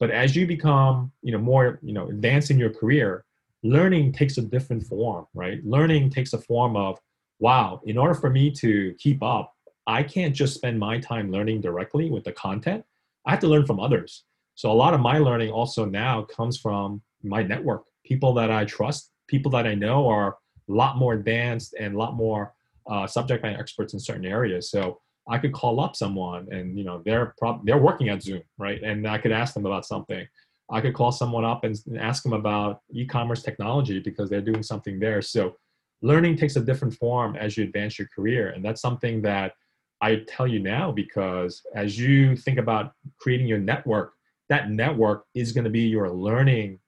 but 0.00 0.10
as 0.10 0.34
you 0.34 0.46
become, 0.46 1.12
you 1.22 1.30
know, 1.30 1.38
more, 1.38 1.78
you 1.82 1.92
know, 1.92 2.08
advanced 2.08 2.50
in 2.50 2.58
your 2.58 2.70
career, 2.70 3.24
learning 3.62 4.12
takes 4.12 4.38
a 4.38 4.42
different 4.42 4.86
form, 4.86 5.26
right? 5.34 5.64
Learning 5.64 6.10
takes 6.10 6.32
a 6.32 6.38
form 6.38 6.76
of, 6.76 6.98
wow, 7.38 7.80
in 7.84 7.98
order 7.98 8.14
for 8.14 8.30
me 8.30 8.50
to 8.52 8.94
keep 8.98 9.22
up, 9.22 9.52
I 9.86 10.02
can't 10.02 10.34
just 10.34 10.54
spend 10.54 10.78
my 10.78 10.98
time 10.98 11.30
learning 11.30 11.60
directly 11.60 12.10
with 12.10 12.24
the 12.24 12.32
content. 12.32 12.84
I 13.26 13.32
have 13.32 13.40
to 13.40 13.48
learn 13.48 13.66
from 13.66 13.80
others. 13.80 14.24
So 14.54 14.70
a 14.70 14.74
lot 14.74 14.94
of 14.94 15.00
my 15.00 15.18
learning 15.18 15.50
also 15.50 15.84
now 15.84 16.22
comes 16.22 16.58
from 16.58 17.02
my 17.22 17.42
network, 17.42 17.84
people 18.04 18.32
that 18.34 18.50
I 18.50 18.64
trust, 18.64 19.10
people 19.26 19.50
that 19.52 19.66
I 19.66 19.74
know 19.74 20.08
are 20.08 20.36
a 20.68 20.72
lot 20.72 20.96
more 20.96 21.14
advanced 21.14 21.74
and 21.78 21.94
a 21.94 21.98
lot 21.98 22.14
more 22.14 22.54
uh, 22.90 23.06
subject 23.06 23.42
matter 23.42 23.58
experts 23.58 23.94
in 23.94 24.00
certain 24.00 24.24
areas. 24.26 24.70
So 24.70 25.00
I 25.28 25.38
could 25.38 25.52
call 25.52 25.80
up 25.80 25.96
someone 25.96 26.48
and 26.50 26.76
you 26.76 26.84
know 26.84 27.02
they're 27.04 27.34
prob- 27.38 27.64
they're 27.64 27.78
working 27.78 28.08
at 28.08 28.22
Zoom, 28.22 28.42
right? 28.58 28.82
And 28.82 29.06
I 29.06 29.18
could 29.18 29.32
ask 29.32 29.54
them 29.54 29.66
about 29.66 29.86
something. 29.86 30.26
I 30.70 30.80
could 30.80 30.94
call 30.94 31.12
someone 31.12 31.44
up 31.44 31.64
and, 31.64 31.76
and 31.86 31.98
ask 31.98 32.22
them 32.22 32.32
about 32.32 32.80
e-commerce 32.92 33.42
technology 33.42 33.98
because 33.98 34.30
they're 34.30 34.40
doing 34.40 34.62
something 34.62 34.98
there. 34.98 35.22
So 35.22 35.56
learning 36.02 36.36
takes 36.36 36.56
a 36.56 36.60
different 36.60 36.94
form 36.94 37.36
as 37.36 37.56
you 37.56 37.64
advance 37.64 37.98
your 37.98 38.08
career, 38.14 38.50
and 38.50 38.64
that's 38.64 38.80
something 38.80 39.22
that 39.22 39.52
I 40.00 40.22
tell 40.28 40.46
you 40.46 40.60
now 40.60 40.92
because 40.92 41.62
as 41.74 41.98
you 41.98 42.36
think 42.36 42.58
about 42.58 42.92
creating 43.18 43.46
your 43.46 43.58
network, 43.58 44.12
that 44.48 44.70
network 44.70 45.24
is 45.34 45.52
going 45.52 45.64
to 45.64 45.70
be 45.70 45.82
your 45.82 46.10
learning, 46.10 46.78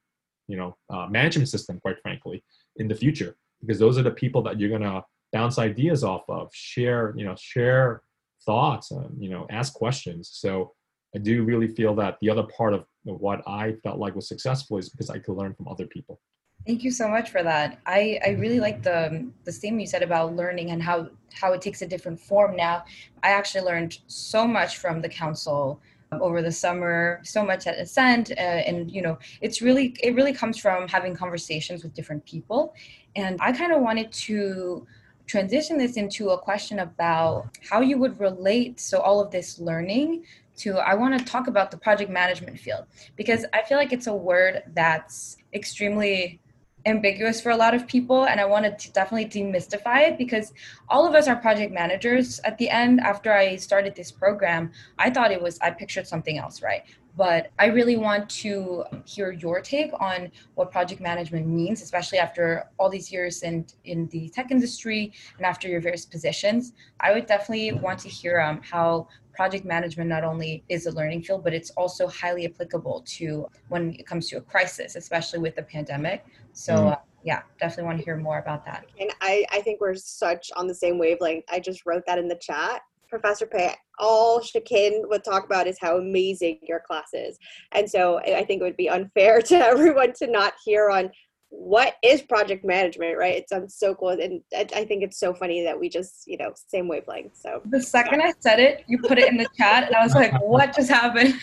you 0.47 0.57
know, 0.57 0.75
uh, 0.89 1.07
management 1.07 1.49
system, 1.49 1.79
quite 1.79 1.99
frankly, 2.01 2.43
in 2.77 2.87
the 2.87 2.95
future. 2.95 3.35
Because 3.61 3.79
those 3.79 3.97
are 3.97 4.03
the 4.03 4.11
people 4.11 4.41
that 4.43 4.59
you're 4.59 4.69
going 4.69 4.81
to 4.81 5.03
bounce 5.31 5.59
ideas 5.59 6.03
off 6.03 6.23
of, 6.27 6.49
share, 6.53 7.13
you 7.15 7.23
know, 7.23 7.35
share 7.39 8.01
thoughts 8.45 8.91
and 8.91 9.21
you 9.21 9.29
know 9.29 9.45
ask 9.49 9.73
questions. 9.73 10.29
So 10.33 10.73
i 11.15 11.19
do 11.19 11.43
really 11.43 11.67
feel 11.67 11.93
that 11.95 12.17
the 12.21 12.29
other 12.29 12.43
part 12.57 12.73
of 12.73 12.85
what 13.03 13.41
i 13.47 13.73
felt 13.83 13.99
like 13.99 14.15
was 14.15 14.27
successful 14.27 14.77
is 14.77 14.89
because 14.89 15.09
i 15.09 15.17
could 15.19 15.35
learn 15.35 15.53
from 15.53 15.67
other 15.67 15.87
people. 15.87 16.19
Thank 16.65 16.83
you 16.85 16.91
so 16.91 17.09
much 17.09 17.29
for 17.29 17.43
that. 17.43 17.79
I 17.85 18.19
i 18.25 18.29
really 18.29 18.59
like 18.59 18.83
the 18.83 19.29
the 19.43 19.51
statement 19.51 19.81
you 19.81 19.87
said 19.87 20.01
about 20.01 20.35
learning 20.35 20.71
and 20.71 20.81
how 20.81 21.09
how 21.33 21.51
it 21.53 21.61
takes 21.61 21.81
a 21.81 21.87
different 21.87 22.19
form 22.19 22.55
now. 22.55 22.85
I 23.21 23.31
actually 23.31 23.65
learned 23.65 23.99
so 24.07 24.47
much 24.47 24.77
from 24.77 25.01
the 25.01 25.09
council 25.09 25.81
over 26.21 26.41
the 26.43 26.51
summer 26.51 27.19
so 27.23 27.43
much 27.43 27.65
at 27.65 27.77
Ascend 27.79 28.33
uh, 28.37 28.69
and 28.69 28.89
you 28.89 29.01
know 29.01 29.17
it's 29.41 29.61
really 29.61 29.95
it 30.01 30.15
really 30.15 30.31
comes 30.31 30.57
from 30.57 30.87
having 30.87 31.15
conversations 31.15 31.83
with 31.83 31.93
different 31.93 32.25
people. 32.25 32.73
And 33.15 33.37
i 33.41 33.51
kind 33.51 33.73
of 33.73 33.81
wanted 33.81 34.11
to 34.27 34.87
transition 35.25 35.77
this 35.77 35.97
into 35.97 36.29
a 36.29 36.37
question 36.37 36.79
about 36.79 37.49
how 37.69 37.81
you 37.81 37.97
would 37.97 38.19
relate 38.19 38.79
so 38.79 38.99
all 38.99 39.19
of 39.19 39.31
this 39.31 39.59
learning 39.59 40.23
to 40.57 40.77
i 40.77 40.93
want 40.93 41.17
to 41.17 41.25
talk 41.25 41.47
about 41.47 41.71
the 41.71 41.77
project 41.77 42.09
management 42.09 42.59
field 42.59 42.85
because 43.15 43.45
i 43.53 43.61
feel 43.61 43.77
like 43.77 43.93
it's 43.93 44.07
a 44.07 44.15
word 44.15 44.63
that's 44.73 45.37
extremely 45.53 46.39
ambiguous 46.85 47.39
for 47.39 47.51
a 47.51 47.55
lot 47.55 47.73
of 47.73 47.87
people 47.87 48.25
and 48.25 48.39
i 48.39 48.45
want 48.45 48.79
to 48.79 48.91
definitely 48.91 49.25
demystify 49.25 50.07
it 50.09 50.17
because 50.17 50.53
all 50.89 51.07
of 51.07 51.15
us 51.15 51.29
are 51.29 51.37
project 51.37 51.71
managers. 51.71 52.41
At 52.43 52.57
the 52.57 52.69
end 52.69 52.99
after 52.99 53.31
i 53.31 53.55
started 53.55 53.95
this 53.95 54.11
program 54.11 54.71
i 54.99 55.09
thought 55.09 55.31
it 55.31 55.41
was 55.41 55.57
i 55.59 55.69
pictured 55.71 56.07
something 56.07 56.37
else 56.37 56.61
right 56.61 56.83
but 57.15 57.51
I 57.59 57.67
really 57.67 57.97
want 57.97 58.29
to 58.41 58.83
hear 59.05 59.31
your 59.31 59.61
take 59.61 59.91
on 59.99 60.31
what 60.55 60.71
project 60.71 60.99
management 60.99 61.47
means, 61.47 61.81
especially 61.81 62.17
after 62.17 62.65
all 62.79 62.89
these 62.89 63.11
years 63.11 63.43
in, 63.43 63.65
in 63.85 64.07
the 64.07 64.29
tech 64.29 64.49
industry 64.49 65.13
and 65.37 65.45
after 65.45 65.67
your 65.67 65.79
various 65.79 66.05
positions. 66.05 66.73
I 66.99 67.13
would 67.13 67.27
definitely 67.27 67.73
want 67.73 67.99
to 67.99 68.09
hear 68.09 68.39
um, 68.39 68.61
how 68.63 69.07
project 69.33 69.65
management 69.65 70.09
not 70.09 70.23
only 70.23 70.63
is 70.69 70.85
a 70.85 70.91
learning 70.91 71.23
field, 71.23 71.43
but 71.43 71.53
it's 71.53 71.71
also 71.71 72.07
highly 72.07 72.45
applicable 72.45 73.03
to 73.07 73.47
when 73.69 73.93
it 73.93 74.05
comes 74.05 74.29
to 74.29 74.37
a 74.37 74.41
crisis, 74.41 74.95
especially 74.95 75.39
with 75.39 75.55
the 75.55 75.63
pandemic. 75.63 76.25
So, 76.53 76.75
mm. 76.75 76.91
uh, 76.93 76.97
yeah, 77.23 77.41
definitely 77.59 77.85
want 77.85 77.99
to 77.99 78.03
hear 78.03 78.17
more 78.17 78.39
about 78.39 78.65
that. 78.65 78.85
And 78.99 79.11
I, 79.21 79.45
I 79.51 79.61
think 79.61 79.79
we're 79.79 79.95
such 79.95 80.51
on 80.55 80.67
the 80.67 80.75
same 80.75 80.97
wavelength. 80.97 81.45
I 81.51 81.59
just 81.59 81.85
wrote 81.85 82.03
that 82.05 82.17
in 82.17 82.27
the 82.27 82.35
chat. 82.35 82.81
Professor 83.13 83.45
Pei, 83.45 83.75
all 83.99 84.39
Shakeen 84.39 85.07
would 85.07 85.23
talk 85.23 85.45
about 85.45 85.67
is 85.67 85.77
how 85.79 85.97
amazing 85.97 86.57
your 86.63 86.79
class 86.79 87.09
is. 87.13 87.37
And 87.71 87.87
so 87.87 88.17
I 88.17 88.43
think 88.43 88.59
it 88.59 88.63
would 88.63 88.75
be 88.75 88.89
unfair 88.89 89.39
to 89.49 89.55
everyone 89.55 90.13
to 90.13 90.25
not 90.25 90.53
hear 90.65 90.89
on 90.89 91.11
what 91.49 91.93
is 92.03 92.23
project 92.23 92.65
management, 92.65 93.15
right? 93.15 93.35
It 93.35 93.47
sounds 93.47 93.75
so 93.75 93.93
cool. 93.93 94.09
And 94.09 94.41
I 94.55 94.83
think 94.85 95.03
it's 95.03 95.19
so 95.19 95.31
funny 95.31 95.63
that 95.63 95.79
we 95.79 95.89
just, 95.89 96.23
you 96.25 96.37
know, 96.37 96.53
same 96.55 96.87
wavelength. 96.87 97.37
So 97.39 97.61
the 97.65 97.83
second 97.83 98.23
I 98.23 98.33
said 98.39 98.59
it, 98.59 98.83
you 98.87 98.97
put 98.97 99.19
it 99.19 99.29
in 99.29 99.37
the 99.37 99.47
chat 99.55 99.83
and 99.85 99.95
I 99.95 100.03
was 100.03 100.15
like, 100.15 100.33
what 100.41 100.75
just 100.75 100.89
happened? 100.89 101.35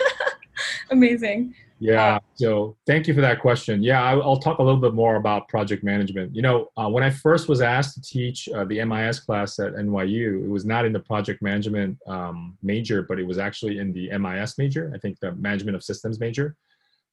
amazing. 0.90 1.54
Yeah. 1.82 2.18
So 2.34 2.76
thank 2.86 3.08
you 3.08 3.14
for 3.14 3.22
that 3.22 3.40
question. 3.40 3.82
Yeah, 3.82 4.04
I'll 4.04 4.38
talk 4.38 4.58
a 4.58 4.62
little 4.62 4.80
bit 4.80 4.92
more 4.92 5.16
about 5.16 5.48
project 5.48 5.82
management. 5.82 6.36
You 6.36 6.42
know, 6.42 6.68
uh, 6.76 6.90
when 6.90 7.02
I 7.02 7.08
first 7.08 7.48
was 7.48 7.62
asked 7.62 7.94
to 7.94 8.02
teach 8.02 8.50
uh, 8.50 8.64
the 8.64 8.84
MIS 8.84 9.18
class 9.18 9.58
at 9.58 9.72
NYU, 9.72 10.44
it 10.44 10.48
was 10.48 10.66
not 10.66 10.84
in 10.84 10.92
the 10.92 11.00
project 11.00 11.40
management 11.40 11.96
um, 12.06 12.58
major, 12.62 13.02
but 13.02 13.18
it 13.18 13.26
was 13.26 13.38
actually 13.38 13.78
in 13.78 13.94
the 13.94 14.10
MIS 14.18 14.58
major. 14.58 14.92
I 14.94 14.98
think 14.98 15.18
the 15.20 15.32
management 15.32 15.74
of 15.74 15.82
systems 15.82 16.20
major. 16.20 16.54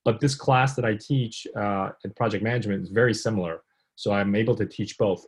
But 0.04 0.20
this 0.20 0.36
class 0.36 0.76
that 0.76 0.84
I 0.84 0.96
teach 0.96 1.48
uh, 1.56 1.92
in 2.04 2.12
project 2.12 2.44
management 2.44 2.84
is 2.84 2.90
very 2.90 3.14
similar. 3.14 3.62
So 3.96 4.12
I'm 4.12 4.36
able 4.36 4.56
to 4.56 4.65
teach 4.65 4.98
both. 4.98 5.26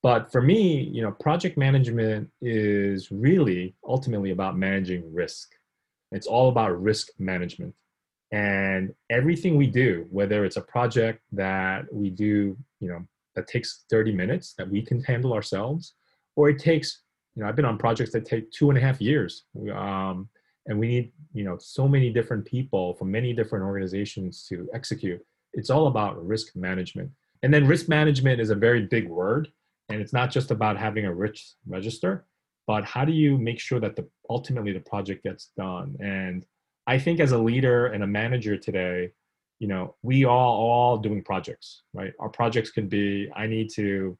But 0.00 0.30
for 0.30 0.40
me, 0.40 0.84
you 0.92 1.02
know, 1.02 1.10
project 1.10 1.58
management 1.58 2.30
is 2.40 3.10
really 3.10 3.74
ultimately 3.84 4.30
about 4.30 4.56
managing 4.56 5.12
risk. 5.12 5.54
It's 6.12 6.28
all 6.28 6.50
about 6.50 6.80
risk 6.80 7.08
management 7.18 7.74
and 8.32 8.92
everything 9.10 9.56
we 9.56 9.66
do 9.66 10.06
whether 10.10 10.44
it's 10.44 10.56
a 10.56 10.60
project 10.60 11.22
that 11.32 11.84
we 11.92 12.10
do 12.10 12.56
you 12.80 12.88
know 12.88 13.00
that 13.36 13.46
takes 13.46 13.84
30 13.90 14.12
minutes 14.12 14.54
that 14.58 14.68
we 14.68 14.82
can 14.82 15.02
handle 15.04 15.32
ourselves 15.32 15.94
or 16.34 16.48
it 16.48 16.58
takes 16.58 17.02
you 17.34 17.42
know 17.42 17.48
i've 17.48 17.56
been 17.56 17.64
on 17.64 17.78
projects 17.78 18.12
that 18.12 18.24
take 18.24 18.50
two 18.50 18.68
and 18.70 18.78
a 18.78 18.80
half 18.80 19.00
years. 19.00 19.44
Um, 19.74 20.28
and 20.68 20.80
we 20.80 20.88
need 20.88 21.12
you 21.32 21.44
know 21.44 21.56
so 21.60 21.86
many 21.86 22.10
different 22.10 22.44
people 22.44 22.94
from 22.94 23.10
many 23.10 23.32
different 23.32 23.64
organizations 23.64 24.44
to 24.48 24.68
execute. 24.74 25.20
It's 25.52 25.70
all 25.70 25.86
about 25.86 26.24
risk 26.26 26.56
management. 26.56 27.10
And 27.42 27.54
then 27.54 27.66
risk 27.66 27.88
management 27.88 28.40
is 28.40 28.50
a 28.50 28.54
very 28.56 28.86
big 28.86 29.08
word 29.08 29.48
and 29.88 30.00
it's 30.00 30.12
not 30.12 30.32
just 30.32 30.50
about 30.50 30.76
having 30.76 31.04
a 31.04 31.14
risk 31.14 31.54
register 31.66 32.26
but 32.66 32.84
how 32.84 33.04
do 33.04 33.12
you 33.12 33.38
make 33.38 33.60
sure 33.60 33.78
that 33.80 33.94
the 33.96 34.08
ultimately 34.28 34.72
the 34.72 34.80
project 34.80 35.22
gets 35.22 35.50
done? 35.56 35.96
And 36.00 36.44
I 36.86 36.98
think 36.98 37.20
as 37.20 37.32
a 37.32 37.38
leader 37.38 37.86
and 37.86 38.02
a 38.04 38.06
manager 38.06 38.56
today, 38.56 39.10
you 39.58 39.68
know, 39.68 39.94
we 40.02 40.24
all 40.24 40.56
all 40.56 40.98
doing 40.98 41.22
projects, 41.22 41.82
right? 41.94 42.12
Our 42.20 42.28
projects 42.28 42.70
can 42.70 42.88
be 42.88 43.30
I 43.34 43.46
need 43.46 43.70
to 43.74 44.16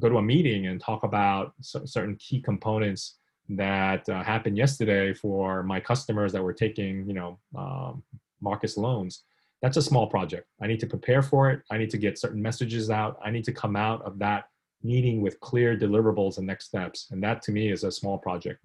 go 0.00 0.08
to 0.08 0.18
a 0.18 0.22
meeting 0.22 0.68
and 0.68 0.80
talk 0.80 1.02
about 1.02 1.52
certain 1.60 2.16
key 2.16 2.40
components 2.40 3.16
that 3.48 4.08
uh, 4.08 4.22
happened 4.22 4.56
yesterday 4.56 5.12
for 5.12 5.62
my 5.62 5.80
customers 5.80 6.32
that 6.32 6.42
were 6.42 6.52
taking, 6.52 7.06
you 7.06 7.14
know, 7.14 7.38
um, 7.56 8.02
Marcus 8.40 8.76
loans. 8.76 9.24
That's 9.62 9.76
a 9.76 9.82
small 9.82 10.06
project. 10.06 10.46
I 10.62 10.68
need 10.68 10.80
to 10.80 10.86
prepare 10.86 11.22
for 11.22 11.50
it. 11.50 11.62
I 11.70 11.78
need 11.78 11.90
to 11.90 11.98
get 11.98 12.18
certain 12.18 12.40
messages 12.40 12.90
out. 12.90 13.18
I 13.24 13.30
need 13.30 13.44
to 13.44 13.52
come 13.52 13.74
out 13.74 14.02
of 14.02 14.18
that 14.20 14.44
meeting 14.82 15.20
with 15.20 15.40
clear 15.40 15.76
deliverables 15.76 16.38
and 16.38 16.46
next 16.46 16.66
steps. 16.66 17.08
And 17.10 17.22
that 17.24 17.42
to 17.42 17.52
me 17.52 17.72
is 17.72 17.82
a 17.82 17.90
small 17.90 18.18
project. 18.18 18.60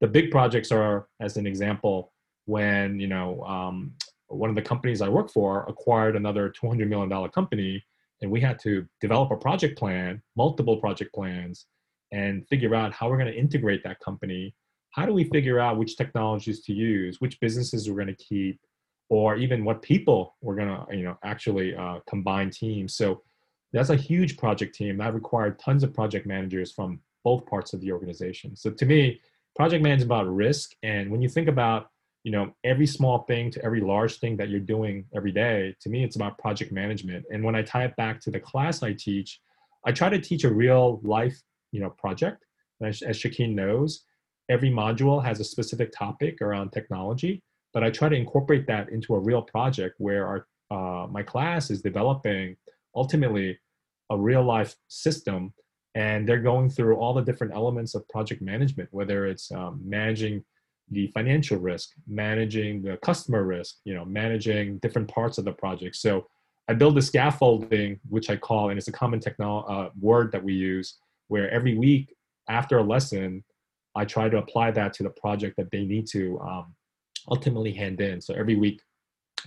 The 0.00 0.08
big 0.08 0.32
projects 0.32 0.72
are, 0.72 1.06
as 1.20 1.36
an 1.36 1.46
example, 1.46 2.12
when 2.46 2.98
you 3.00 3.06
know 3.06 3.42
um, 3.44 3.94
one 4.28 4.50
of 4.50 4.56
the 4.56 4.62
companies 4.62 5.00
I 5.00 5.08
work 5.08 5.30
for 5.30 5.64
acquired 5.64 6.16
another 6.16 6.50
$200 6.50 6.88
million 6.88 7.30
company, 7.30 7.84
and 8.20 8.30
we 8.30 8.40
had 8.40 8.58
to 8.60 8.86
develop 9.00 9.30
a 9.30 9.36
project 9.36 9.78
plan, 9.78 10.22
multiple 10.36 10.78
project 10.78 11.14
plans, 11.14 11.66
and 12.12 12.46
figure 12.48 12.74
out 12.74 12.92
how 12.92 13.08
we're 13.08 13.18
going 13.18 13.32
to 13.32 13.38
integrate 13.38 13.82
that 13.84 14.00
company. 14.00 14.54
How 14.90 15.04
do 15.06 15.12
we 15.12 15.24
figure 15.24 15.58
out 15.58 15.78
which 15.78 15.96
technologies 15.96 16.62
to 16.64 16.72
use, 16.72 17.20
which 17.20 17.40
businesses 17.40 17.88
we're 17.88 17.96
going 17.96 18.14
to 18.14 18.24
keep, 18.24 18.60
or 19.08 19.36
even 19.36 19.64
what 19.64 19.82
people 19.82 20.36
we're 20.40 20.54
going 20.54 20.68
to, 20.68 20.96
you 20.96 21.04
know, 21.04 21.18
actually 21.24 21.74
uh, 21.74 21.98
combine 22.08 22.50
teams. 22.50 22.94
So 22.94 23.22
that's 23.72 23.90
a 23.90 23.96
huge 23.96 24.36
project 24.36 24.74
team 24.74 24.98
that 24.98 25.14
required 25.14 25.58
tons 25.58 25.82
of 25.82 25.92
project 25.92 26.26
managers 26.26 26.72
from 26.72 27.00
both 27.24 27.44
parts 27.46 27.72
of 27.72 27.80
the 27.80 27.90
organization. 27.90 28.54
So 28.54 28.70
to 28.70 28.86
me, 28.86 29.20
project 29.56 29.82
management 29.82 30.02
is 30.02 30.06
about 30.06 30.32
risk, 30.32 30.72
and 30.82 31.10
when 31.10 31.20
you 31.20 31.28
think 31.28 31.48
about 31.48 31.88
you 32.24 32.32
know 32.32 32.52
every 32.64 32.86
small 32.86 33.18
thing 33.24 33.50
to 33.52 33.64
every 33.64 33.80
large 33.80 34.18
thing 34.18 34.36
that 34.38 34.48
you're 34.48 34.60
doing 34.60 35.04
every 35.14 35.32
day 35.32 35.74
to 35.80 35.88
me 35.88 36.02
it's 36.02 36.16
about 36.16 36.38
project 36.38 36.72
management. 36.72 37.24
And 37.30 37.44
when 37.44 37.54
i 37.54 37.62
tie 37.62 37.84
it 37.84 37.96
back 37.96 38.20
to 38.22 38.30
the 38.30 38.40
class 38.40 38.82
i 38.82 38.92
teach 38.92 39.40
i 39.86 39.92
try 39.92 40.08
to 40.08 40.20
teach 40.20 40.44
a 40.44 40.52
real 40.52 41.00
life 41.04 41.40
you 41.72 41.80
know 41.80 41.90
project. 41.90 42.44
As, 42.82 43.02
as 43.02 43.24
knows 43.38 44.04
every 44.50 44.70
module 44.70 45.24
has 45.24 45.40
a 45.40 45.44
specific 45.44 45.92
topic 45.92 46.42
around 46.42 46.70
technology 46.70 47.42
but 47.72 47.84
i 47.84 47.90
try 47.90 48.08
to 48.08 48.16
incorporate 48.16 48.66
that 48.66 48.88
into 48.90 49.14
a 49.14 49.18
real 49.18 49.42
project 49.42 49.94
where 49.98 50.26
our 50.26 50.46
uh, 50.70 51.06
my 51.10 51.22
class 51.22 51.70
is 51.70 51.82
developing 51.82 52.56
ultimately 52.94 53.58
a 54.10 54.18
real 54.18 54.44
life 54.44 54.74
system. 54.88 55.52
And 55.94 56.28
they're 56.28 56.40
going 56.40 56.70
through 56.70 56.96
all 56.96 57.14
the 57.14 57.22
different 57.22 57.54
elements 57.54 57.94
of 57.94 58.08
project 58.08 58.42
management 58.42 58.88
whether 58.92 59.26
it's 59.26 59.52
um, 59.52 59.80
managing 59.84 60.44
the 60.90 61.06
financial 61.08 61.58
risk, 61.58 61.90
managing 62.06 62.82
the 62.82 62.96
customer 62.98 63.44
risk, 63.44 63.76
you 63.84 63.94
know, 63.94 64.04
managing 64.04 64.78
different 64.78 65.08
parts 65.08 65.38
of 65.38 65.44
the 65.44 65.52
project. 65.52 65.96
So 65.96 66.26
I 66.68 66.74
build 66.74 66.94
the 66.94 67.02
scaffolding, 67.02 68.00
which 68.08 68.30
I 68.30 68.36
call, 68.36 68.70
and 68.70 68.78
it's 68.78 68.88
a 68.88 68.92
common 68.92 69.20
technol- 69.20 69.68
uh, 69.70 69.90
word 70.00 70.32
that 70.32 70.42
we 70.42 70.54
use, 70.54 70.98
where 71.28 71.50
every 71.50 71.76
week 71.76 72.14
after 72.48 72.78
a 72.78 72.82
lesson, 72.82 73.44
I 73.94 74.04
try 74.04 74.28
to 74.28 74.38
apply 74.38 74.70
that 74.72 74.92
to 74.94 75.02
the 75.02 75.10
project 75.10 75.56
that 75.56 75.70
they 75.70 75.84
need 75.84 76.06
to 76.08 76.38
um, 76.40 76.74
ultimately 77.28 77.72
hand 77.72 78.00
in. 78.00 78.20
So 78.20 78.34
every 78.34 78.56
week, 78.56 78.80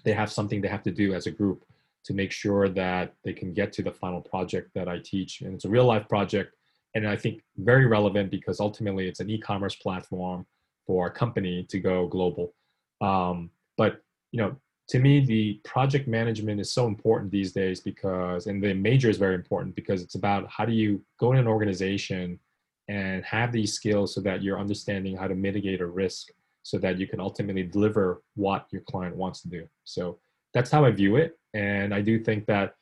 they 0.04 0.14
have 0.14 0.32
something 0.32 0.62
they 0.62 0.68
have 0.68 0.84
to 0.84 0.92
do 0.92 1.14
as 1.14 1.28
a 1.28 1.32
group 1.32 1.64
to 2.06 2.14
make 2.14 2.32
sure 2.32 2.70
that 2.70 3.14
they 3.26 3.34
can 3.34 3.54
get 3.54 3.74
to 3.74 3.84
the 3.84 3.92
final 3.92 4.22
project 4.22 4.72
that 4.76 4.88
I 4.88 5.00
teach. 5.00 5.42
And 5.42 5.56
it's 5.56 5.66
a 5.66 5.70
real 5.70 5.86
life 5.86 6.08
project. 6.08 6.56
And 6.96 7.08
I 7.08 7.18
think 7.18 7.44
very 7.58 7.86
relevant 7.86 8.32
because 8.32 8.60
ultimately 8.60 9.08
it's 9.08 9.20
an 9.20 9.30
e 9.30 9.38
commerce 9.38 9.76
platform 9.76 10.46
for 10.88 11.08
a 11.08 11.12
company 11.12 11.64
to 11.70 11.80
go 11.80 12.08
global. 12.08 12.54
Um, 13.02 13.52
but 13.78 14.02
you 14.32 14.42
know, 14.42 14.56
to 14.90 15.00
me, 15.00 15.20
the 15.20 15.60
project 15.66 16.08
management 16.08 16.62
is 16.62 16.72
so 16.72 16.88
important 16.88 17.30
these 17.30 17.52
days 17.52 17.82
because, 17.82 18.48
and 18.48 18.64
the 18.64 18.74
major 18.74 19.10
is 19.10 19.18
very 19.18 19.36
important 19.36 19.76
because 19.76 20.02
it's 20.02 20.16
about 20.16 20.50
how 20.50 20.66
do 20.66 20.72
you 20.72 21.04
go 21.20 21.34
in 21.34 21.38
an 21.38 21.48
organization 21.48 22.40
and 22.88 23.26
have 23.26 23.52
these 23.52 23.74
skills 23.74 24.16
so 24.16 24.22
that 24.22 24.42
you're 24.42 24.60
understanding 24.60 25.18
how 25.18 25.28
to 25.28 25.36
mitigate 25.36 25.82
a 25.82 25.86
risk 25.86 26.30
so 26.64 26.78
that 26.78 26.98
you 26.98 27.06
can 27.06 27.20
ultimately 27.20 27.64
deliver 27.64 28.22
what 28.36 28.68
your 28.72 28.82
client 28.82 29.16
wants 29.16 29.42
to 29.42 29.50
do. 29.50 29.68
So 29.84 30.20
that's 30.54 30.72
how 30.72 30.86
I 30.86 30.92
view 30.92 31.18
it. 31.18 31.38
And 31.54 31.94
I 31.94 32.02
do 32.02 32.20
think 32.20 32.46
that, 32.46 32.76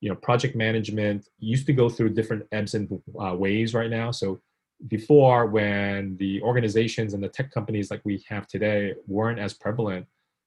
you 0.00 0.08
know, 0.08 0.14
project 0.16 0.56
management 0.56 1.28
used 1.38 1.66
to 1.66 1.74
go 1.74 1.90
through 1.90 2.10
different 2.10 2.46
ebbs 2.52 2.74
and 2.74 3.02
uh, 3.22 3.34
waves 3.34 3.74
right 3.74 3.90
now. 3.90 4.10
So 4.10 4.40
before 4.88 5.46
when 5.46 6.16
the 6.16 6.40
organizations 6.42 7.14
and 7.14 7.22
the 7.22 7.28
tech 7.28 7.50
companies 7.50 7.90
like 7.90 8.00
we 8.04 8.24
have 8.28 8.46
today 8.46 8.94
weren't 9.06 9.38
as 9.38 9.54
prevalent 9.54 10.06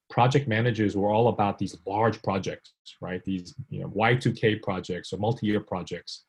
project 0.09 0.47
managers 0.47 0.95
were 0.95 1.09
all 1.09 1.29
about 1.29 1.57
these 1.57 1.77
large 1.85 2.21
projects 2.21 2.73
right? 3.01 3.23
These 3.23 3.53
you 3.69 3.81
know 3.81 3.89
y2k 3.89 4.61
projects 4.61 5.13
or 5.13 5.17
multi-year 5.17 5.59
projects 5.59 6.23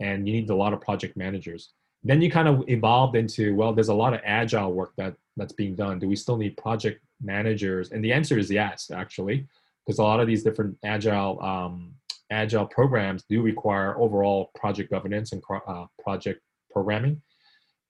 and 0.00 0.26
you 0.26 0.34
need 0.34 0.50
a 0.50 0.54
lot 0.54 0.72
of 0.72 0.80
project 0.80 1.16
managers. 1.16 1.72
Then 2.04 2.20
you 2.20 2.30
kind 2.30 2.48
of 2.48 2.64
evolved 2.68 3.16
into 3.16 3.54
well 3.54 3.72
there's 3.72 3.88
a 3.88 3.94
lot 3.94 4.14
of 4.14 4.20
agile 4.24 4.72
work 4.72 4.92
that 4.96 5.14
that's 5.36 5.52
being 5.52 5.74
done. 5.74 5.98
Do 5.98 6.08
we 6.08 6.16
still 6.16 6.36
need 6.36 6.56
project 6.56 7.02
managers? 7.22 7.92
And 7.92 8.04
the 8.04 8.12
answer 8.12 8.38
is 8.38 8.50
yes 8.50 8.90
actually 8.92 9.46
because 9.84 9.98
a 9.98 10.02
lot 10.02 10.20
of 10.20 10.26
these 10.26 10.42
different 10.42 10.76
agile 10.84 11.42
um, 11.42 11.92
agile 12.30 12.66
programs 12.66 13.24
do 13.28 13.42
require 13.42 13.98
overall 13.98 14.50
project 14.54 14.90
governance 14.90 15.32
and 15.32 15.42
uh, 15.66 15.86
project 16.02 16.40
programming 16.70 17.20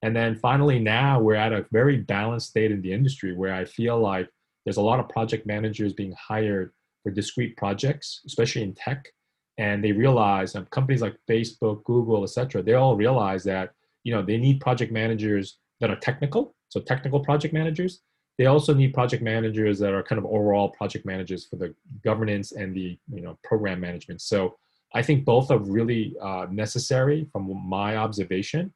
and 0.03 0.15
then 0.15 0.35
finally, 0.35 0.79
now 0.81 1.21
we're 1.21 1.37
at 1.37 1.53
a 1.53 1.65
very 1.71 1.99
balanced 1.99 2.51
state 2.51 2.73
in 2.73 2.83
the 2.83 2.93
industry 2.93 3.33
where 3.35 3.55
I 3.55 3.65
feel 3.65 3.99
like 3.99 4.29
there's 4.65 4.77
a 4.77 4.83
lot 4.83 5.01
of 5.01 5.09
project 5.09 5.47
managers 5.47 5.93
being 5.93 6.15
hired 6.19 6.73
for 7.03 7.11
discrete 7.11 7.57
projects, 7.57 8.21
especially 8.27 8.63
in 8.63 8.75
tech. 8.75 9.09
And 9.59 9.85
they 9.85 9.93
realize 9.93 10.57
um, 10.57 10.67
companies 10.67 11.03
like 11.03 11.17
Facebook, 11.29 11.85
Google, 11.85 12.25
etc. 12.25 12.63
they 12.63 12.75
all 12.75 12.97
realize 12.97 13.45
that 13.45 13.71
you 14.03 14.13
know 14.13 14.23
they 14.23 14.39
need 14.39 14.61
project 14.61 14.93
managers 14.93 15.59
that 15.81 15.91
are 15.91 15.97
technical, 15.97 16.55
so 16.69 16.81
technical 16.81 17.21
project 17.21 17.55
managers. 17.55 18.01
They 18.39 18.47
also 18.47 18.73
need 18.73 18.95
project 18.95 19.23
managers 19.23 19.79
that 19.81 19.93
are 19.93 20.03
kind 20.03 20.19
of 20.19 20.25
overall 20.25 20.71
project 20.71 21.05
managers 21.05 21.47
for 21.47 21.57
the 21.57 21.75
governance 22.03 22.53
and 22.53 22.75
the 22.75 22.99
you 23.13 23.21
know 23.21 23.39
program 23.45 23.79
management. 23.79 24.23
So 24.23 24.57
I 24.95 25.03
think 25.03 25.25
both 25.25 25.51
are 25.51 25.59
really 25.59 26.15
uh, 26.21 26.47
necessary 26.51 27.29
from 27.31 27.55
my 27.69 27.97
observation. 27.97 28.73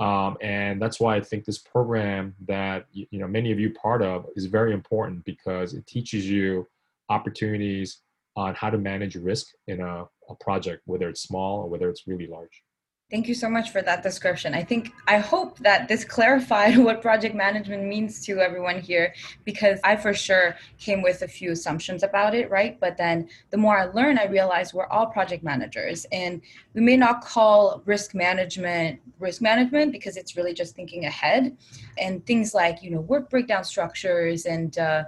Um, 0.00 0.38
and 0.40 0.80
that's 0.80 0.98
why 0.98 1.14
I 1.16 1.20
think 1.20 1.44
this 1.44 1.58
program 1.58 2.34
that 2.48 2.86
you 2.90 3.18
know 3.20 3.28
many 3.28 3.52
of 3.52 3.60
you 3.60 3.72
part 3.74 4.02
of 4.02 4.26
is 4.34 4.46
very 4.46 4.72
important 4.72 5.24
because 5.26 5.74
it 5.74 5.86
teaches 5.86 6.28
you 6.28 6.66
opportunities 7.10 7.98
on 8.34 8.54
how 8.54 8.70
to 8.70 8.78
manage 8.78 9.16
risk 9.16 9.48
in 9.66 9.80
a, 9.80 10.06
a 10.30 10.34
project, 10.40 10.82
whether 10.86 11.08
it's 11.08 11.20
small 11.20 11.60
or 11.60 11.68
whether 11.68 11.90
it's 11.90 12.06
really 12.06 12.26
large. 12.26 12.62
Thank 13.10 13.26
you 13.26 13.34
so 13.34 13.50
much 13.50 13.70
for 13.70 13.82
that 13.82 14.04
description. 14.04 14.54
I 14.54 14.62
think, 14.62 14.92
I 15.08 15.18
hope 15.18 15.58
that 15.58 15.88
this 15.88 16.04
clarified 16.04 16.78
what 16.86 17.02
project 17.02 17.34
management 17.34 17.82
means 17.82 18.24
to 18.26 18.38
everyone 18.38 18.80
here 18.80 19.12
because 19.44 19.80
I 19.82 19.96
for 19.96 20.14
sure 20.14 20.56
came 20.78 21.02
with 21.02 21.22
a 21.22 21.28
few 21.28 21.50
assumptions 21.50 22.04
about 22.04 22.36
it, 22.36 22.48
right? 22.50 22.78
But 22.78 22.96
then 22.96 23.28
the 23.50 23.56
more 23.56 23.76
I 23.76 23.86
learn, 23.86 24.16
I 24.16 24.26
realize 24.26 24.72
we're 24.72 24.86
all 24.86 25.06
project 25.06 25.42
managers 25.42 26.06
and 26.12 26.40
we 26.74 26.82
may 26.82 26.96
not 26.96 27.22
call 27.22 27.82
risk 27.84 28.14
management 28.14 29.00
risk 29.18 29.42
management 29.42 29.90
because 29.92 30.16
it's 30.16 30.36
really 30.36 30.54
just 30.54 30.76
thinking 30.76 31.04
ahead 31.04 31.56
and 31.98 32.24
things 32.26 32.54
like, 32.54 32.80
you 32.80 32.90
know, 32.92 33.00
work 33.00 33.28
breakdown 33.28 33.64
structures 33.64 34.46
and, 34.46 34.78
uh, 34.78 35.04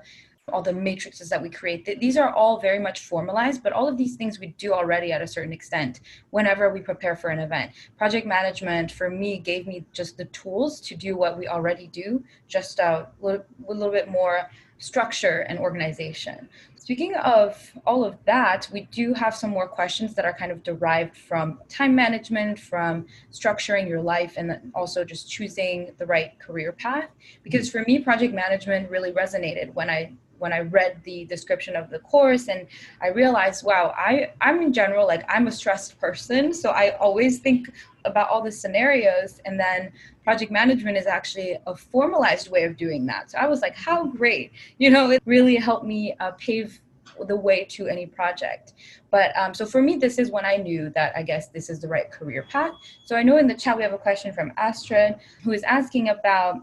all 0.50 0.60
the 0.60 0.72
matrices 0.72 1.28
that 1.28 1.40
we 1.40 1.48
create 1.48 1.84
these 2.00 2.16
are 2.16 2.34
all 2.34 2.58
very 2.58 2.80
much 2.80 3.00
formalized 3.00 3.62
but 3.62 3.72
all 3.72 3.86
of 3.86 3.96
these 3.96 4.16
things 4.16 4.40
we 4.40 4.48
do 4.58 4.72
already 4.72 5.12
at 5.12 5.22
a 5.22 5.26
certain 5.26 5.52
extent 5.52 6.00
whenever 6.30 6.72
we 6.72 6.80
prepare 6.80 7.14
for 7.14 7.30
an 7.30 7.38
event. 7.38 7.70
Project 7.96 8.26
management 8.26 8.90
for 8.90 9.08
me 9.08 9.38
gave 9.38 9.68
me 9.68 9.84
just 9.92 10.16
the 10.16 10.24
tools 10.26 10.80
to 10.80 10.96
do 10.96 11.16
what 11.16 11.38
we 11.38 11.46
already 11.46 11.86
do 11.86 12.24
just 12.48 12.80
a 12.80 13.06
little, 13.20 13.44
a 13.68 13.72
little 13.72 13.92
bit 13.92 14.08
more 14.08 14.50
structure 14.78 15.46
and 15.48 15.60
organization. 15.60 16.48
Speaking 16.74 17.14
of 17.14 17.70
all 17.86 18.04
of 18.04 18.16
that 18.24 18.68
we 18.72 18.88
do 18.90 19.14
have 19.14 19.36
some 19.36 19.50
more 19.50 19.68
questions 19.68 20.12
that 20.16 20.24
are 20.24 20.32
kind 20.32 20.50
of 20.50 20.64
derived 20.64 21.16
from 21.16 21.60
time 21.68 21.94
management 21.94 22.58
from 22.58 23.06
structuring 23.30 23.88
your 23.88 24.02
life 24.02 24.34
and 24.36 24.72
also 24.74 25.04
just 25.04 25.30
choosing 25.30 25.92
the 25.98 26.06
right 26.06 26.36
career 26.40 26.72
path 26.72 27.10
because 27.44 27.70
for 27.70 27.84
me 27.86 28.00
project 28.00 28.34
management 28.34 28.90
really 28.90 29.12
resonated 29.12 29.72
when 29.74 29.88
i 29.88 30.12
when 30.42 30.52
I 30.52 30.60
read 30.60 31.00
the 31.04 31.24
description 31.26 31.76
of 31.76 31.88
the 31.88 32.00
course 32.00 32.48
and 32.48 32.66
I 33.00 33.08
realized, 33.08 33.64
wow, 33.64 33.94
I, 33.96 34.32
I'm 34.40 34.60
in 34.60 34.72
general, 34.72 35.06
like 35.06 35.24
I'm 35.28 35.46
a 35.46 35.52
stressed 35.52 36.00
person. 36.00 36.52
So 36.52 36.70
I 36.70 36.96
always 36.96 37.38
think 37.38 37.70
about 38.04 38.28
all 38.28 38.42
the 38.42 38.50
scenarios 38.50 39.40
and 39.44 39.58
then 39.58 39.92
project 40.24 40.50
management 40.50 40.96
is 40.96 41.06
actually 41.06 41.56
a 41.68 41.76
formalized 41.76 42.50
way 42.50 42.64
of 42.64 42.76
doing 42.76 43.06
that. 43.06 43.30
So 43.30 43.38
I 43.38 43.46
was 43.46 43.60
like, 43.62 43.76
how 43.76 44.04
great, 44.04 44.50
you 44.78 44.90
know, 44.90 45.10
it 45.10 45.22
really 45.26 45.54
helped 45.54 45.86
me 45.86 46.14
uh, 46.18 46.32
pave 46.32 46.80
the 47.28 47.36
way 47.36 47.64
to 47.64 47.86
any 47.86 48.06
project. 48.06 48.72
But 49.12 49.36
um, 49.38 49.54
so 49.54 49.64
for 49.64 49.80
me, 49.80 49.96
this 49.96 50.18
is 50.18 50.32
when 50.32 50.44
I 50.44 50.56
knew 50.56 50.90
that 50.96 51.12
I 51.14 51.22
guess 51.22 51.48
this 51.48 51.70
is 51.70 51.78
the 51.78 51.86
right 51.86 52.10
career 52.10 52.46
path. 52.50 52.72
So 53.04 53.14
I 53.14 53.22
know 53.22 53.36
in 53.38 53.46
the 53.46 53.54
chat 53.54 53.76
we 53.76 53.84
have 53.84 53.92
a 53.92 53.98
question 53.98 54.32
from 54.32 54.52
Astrid 54.56 55.14
who 55.44 55.52
is 55.52 55.62
asking 55.62 56.08
about 56.08 56.56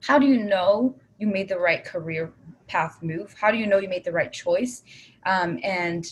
how 0.00 0.18
do 0.18 0.26
you 0.26 0.44
know 0.44 0.94
you 1.18 1.26
made 1.26 1.48
the 1.48 1.58
right 1.58 1.84
career 1.84 2.32
path 2.66 3.02
move? 3.02 3.34
How 3.38 3.50
do 3.50 3.58
you 3.58 3.66
know 3.66 3.78
you 3.78 3.88
made 3.88 4.04
the 4.04 4.12
right 4.12 4.32
choice? 4.32 4.82
Um, 5.26 5.58
and 5.62 6.04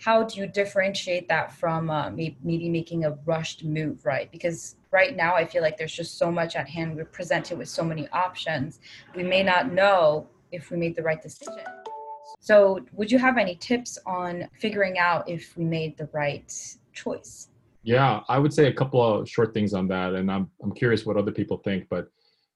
how 0.00 0.22
do 0.24 0.40
you 0.40 0.46
differentiate 0.46 1.28
that 1.28 1.52
from 1.52 1.90
uh, 1.90 2.10
maybe 2.10 2.68
making 2.68 3.04
a 3.04 3.12
rushed 3.24 3.64
move, 3.64 4.04
right? 4.04 4.30
Because 4.30 4.76
right 4.90 5.16
now 5.16 5.34
I 5.34 5.44
feel 5.44 5.62
like 5.62 5.76
there's 5.76 5.94
just 5.94 6.18
so 6.18 6.30
much 6.30 6.56
at 6.56 6.68
hand. 6.68 6.96
We're 6.96 7.06
presented 7.06 7.58
with 7.58 7.68
so 7.68 7.82
many 7.82 8.08
options. 8.08 8.80
We 9.14 9.22
may 9.22 9.42
not 9.42 9.72
know 9.72 10.28
if 10.52 10.70
we 10.70 10.76
made 10.76 10.96
the 10.96 11.02
right 11.02 11.20
decision. 11.20 11.64
So, 12.40 12.80
would 12.92 13.10
you 13.10 13.18
have 13.18 13.38
any 13.38 13.56
tips 13.56 13.98
on 14.06 14.48
figuring 14.60 14.98
out 14.98 15.28
if 15.28 15.56
we 15.56 15.64
made 15.64 15.96
the 15.96 16.08
right 16.12 16.52
choice? 16.92 17.48
Yeah, 17.82 18.20
I 18.28 18.38
would 18.38 18.52
say 18.52 18.66
a 18.66 18.72
couple 18.72 19.00
of 19.02 19.28
short 19.28 19.54
things 19.54 19.72
on 19.72 19.88
that, 19.88 20.14
and 20.14 20.30
I'm 20.30 20.50
I'm 20.62 20.72
curious 20.72 21.06
what 21.06 21.16
other 21.16 21.32
people 21.32 21.58
think. 21.58 21.88
But 21.88 22.08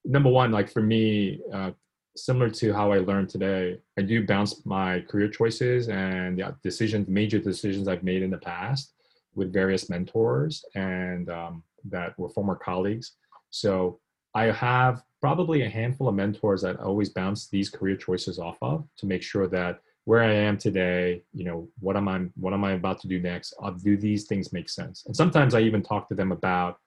number 0.04 0.28
one, 0.28 0.50
like 0.50 0.70
for 0.70 0.82
me, 0.82 1.40
uh, 1.52 1.70
similar 2.16 2.50
to 2.50 2.72
how 2.72 2.92
I 2.92 2.98
learned 2.98 3.28
today, 3.28 3.78
I 3.98 4.02
do 4.02 4.26
bounce 4.26 4.64
my 4.66 5.00
career 5.00 5.28
choices 5.28 5.88
and 5.88 6.38
yeah, 6.38 6.52
decisions, 6.62 7.08
major 7.08 7.38
decisions 7.38 7.88
I've 7.88 8.02
made 8.02 8.22
in 8.22 8.30
the 8.30 8.38
past 8.38 8.94
with 9.34 9.52
various 9.52 9.88
mentors 9.88 10.64
and 10.74 11.30
um, 11.30 11.62
that 11.84 12.18
were 12.18 12.28
former 12.28 12.56
colleagues. 12.56 13.12
So 13.50 14.00
I 14.34 14.44
have 14.44 15.02
probably 15.20 15.62
a 15.62 15.68
handful 15.68 16.08
of 16.08 16.14
mentors 16.14 16.62
that 16.62 16.80
I 16.80 16.84
always 16.84 17.10
bounce 17.10 17.48
these 17.48 17.68
career 17.68 17.96
choices 17.96 18.38
off 18.38 18.56
of 18.62 18.86
to 18.98 19.06
make 19.06 19.22
sure 19.22 19.46
that 19.48 19.80
where 20.04 20.22
I 20.22 20.32
am 20.32 20.56
today, 20.56 21.22
you 21.32 21.44
know, 21.44 21.68
what 21.78 21.96
am 21.96 22.08
I 22.08 22.20
what 22.36 22.54
am 22.54 22.64
I 22.64 22.72
about 22.72 23.00
to 23.02 23.08
do 23.08 23.20
next? 23.20 23.54
Uh, 23.62 23.70
do 23.70 23.96
these 23.96 24.26
things 24.26 24.52
make 24.52 24.68
sense? 24.68 25.04
And 25.06 25.14
sometimes 25.14 25.54
I 25.54 25.60
even 25.60 25.82
talk 25.82 26.08
to 26.08 26.14
them 26.14 26.32
about, 26.32 26.78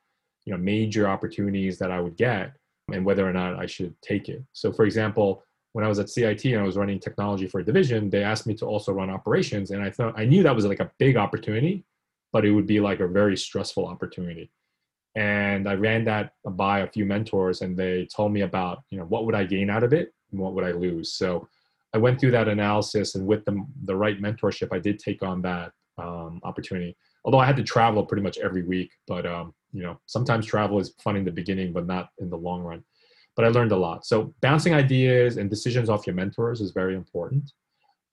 you 0.46 0.52
know, 0.52 0.58
major 0.58 1.08
opportunities 1.08 1.78
that 1.80 1.92
I 1.92 2.00
would 2.00 2.18
get 2.18 2.54
and 2.92 3.06
whether 3.06 3.28
or 3.28 3.34
not 3.34 3.60
I 3.60 3.66
should 3.66 3.96
take 4.02 4.30
it. 4.30 4.44
So 4.52 4.72
for 4.72 4.86
example, 4.86 5.44
when 5.72 5.86
I 5.86 5.88
was 5.88 6.00
at 6.00 6.10
CIT 6.10 6.46
and 6.46 6.60
I 6.60 6.64
was 6.64 6.78
running 6.78 7.00
technology 7.00 7.48
for 7.48 7.60
a 7.60 7.66
division, 7.66 8.10
they 8.10 8.24
asked 8.24 8.46
me 8.46 8.54
to 8.56 8.66
also 8.66 8.92
run 8.92 9.10
operations. 9.10 9.72
And 9.72 9.82
I 9.82 9.90
thought 9.90 10.14
I 10.18 10.26
knew 10.26 10.44
that 10.44 10.56
was 10.56 10.66
like 10.66 10.80
a 10.80 10.92
big 11.00 11.18
opportunity, 11.18 11.86
but 12.32 12.46
it 12.46 12.52
would 12.52 12.68
be 12.68 12.80
like 12.80 13.00
a 13.00 13.08
very 13.08 13.38
stressful 13.38 13.86
opportunity. 13.86 14.52
And 15.16 15.68
I 15.70 15.76
ran 15.76 16.04
that 16.06 16.34
by 16.46 16.80
a 16.80 16.88
few 16.88 17.06
mentors 17.06 17.62
and 17.62 17.78
they 17.78 18.08
told 18.16 18.34
me 18.34 18.42
about, 18.42 18.84
you 18.90 18.98
know, 18.98 19.06
what 19.06 19.26
would 19.26 19.36
I 19.36 19.46
gain 19.46 19.70
out 19.70 19.84
of 19.84 19.94
it 19.94 20.14
and 20.32 20.40
what 20.40 20.54
would 20.54 20.64
I 20.64 20.72
lose? 20.72 21.14
So 21.14 21.48
I 21.94 22.00
went 22.00 22.20
through 22.20 22.32
that 22.32 22.48
analysis, 22.48 23.16
and 23.16 23.26
with 23.28 23.46
the 23.46 23.64
the 23.86 23.96
right 23.96 24.20
mentorship, 24.20 24.70
I 24.72 24.80
did 24.80 24.98
take 25.00 25.22
on 25.22 25.42
that 25.44 25.72
um, 25.98 26.42
opportunity. 26.44 26.98
Although 27.24 27.38
I 27.38 27.46
had 27.46 27.56
to 27.58 27.64
travel 27.64 28.04
pretty 28.04 28.24
much 28.24 28.38
every 28.40 28.64
week, 28.64 28.92
but 29.08 29.26
um, 29.26 29.54
you 29.74 29.84
know, 29.84 30.00
sometimes 30.06 30.46
travel 30.46 30.80
is 30.80 30.94
fun 31.04 31.18
in 31.18 31.26
the 31.26 31.32
beginning, 31.32 31.74
but 31.74 31.88
not 31.88 32.10
in 32.20 32.30
the 32.30 32.38
long 32.38 32.62
run. 32.62 32.84
But 33.36 33.46
I 33.46 33.50
learned 33.50 33.72
a 33.72 33.78
lot. 33.78 34.06
So 34.06 34.34
bouncing 34.42 34.74
ideas 34.74 35.38
and 35.38 35.50
decisions 35.50 35.90
off 35.90 36.06
your 36.06 36.16
mentors 36.16 36.62
is 36.62 36.72
very 36.72 36.96
important. 36.96 37.52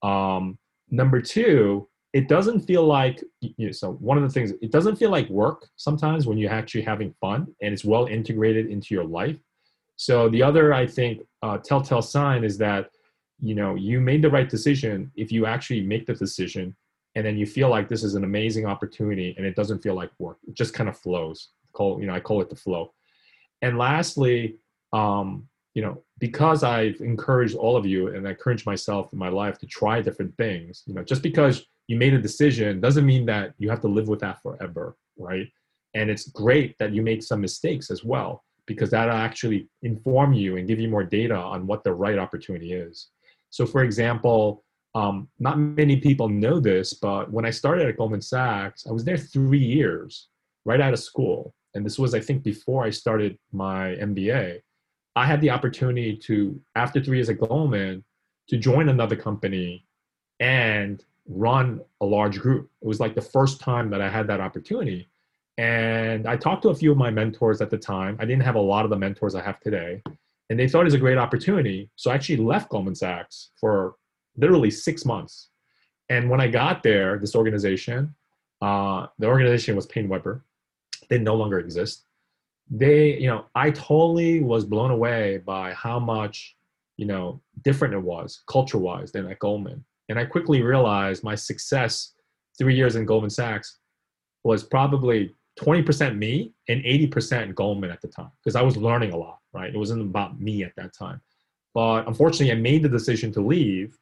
Um, 0.03 0.59
number 0.91 1.21
two, 1.21 1.87
it 2.13 2.27
doesn't 2.27 2.61
feel 2.61 2.85
like 2.85 3.23
you 3.41 3.67
know, 3.67 3.73
so 3.73 3.93
one 3.93 4.17
of 4.17 4.25
the 4.25 4.31
things 4.31 4.53
it 4.63 4.73
doesn't 4.73 4.97
feel 4.97 5.11
like 5.11 5.29
work 5.29 5.69
sometimes 5.77 6.27
when 6.27 6.39
you're 6.39 6.51
actually 6.51 6.83
having 6.83 7.15
fun 7.21 7.47
and 7.63 7.73
it's 7.73 7.85
well 7.85 8.07
integrated 8.07 8.67
into 8.67 8.95
your 8.95 9.05
life. 9.05 9.37
So 9.97 10.29
the 10.31 10.43
other 10.43 10.73
I 10.73 10.87
think 10.87 11.21
uh, 11.43 11.59
telltale 11.59 12.03
sign 12.03 12.43
is 12.43 12.57
that 12.59 12.91
you 13.41 13.55
know 13.55 13.75
you 13.75 14.01
made 14.01 14.23
the 14.23 14.31
right 14.31 14.49
decision 14.49 15.13
if 15.15 15.31
you 15.31 15.47
actually 15.47 15.83
make 15.83 16.07
the 16.07 16.15
decision 16.15 16.75
and 17.15 17.27
then 17.27 17.37
you 17.37 17.47
feel 17.47 17.69
like 17.69 17.89
this 17.89 18.05
is 18.05 18.15
an 18.15 18.25
amazing 18.25 18.67
opportunity 18.67 19.35
and 19.37 19.47
it 19.47 19.57
doesn't 19.57 19.83
feel 19.83 19.95
like 19.95 20.11
work. 20.19 20.39
It 20.47 20.55
just 20.55 20.75
kind 20.75 20.89
of 20.89 20.99
flows. 20.99 21.51
Call 21.73 22.01
you 22.01 22.07
know 22.07 22.15
i 22.15 22.21
call 22.21 22.41
it 22.41 22.51
the 22.51 22.57
flow. 22.57 22.93
And 23.63 23.79
lastly 23.79 24.57
um 24.93 25.47
you 25.75 25.83
know 25.83 26.03
because 26.19 26.65
i've 26.65 27.01
encouraged 27.01 27.55
all 27.55 27.77
of 27.77 27.87
you 27.87 28.09
and 28.09 28.27
i 28.27 28.31
encourage 28.31 28.67
myself 28.67 29.13
in 29.13 29.19
my 29.21 29.29
life 29.29 29.57
to 29.59 29.67
try 29.67 30.03
different 30.03 30.37
things 30.37 30.83
you 30.85 30.95
know 30.95 31.05
just 31.05 31.23
because 31.23 31.65
you 31.87 31.97
made 31.97 32.13
a 32.13 32.21
decision 32.21 32.81
doesn't 32.81 33.07
mean 33.07 33.25
that 33.25 33.55
you 33.59 33.71
have 33.71 33.81
to 33.81 33.87
live 33.87 34.09
with 34.09 34.19
that 34.19 34.43
forever 34.43 34.97
right? 35.21 35.49
And 35.95 36.11
it's 36.11 36.29
great 36.29 36.77
that 36.79 36.93
you 36.93 37.03
make 37.03 37.23
some 37.23 37.41
mistakes 37.41 37.91
as 37.91 38.05
well 38.05 38.45
because 38.67 38.91
that'll 38.91 39.15
actually 39.15 39.69
inform 39.83 40.33
you 40.33 40.57
and 40.57 40.67
give 40.67 40.81
you 40.81 40.89
more 40.89 41.05
data 41.05 41.37
on 41.37 41.67
what 41.67 41.85
the 41.85 41.93
right 41.93 42.19
opportunity 42.19 42.73
is. 42.73 43.09
So, 43.51 43.67
for 43.67 43.83
example, 43.83 44.65
um, 44.95 45.29
not 45.39 45.59
many 45.59 45.97
people 45.99 46.29
know 46.29 46.59
this, 46.59 46.95
but 46.95 47.31
when 47.31 47.45
I 47.45 47.51
started 47.51 47.89
at 47.89 47.97
Goldman 47.97 48.23
Sachs, 48.23 48.87
I 48.87 48.93
was 48.93 49.05
there 49.05 49.17
three 49.17 49.59
years 49.59 50.29
right 50.65 50.81
out 50.81 50.93
of 50.93 50.99
school. 50.99 51.55
And 51.75 51.87
this 51.87 51.99
was, 51.99 52.15
I 52.15 52.21
think, 52.21 52.43
before 52.43 52.85
I 52.85 52.91
started 52.91 53.39
my 53.53 53.97
MBA. 54.01 54.61
I 55.17 55.27
had 55.27 55.41
the 55.41 55.51
opportunity 55.51 56.17
to, 56.17 56.61
after 56.75 57.01
three 57.01 57.19
years 57.19 57.29
at 57.29 57.39
Goldman, 57.39 58.05
to 58.49 58.57
join 58.57 58.89
another 58.89 59.15
company 59.15 59.87
and 60.41 61.05
run 61.29 61.81
a 62.01 62.07
large 62.07 62.41
group. 62.41 62.69
It 62.83 62.89
was 62.89 62.99
like 62.99 63.15
the 63.15 63.23
first 63.23 63.61
time 63.61 63.91
that 63.91 64.01
I 64.01 64.09
had 64.09 64.27
that 64.27 64.41
opportunity. 64.41 65.09
And 65.59 66.27
I 66.27 66.37
talked 66.37 66.63
to 66.63 66.71
a 66.71 66.75
few 66.75 66.91
of 66.91 66.99
my 66.99 67.11
mentors 67.11 67.61
at 67.61 67.71
the 67.71 67.79
time. 67.79 68.17
I 68.19 68.25
didn't 68.25 68.43
have 68.43 68.57
a 68.57 68.61
lot 68.61 68.85
of 68.85 68.91
the 68.91 68.97
mentors 68.97 69.35
I 69.37 69.43
have 69.43 69.61
today 69.61 70.03
and 70.51 70.59
they 70.59 70.69
thought 70.69 70.81
it 70.81 70.85
was 70.85 70.95
a 70.95 70.99
great 70.99 71.17
opportunity. 71.17 71.89
So 71.95 72.11
I 72.11 72.15
actually 72.15 72.39
left 72.39 72.69
Goldman 72.69 72.97
Sachs 72.97 73.53
for 73.59 73.95
literally 74.37 74.71
six 74.71 75.05
months. 75.05 75.49
And 76.09 76.29
when 76.29 76.41
I 76.41 76.49
got 76.49 76.83
there, 76.83 77.19
this 77.19 77.35
organization, 77.35 78.15
uh, 78.61 79.07
the 79.19 79.27
organization 79.27 79.77
was 79.77 79.87
PaineWebber. 79.87 80.43
They 81.09 81.19
no 81.19 81.35
longer 81.35 81.59
exist. 81.59 82.05
They, 82.69 83.19
you 83.19 83.29
know, 83.29 83.47
I 83.55 83.71
totally 83.71 84.41
was 84.41 84.65
blown 84.65 84.91
away 84.91 85.39
by 85.39 85.73
how 85.73 85.99
much, 85.99 86.57
you 86.97 87.07
know, 87.07 87.41
different 87.63 87.95
it 87.95 88.03
was 88.03 88.43
culture-wise 88.49 89.13
than 89.13 89.31
at 89.31 89.39
Goldman. 89.39 89.85
And 90.09 90.19
I 90.19 90.25
quickly 90.25 90.63
realized 90.63 91.25
my 91.25 91.35
success 91.35 92.13
three 92.59 92.77
years 92.77 92.97
in 92.97 93.07
Goldman 93.07 93.31
Sachs 93.31 93.79
was 94.45 94.63
probably 94.63 95.35
20% 95.59 96.17
me 96.17 96.53
and 96.69 96.83
80% 96.83 97.55
Goldman 97.55 97.91
at 97.91 98.01
the 98.01 98.09
time 98.09 98.31
because 98.43 98.57
I 98.57 98.63
was 98.63 98.77
learning 98.77 99.13
a 99.13 99.17
lot, 99.17 99.39
right? 99.53 99.73
It 99.73 99.79
wasn't 99.79 100.03
about 100.03 100.41
me 100.41 100.65
at 100.65 100.75
that 100.77 100.93
time. 100.93 101.21
But 101.75 102.07
unfortunately, 102.09 102.53
I 102.53 102.57
made 102.57 102.83
the 102.83 102.89
decision 102.89 103.33
to 103.33 103.41
leave 103.41 103.97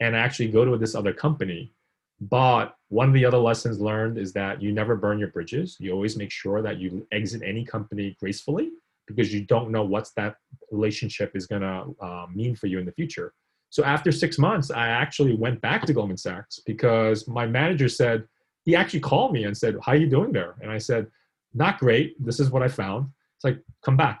and 0.00 0.16
actually 0.16 0.48
go 0.48 0.64
to 0.64 0.76
this 0.76 0.94
other 0.94 1.12
company. 1.12 1.72
But 2.20 2.76
one 2.88 3.08
of 3.08 3.14
the 3.14 3.24
other 3.24 3.38
lessons 3.38 3.80
learned 3.80 4.18
is 4.18 4.32
that 4.34 4.62
you 4.62 4.72
never 4.72 4.96
burn 4.96 5.18
your 5.18 5.28
bridges. 5.28 5.76
You 5.80 5.92
always 5.92 6.16
make 6.16 6.30
sure 6.30 6.62
that 6.62 6.78
you 6.78 7.06
exit 7.10 7.42
any 7.44 7.64
company 7.64 8.16
gracefully 8.20 8.70
because 9.06 9.32
you 9.32 9.44
don't 9.44 9.70
know 9.70 9.82
what's 9.82 10.12
that 10.12 10.36
relationship 10.70 11.34
is 11.34 11.46
going 11.46 11.62
to 11.62 11.94
uh, 12.00 12.26
mean 12.32 12.54
for 12.54 12.68
you 12.68 12.78
in 12.78 12.86
the 12.86 12.92
future. 12.92 13.34
So 13.70 13.82
after 13.84 14.12
six 14.12 14.38
months, 14.38 14.70
I 14.70 14.88
actually 14.88 15.34
went 15.34 15.60
back 15.60 15.86
to 15.86 15.92
Goldman 15.92 16.18
Sachs 16.18 16.60
because 16.64 17.26
my 17.26 17.46
manager 17.46 17.88
said, 17.88 18.24
he 18.64 18.76
actually 18.76 19.00
called 19.00 19.32
me 19.32 19.44
and 19.44 19.56
said, 19.56 19.76
How 19.82 19.92
are 19.92 19.96
you 19.96 20.08
doing 20.08 20.30
there? 20.30 20.54
And 20.60 20.70
I 20.70 20.78
said, 20.78 21.06
Not 21.54 21.78
great. 21.78 22.14
This 22.24 22.38
is 22.38 22.50
what 22.50 22.62
I 22.62 22.68
found. 22.68 23.08
It's 23.36 23.44
like, 23.44 23.58
Come 23.82 23.96
back. 23.96 24.20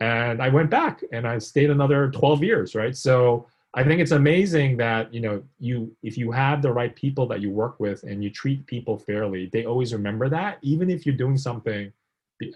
And 0.00 0.42
I 0.42 0.48
went 0.48 0.70
back 0.70 1.02
and 1.12 1.26
I 1.26 1.38
stayed 1.38 1.70
another 1.70 2.10
12 2.10 2.42
years, 2.42 2.74
right? 2.74 2.96
So 2.96 3.46
I 3.72 3.84
think 3.84 4.00
it's 4.00 4.10
amazing 4.10 4.76
that, 4.78 5.14
you 5.14 5.20
know, 5.20 5.42
you 5.60 5.96
if 6.02 6.18
you 6.18 6.32
have 6.32 6.60
the 6.60 6.72
right 6.72 6.94
people 6.94 7.26
that 7.28 7.40
you 7.40 7.50
work 7.50 7.78
with 7.78 8.02
and 8.02 8.22
you 8.22 8.30
treat 8.30 8.66
people 8.66 8.98
fairly, 8.98 9.48
they 9.52 9.64
always 9.64 9.92
remember 9.92 10.28
that, 10.28 10.58
even 10.62 10.90
if 10.90 11.06
you're 11.06 11.14
doing 11.14 11.36
something 11.36 11.92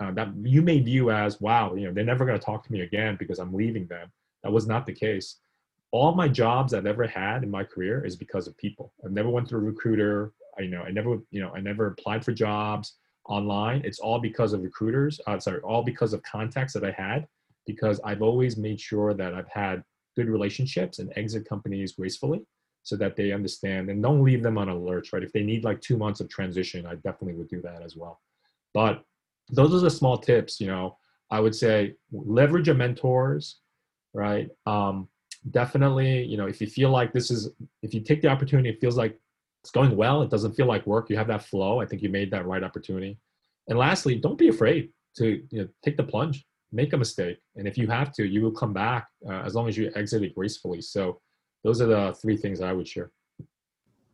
uh, 0.01 0.11
that 0.13 0.29
you 0.43 0.63
may 0.63 0.81
view 0.81 1.11
as, 1.11 1.41
wow, 1.41 1.75
you 1.75 1.87
know, 1.87 1.93
they're 1.93 2.05
never 2.05 2.25
going 2.25 2.39
to 2.39 2.45
talk 2.45 2.65
to 2.65 2.73
me 2.73 2.81
again 2.81 3.17
because 3.19 3.39
I'm 3.39 3.55
leaving 3.55 3.87
them. 3.87 4.11
That 4.43 4.53
was 4.53 4.67
not 4.67 4.87
the 4.87 4.93
case. 4.93 5.37
All 5.93 6.15
my 6.15 6.27
jobs 6.27 6.75
I've 6.75 6.87
ever 6.87 7.07
had 7.07 7.45
in 7.45 7.51
my 7.51 7.63
career 7.63 8.05
is 8.05 8.17
because 8.17 8.49
of 8.49 8.57
people. 8.57 8.93
I've 9.05 9.13
never 9.13 9.31
went 9.31 9.49
through 9.49 9.61
a 9.61 9.71
recruiter. 9.71 10.33
I 10.59 10.63
you 10.63 10.71
know 10.71 10.83
I 10.83 10.91
never 10.91 11.19
you 11.31 11.41
know 11.41 11.53
I 11.55 11.61
never 11.61 11.87
applied 11.87 12.25
for 12.25 12.33
jobs 12.33 12.95
online. 13.27 13.83
It's 13.85 14.01
all 14.01 14.19
because 14.19 14.53
of 14.53 14.63
recruiters. 14.63 15.21
Uh, 15.29 15.39
sorry, 15.39 15.61
all 15.61 15.85
because 15.85 16.13
of 16.13 16.23
contacts 16.25 16.73
that 16.73 16.85
I 16.85 16.91
had. 16.91 17.29
Because 17.67 18.01
I've 18.05 18.23
always 18.23 18.57
made 18.57 18.81
sure 18.81 19.15
that 19.15 19.33
I've 19.33 19.49
had 19.49 19.85
good 20.17 20.29
relationships 20.29 20.99
and 20.99 21.13
exit 21.17 21.49
companies 21.49 21.93
gracefully, 21.93 22.43
so 22.83 22.97
that 22.97 23.17
they 23.17 23.33
understand 23.33 23.89
and 23.89 24.03
don't 24.03 24.23
leave 24.23 24.43
them 24.43 24.59
on 24.59 24.69
a 24.69 24.77
lurch. 24.77 25.13
Right? 25.13 25.23
If 25.23 25.33
they 25.33 25.43
need 25.43 25.65
like 25.65 25.81
two 25.81 25.97
months 25.97 26.21
of 26.21 26.29
transition, 26.29 26.87
I 26.87 26.95
definitely 26.97 27.35
would 27.35 27.49
do 27.49 27.61
that 27.63 27.83
as 27.83 27.97
well. 27.97 28.21
But 28.73 29.03
those 29.51 29.75
are 29.75 29.81
the 29.81 29.91
small 29.91 30.19
tips. 30.19 30.61
You 30.61 30.69
know, 30.69 30.99
I 31.31 31.41
would 31.41 31.55
say 31.55 31.95
leverage 32.13 32.67
your 32.67 32.77
mentors. 32.77 33.61
Right. 34.13 34.49
Um, 34.67 35.09
definitely. 35.51 36.25
You 36.25 36.37
know, 36.37 36.47
if 36.47 36.61
you 36.61 36.67
feel 36.67 36.91
like 36.91 37.13
this 37.13 37.31
is, 37.31 37.51
if 37.83 37.93
you 37.95 38.01
take 38.01 38.23
the 38.23 38.29
opportunity, 38.29 38.69
it 38.69 38.81
feels 38.81 38.97
like 38.97 39.19
it's 39.63 39.71
going 39.71 39.97
well. 39.97 40.23
It 40.23 40.31
doesn't 40.31 40.55
feel 40.55 40.67
like 40.67 40.87
work. 40.87 41.11
You 41.11 41.17
have 41.17 41.29
that 41.29 41.45
flow. 41.45 41.81
I 41.81 41.87
think 41.87 42.03
you 42.03 42.09
made 42.09 42.31
that 42.31 42.47
right 42.47 42.63
opportunity. 42.63 43.19
And 43.69 43.79
lastly, 43.79 44.15
don't 44.15 44.39
be 44.39 44.49
afraid 44.49 44.91
to 45.17 45.43
you 45.51 45.63
know, 45.63 45.69
take 45.83 45.97
the 45.97 46.03
plunge, 46.03 46.45
make 46.75 46.93
a 46.93 46.97
mistake, 46.97 47.39
and 47.57 47.67
if 47.69 47.79
you 47.79 47.87
have 47.87 48.13
to, 48.15 48.27
you 48.27 48.43
will 48.43 48.53
come 48.53 48.73
back 48.73 49.07
uh, 49.27 49.43
as 49.47 49.55
long 49.55 49.69
as 49.69 49.77
you 49.77 49.91
exit 49.95 50.23
it 50.23 50.35
gracefully. 50.35 50.83
So 50.83 51.21
those 51.63 51.81
are 51.81 51.87
the 51.87 52.15
three 52.21 52.37
things 52.37 52.61
I 52.61 52.73
would 52.73 52.89
share. 52.89 53.11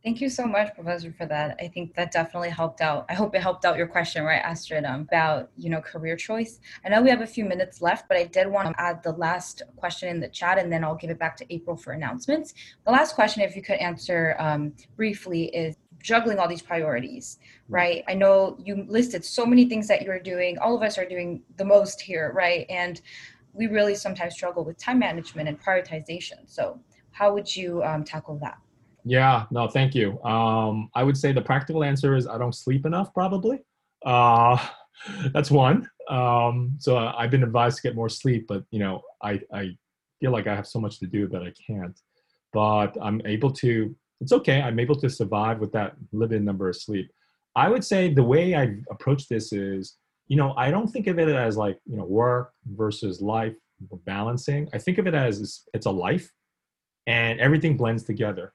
Thank 0.03 0.23
you 0.23 0.31
so 0.31 0.47
much, 0.47 0.75
Professor, 0.75 1.13
for 1.13 1.27
that. 1.27 1.57
I 1.61 1.69
think 1.69 1.95
that 1.95 2.11
definitely 2.11 2.49
helped 2.49 2.81
out. 2.81 3.05
I 3.11 3.15
hope 3.15 3.35
it 3.35 3.43
helped 3.43 3.67
out 3.67 3.77
your 3.77 3.87
question, 3.87 4.25
right, 4.25 4.41
Astrid, 4.43 4.85
um, 4.87 5.03
about 5.03 5.51
you 5.59 5.69
know 5.69 5.83
career 5.83 6.17
choice. 6.17 6.59
I 6.85 6.89
know 6.89 7.03
we 7.03 7.11
have 7.11 7.21
a 7.21 7.27
few 7.27 7.45
minutes 7.45 7.83
left, 7.83 8.09
but 8.09 8.17
I 8.17 8.25
did 8.25 8.47
want 8.47 8.69
to 8.69 8.81
add 8.81 9.03
the 9.03 9.13
last 9.13 9.63
question 9.77 10.09
in 10.09 10.19
the 10.19 10.29
chat, 10.29 10.59
and 10.59 10.73
then 10.73 10.85
I'll 10.85 10.95
give 10.95 11.11
it 11.11 11.19
back 11.19 11.37
to 11.39 11.55
April 11.55 11.77
for 11.77 11.93
announcements. 11.93 12.55
The 12.87 12.93
last 12.93 13.15
question, 13.15 13.43
if 13.43 13.55
you 13.55 13.61
could 13.61 13.77
answer 13.77 14.37
um, 14.39 14.73
briefly, 14.97 15.45
is 15.55 15.77
juggling 16.03 16.39
all 16.39 16.49
these 16.49 16.63
priorities, 16.63 17.39
right? 17.69 18.05
I 18.09 18.15
know 18.15 18.57
you 18.65 18.85
listed 18.89 19.25
so 19.25 19.45
many 19.47 19.69
things 19.69 19.87
that 19.89 20.03
you're 20.03 20.21
doing. 20.21 20.59
All 20.59 20.77
of 20.77 20.83
us 20.83 20.99
are 20.99 21.05
doing 21.05 21.43
the 21.57 21.65
most 21.65 22.01
here, 22.01 22.33
right? 22.35 22.67
And 22.69 23.01
we 23.53 23.67
really 23.67 23.95
sometimes 23.95 24.35
struggle 24.35 24.65
with 24.65 24.79
time 24.79 24.99
management 24.99 25.49
and 25.49 25.61
prioritization. 25.61 26.39
So, 26.47 26.81
how 27.13 27.35
would 27.35 27.55
you 27.55 27.83
um, 27.83 28.05
tackle 28.05 28.39
that? 28.39 28.59
Yeah, 29.05 29.47
no, 29.51 29.69
thank 29.69 29.95
you. 29.95 30.23
Um, 30.23 30.91
I 30.95 31.03
would 31.03 31.17
say 31.17 31.33
the 31.33 31.43
practical 31.43 31.83
answer 31.83 32.15
is 32.17 32.27
I 32.27 32.39
don't 32.39 32.55
sleep 32.55 32.87
enough, 32.87 33.13
probably. 33.13 33.59
Uh, 34.05 34.59
that's 35.33 35.51
one. 35.51 35.89
Um, 36.09 36.77
so 36.79 36.99
I've 36.99 37.31
been 37.31 37.43
advised 37.43 37.77
to 37.77 37.83
get 37.83 37.95
more 37.95 38.09
sleep, 38.09 38.47
but 38.49 38.65
you 38.71 38.79
know, 38.79 39.03
I, 39.23 39.41
I 39.53 39.77
feel 40.21 40.33
like 40.33 40.47
I 40.47 40.55
have 40.55 40.67
so 40.67 40.81
much 40.81 40.99
to 41.01 41.07
do 41.07 41.29
that 41.29 41.43
I 41.43 41.53
can't. 41.67 41.99
But 42.53 42.97
I'm 43.01 43.21
able 43.25 43.53
to. 43.53 43.95
It's 44.21 44.33
okay. 44.33 44.61
I'm 44.61 44.79
able 44.79 44.97
to 44.97 45.09
survive 45.09 45.61
with 45.61 45.73
that 45.73 45.95
limited 46.13 46.43
number 46.43 46.69
of 46.69 46.77
sleep. 46.77 47.11
I 47.57 47.69
would 47.69 47.85
say 47.85 48.13
the 48.13 48.23
way 48.23 48.55
I 48.55 48.77
approach 48.91 49.29
this 49.29 49.53
is, 49.53 49.97
you 50.29 50.37
know, 50.37 50.55
I 50.57 50.71
don't 50.71 50.89
think 50.89 51.07
of 51.07 51.19
it 51.19 51.29
as 51.29 51.57
like 51.57 51.79
you 51.87 51.97
know 51.97 52.05
work 52.05 52.53
versus 52.67 53.21
life 53.21 53.55
balancing. 54.05 54.69
I 54.73 54.79
think 54.79 54.99
of 54.99 55.07
it 55.07 55.15
as 55.15 55.63
it's 55.75 55.87
a 55.87 55.91
life, 55.91 56.31
and 57.07 57.41
everything 57.41 57.77
blends 57.77 58.05
together. 58.05 58.53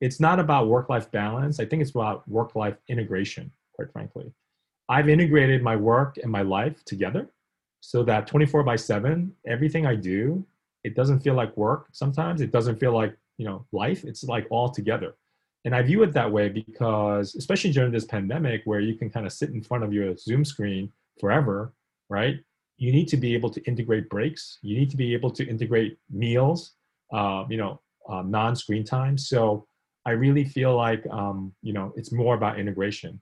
It's 0.00 0.20
not 0.20 0.38
about 0.38 0.68
work-life 0.68 1.10
balance. 1.10 1.58
I 1.58 1.64
think 1.64 1.82
it's 1.82 1.90
about 1.90 2.28
work-life 2.28 2.76
integration. 2.88 3.50
Quite 3.74 3.92
frankly, 3.92 4.32
I've 4.88 5.08
integrated 5.08 5.62
my 5.62 5.74
work 5.74 6.18
and 6.22 6.30
my 6.30 6.42
life 6.42 6.84
together 6.84 7.28
so 7.80 8.02
that 8.04 8.26
24 8.26 8.62
by 8.62 8.76
7 8.76 9.32
everything 9.46 9.86
i 9.86 9.94
do 9.94 10.44
it 10.84 10.94
doesn't 10.94 11.20
feel 11.20 11.34
like 11.34 11.56
work 11.56 11.86
sometimes 11.92 12.40
it 12.40 12.50
doesn't 12.50 12.78
feel 12.78 12.92
like 12.92 13.16
you 13.38 13.46
know 13.46 13.66
life 13.72 14.04
it's 14.04 14.24
like 14.24 14.46
all 14.50 14.70
together. 14.70 15.14
And 15.64 15.74
i 15.74 15.82
view 15.82 16.02
it 16.02 16.12
that 16.12 16.30
way 16.30 16.48
because 16.48 17.34
especially 17.34 17.72
during 17.72 17.92
this 17.92 18.04
pandemic 18.04 18.62
where 18.64 18.80
you 18.80 18.94
can 18.94 19.10
kind 19.10 19.26
of 19.26 19.32
sit 19.32 19.50
in 19.50 19.62
front 19.62 19.84
of 19.84 19.92
your 19.92 20.16
zoom 20.16 20.44
screen 20.44 20.92
forever 21.20 21.72
right? 22.08 22.38
You 22.78 22.92
need 22.92 23.08
to 23.08 23.16
be 23.16 23.34
able 23.34 23.50
to 23.50 23.60
integrate 23.64 24.08
breaks. 24.08 24.58
You 24.62 24.78
need 24.78 24.90
to 24.90 24.96
be 24.96 25.12
able 25.14 25.30
to 25.32 25.46
integrate 25.46 25.98
meals 26.10 26.74
uh, 27.12 27.44
you 27.48 27.56
know 27.56 27.80
uh, 28.08 28.22
non-screen 28.22 28.84
time. 28.84 29.16
So 29.18 29.66
i 30.06 30.12
really 30.12 30.44
feel 30.44 30.74
like 30.76 31.04
um, 31.10 31.52
you 31.62 31.72
know 31.72 31.92
it's 31.96 32.12
more 32.12 32.34
about 32.34 32.58
integration. 32.58 33.20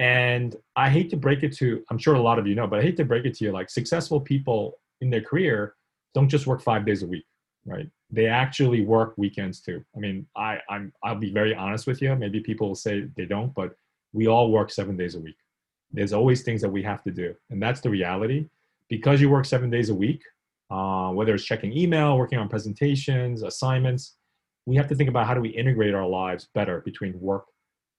And 0.00 0.56
I 0.74 0.90
hate 0.90 1.08
to 1.10 1.16
break 1.16 1.44
it 1.44 1.56
to, 1.58 1.84
I'm 1.88 1.98
sure 1.98 2.14
a 2.14 2.20
lot 2.20 2.40
of 2.40 2.48
you 2.48 2.56
know, 2.56 2.66
but 2.66 2.80
I 2.80 2.82
hate 2.82 2.96
to 2.96 3.04
break 3.04 3.24
it 3.26 3.34
to 3.34 3.44
you 3.44 3.52
like 3.52 3.70
successful 3.70 4.20
people 4.20 4.80
in 5.00 5.08
their 5.08 5.20
career 5.20 5.76
don't 6.14 6.28
just 6.28 6.48
work 6.48 6.60
five 6.62 6.84
days 6.84 7.04
a 7.04 7.06
week, 7.06 7.24
right? 7.64 7.88
They 8.14 8.26
actually 8.26 8.82
work 8.82 9.10
weekends 9.16 9.60
too. 9.60 9.84
I 9.96 9.98
mean, 9.98 10.26
I, 10.36 10.58
I'm, 10.68 10.92
I'll 11.02 11.22
be 11.26 11.32
very 11.32 11.54
honest 11.54 11.86
with 11.86 12.00
you. 12.02 12.14
Maybe 12.14 12.40
people 12.40 12.68
will 12.68 12.74
say 12.86 13.08
they 13.16 13.26
don't, 13.26 13.52
but 13.54 13.70
we 14.12 14.28
all 14.28 14.52
work 14.52 14.70
seven 14.70 14.96
days 14.96 15.14
a 15.16 15.20
week. 15.20 15.36
There's 15.92 16.12
always 16.12 16.42
things 16.42 16.60
that 16.62 16.70
we 16.70 16.82
have 16.82 17.02
to 17.04 17.10
do. 17.10 17.34
And 17.50 17.60
that's 17.60 17.80
the 17.80 17.90
reality. 17.90 18.48
Because 18.88 19.20
you 19.20 19.30
work 19.30 19.46
seven 19.46 19.70
days 19.70 19.88
a 19.90 19.94
week, 19.94 20.22
uh, 20.70 21.10
whether 21.10 21.34
it's 21.34 21.44
checking 21.44 21.76
email, 21.76 22.16
working 22.16 22.38
on 22.38 22.48
presentations, 22.48 23.42
assignments, 23.42 24.14
we 24.66 24.76
have 24.76 24.88
to 24.88 24.94
think 24.94 25.08
about 25.08 25.26
how 25.26 25.34
do 25.34 25.40
we 25.40 25.50
integrate 25.50 25.94
our 25.94 26.06
lives 26.06 26.48
better 26.54 26.80
between 26.82 27.18
work 27.20 27.46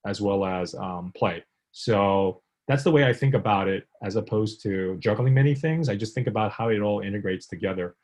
as 0.05 0.21
well 0.21 0.45
as 0.45 0.75
um, 0.75 1.11
play. 1.15 1.43
So 1.71 2.41
that's 2.67 2.83
the 2.83 2.91
way 2.91 3.05
I 3.05 3.13
think 3.13 3.33
about 3.33 3.67
it 3.67 3.87
as 4.03 4.15
opposed 4.15 4.61
to 4.63 4.97
juggling 4.99 5.33
many 5.33 5.55
things. 5.55 5.89
I 5.89 5.95
just 5.95 6.13
think 6.15 6.27
about 6.27 6.51
how 6.51 6.69
it 6.69 6.79
all 6.79 7.01
integrates 7.01 7.47
together. 7.47 7.95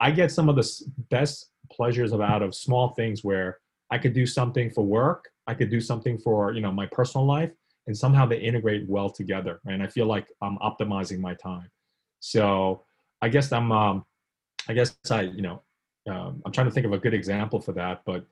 I 0.00 0.10
get 0.10 0.32
some 0.32 0.48
of 0.48 0.56
the 0.56 0.66
best 1.10 1.49
pleasures 1.72 2.12
of 2.12 2.20
out 2.20 2.42
of 2.42 2.54
small 2.54 2.90
things 2.90 3.24
where 3.24 3.58
I 3.90 3.98
could 3.98 4.12
do 4.12 4.26
something 4.26 4.70
for 4.70 4.84
work, 4.84 5.28
I 5.46 5.54
could 5.54 5.70
do 5.70 5.80
something 5.80 6.18
for, 6.18 6.52
you 6.52 6.60
know, 6.60 6.72
my 6.72 6.86
personal 6.86 7.26
life 7.26 7.50
and 7.86 7.96
somehow 7.96 8.26
they 8.26 8.38
integrate 8.38 8.88
well 8.88 9.10
together 9.10 9.60
and 9.66 9.82
I 9.82 9.86
feel 9.86 10.06
like 10.06 10.28
I'm 10.42 10.58
optimizing 10.58 11.18
my 11.18 11.34
time. 11.34 11.70
So, 12.20 12.84
I 13.22 13.28
guess 13.28 13.52
I'm 13.52 13.70
um 13.72 14.04
I 14.68 14.72
guess 14.74 14.96
I, 15.10 15.22
you 15.22 15.42
know, 15.42 15.62
um, 16.08 16.42
I'm 16.44 16.52
trying 16.52 16.66
to 16.66 16.72
think 16.72 16.86
of 16.86 16.92
a 16.92 16.98
good 16.98 17.14
example 17.14 17.60
for 17.60 17.72
that, 17.72 18.02
but 18.04 18.24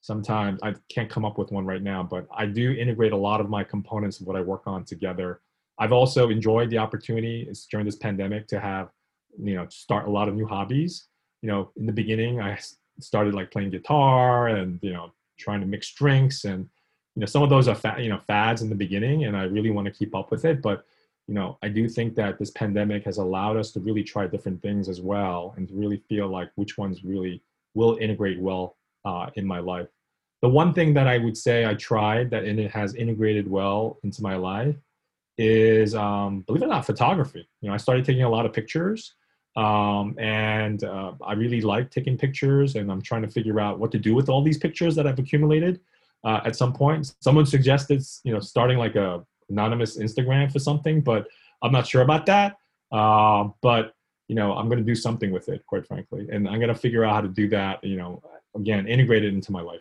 sometimes 0.00 0.60
I 0.62 0.74
can't 0.88 1.10
come 1.10 1.24
up 1.24 1.38
with 1.38 1.50
one 1.50 1.66
right 1.66 1.82
now, 1.82 2.02
but 2.02 2.26
I 2.34 2.46
do 2.46 2.72
integrate 2.72 3.12
a 3.12 3.16
lot 3.16 3.40
of 3.40 3.48
my 3.48 3.64
components 3.64 4.20
of 4.20 4.26
what 4.26 4.36
I 4.36 4.40
work 4.40 4.62
on 4.66 4.84
together. 4.84 5.40
I've 5.78 5.92
also 5.92 6.30
enjoyed 6.30 6.70
the 6.70 6.78
opportunity 6.78 7.50
during 7.70 7.86
this 7.86 7.96
pandemic 7.96 8.46
to 8.48 8.60
have, 8.60 8.90
you 9.38 9.54
know, 9.54 9.66
start 9.68 10.06
a 10.06 10.10
lot 10.10 10.28
of 10.28 10.34
new 10.34 10.46
hobbies. 10.46 11.08
You 11.42 11.50
know, 11.50 11.70
in 11.76 11.86
the 11.86 11.92
beginning, 11.92 12.40
I 12.40 12.58
started 13.00 13.34
like 13.34 13.50
playing 13.50 13.70
guitar 13.70 14.48
and 14.48 14.78
you 14.82 14.92
know 14.92 15.12
trying 15.38 15.60
to 15.60 15.66
mix 15.66 15.92
drinks, 15.92 16.44
and 16.44 16.68
you 17.14 17.20
know 17.20 17.26
some 17.26 17.42
of 17.42 17.50
those 17.50 17.68
are 17.68 17.74
fa- 17.74 17.96
you 17.98 18.08
know 18.08 18.20
fads 18.26 18.62
in 18.62 18.68
the 18.68 18.74
beginning, 18.74 19.24
and 19.24 19.36
I 19.36 19.44
really 19.44 19.70
want 19.70 19.86
to 19.86 19.92
keep 19.92 20.14
up 20.14 20.30
with 20.30 20.44
it. 20.44 20.62
But 20.62 20.84
you 21.28 21.34
know, 21.34 21.58
I 21.62 21.68
do 21.68 21.88
think 21.88 22.14
that 22.16 22.38
this 22.38 22.50
pandemic 22.52 23.04
has 23.04 23.18
allowed 23.18 23.56
us 23.56 23.72
to 23.72 23.80
really 23.80 24.04
try 24.04 24.26
different 24.26 24.62
things 24.62 24.88
as 24.88 25.00
well, 25.00 25.54
and 25.56 25.68
to 25.68 25.74
really 25.74 26.02
feel 26.08 26.28
like 26.28 26.50
which 26.54 26.78
ones 26.78 27.04
really 27.04 27.42
will 27.74 27.96
integrate 28.00 28.40
well 28.40 28.76
uh, 29.04 29.30
in 29.34 29.46
my 29.46 29.58
life 29.58 29.88
the 30.42 30.48
one 30.48 30.72
thing 30.72 30.94
that 30.94 31.06
I 31.06 31.18
would 31.18 31.36
say 31.36 31.64
I 31.64 31.74
tried 31.74 32.30
that 32.30 32.44
and 32.44 32.60
it 32.60 32.70
has 32.70 32.94
integrated 32.94 33.50
well 33.50 33.98
into 34.02 34.22
my 34.22 34.36
life 34.36 34.76
is 35.38 35.94
um, 35.94 36.40
believe 36.42 36.62
it 36.62 36.66
or 36.66 36.68
not 36.68 36.86
photography. 36.86 37.48
You 37.60 37.68
know, 37.68 37.74
I 37.74 37.78
started 37.78 38.04
taking 38.04 38.22
a 38.22 38.28
lot 38.28 38.46
of 38.46 38.52
pictures, 38.52 39.14
um, 39.56 40.14
and 40.18 40.84
uh, 40.84 41.12
I 41.24 41.32
really 41.32 41.62
like 41.62 41.90
taking 41.90 42.18
pictures, 42.18 42.76
and 42.76 42.92
I'm 42.92 43.00
trying 43.00 43.22
to 43.22 43.28
figure 43.28 43.58
out 43.58 43.78
what 43.78 43.90
to 43.92 43.98
do 43.98 44.14
with 44.14 44.28
all 44.28 44.42
these 44.42 44.58
pictures 44.58 44.94
that 44.96 45.06
I've 45.06 45.18
accumulated. 45.18 45.80
Uh, 46.24 46.40
at 46.44 46.56
some 46.56 46.72
point, 46.72 47.14
someone 47.20 47.46
suggested 47.46 48.02
you 48.24 48.32
know 48.32 48.40
starting 48.40 48.78
like 48.78 48.96
a 48.96 49.24
anonymous 49.48 49.96
Instagram 49.96 50.52
for 50.52 50.58
something, 50.58 51.00
but 51.00 51.26
I'm 51.62 51.72
not 51.72 51.86
sure 51.86 52.02
about 52.02 52.26
that. 52.26 52.56
Uh, 52.92 53.48
but 53.62 53.94
you 54.28 54.34
know, 54.34 54.52
I'm 54.52 54.66
going 54.68 54.78
to 54.78 54.84
do 54.84 54.94
something 54.94 55.30
with 55.30 55.48
it, 55.48 55.64
quite 55.66 55.86
frankly, 55.86 56.28
and 56.30 56.48
I'm 56.48 56.58
going 56.58 56.68
to 56.68 56.74
figure 56.74 57.04
out 57.04 57.14
how 57.14 57.20
to 57.22 57.28
do 57.28 57.48
that. 57.48 57.82
You 57.82 57.96
know, 57.96 58.22
again, 58.54 58.86
integrate 58.86 59.24
it 59.24 59.32
into 59.32 59.52
my 59.52 59.62
life. 59.62 59.80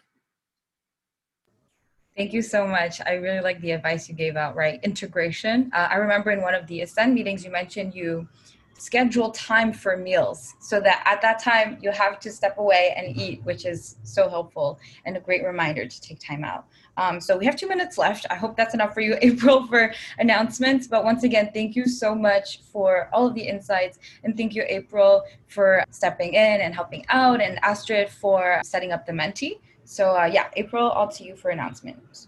Thank 2.15 2.31
you 2.31 2.41
so 2.41 2.65
much. 2.65 3.01
I 3.05 3.15
really 3.15 3.41
like 3.41 3.59
the 3.59 3.71
advice 3.71 4.07
you 4.07 4.15
gave 4.15 4.37
out, 4.37 4.55
right? 4.55 4.79
Integration. 4.83 5.69
Uh, 5.73 5.89
I 5.91 5.95
remember 5.95 6.31
in 6.31 6.41
one 6.41 6.55
of 6.55 6.65
the 6.67 6.79
Ascend 6.81 7.13
meetings, 7.13 7.43
you 7.43 7.51
mentioned 7.51 7.93
you 7.93 8.29
schedule 8.77 9.31
time 9.31 9.71
for 9.73 9.97
meals 9.97 10.55
so 10.59 10.79
that 10.81 11.01
at 11.05 11.21
that 11.21 11.39
time 11.39 11.77
you 11.81 11.91
have 11.91 12.19
to 12.19 12.31
step 12.31 12.57
away 12.57 12.93
and 12.97 13.15
eat, 13.17 13.41
which 13.43 13.65
is 13.65 13.95
so 14.03 14.29
helpful 14.29 14.79
and 15.05 15.15
a 15.17 15.19
great 15.19 15.43
reminder 15.43 15.87
to 15.87 16.01
take 16.01 16.19
time 16.19 16.43
out. 16.43 16.65
Um, 16.97 17.19
so 17.19 17.37
we 17.37 17.45
have 17.45 17.55
two 17.55 17.67
minutes 17.67 17.97
left. 17.97 18.25
I 18.29 18.35
hope 18.35 18.55
that's 18.55 18.73
enough 18.73 18.93
for 18.93 19.01
you, 19.01 19.17
April, 19.21 19.67
for 19.67 19.93
announcements. 20.17 20.87
But 20.87 21.03
once 21.03 21.23
again, 21.23 21.51
thank 21.53 21.75
you 21.75 21.87
so 21.87 22.15
much 22.15 22.61
for 22.71 23.09
all 23.11 23.27
of 23.27 23.33
the 23.33 23.41
insights. 23.41 23.99
And 24.23 24.35
thank 24.37 24.55
you, 24.55 24.63
April, 24.67 25.23
for 25.47 25.83
stepping 25.91 26.33
in 26.33 26.61
and 26.61 26.73
helping 26.73 27.05
out, 27.09 27.41
and 27.41 27.59
Astrid 27.63 28.09
for 28.09 28.61
setting 28.63 28.91
up 28.91 29.05
the 29.05 29.13
mentee. 29.13 29.59
So 29.83 30.17
uh, 30.17 30.25
yeah, 30.25 30.47
April, 30.55 30.89
all 30.89 31.07
to 31.09 31.23
you 31.23 31.35
for 31.35 31.51
announcements. 31.51 32.27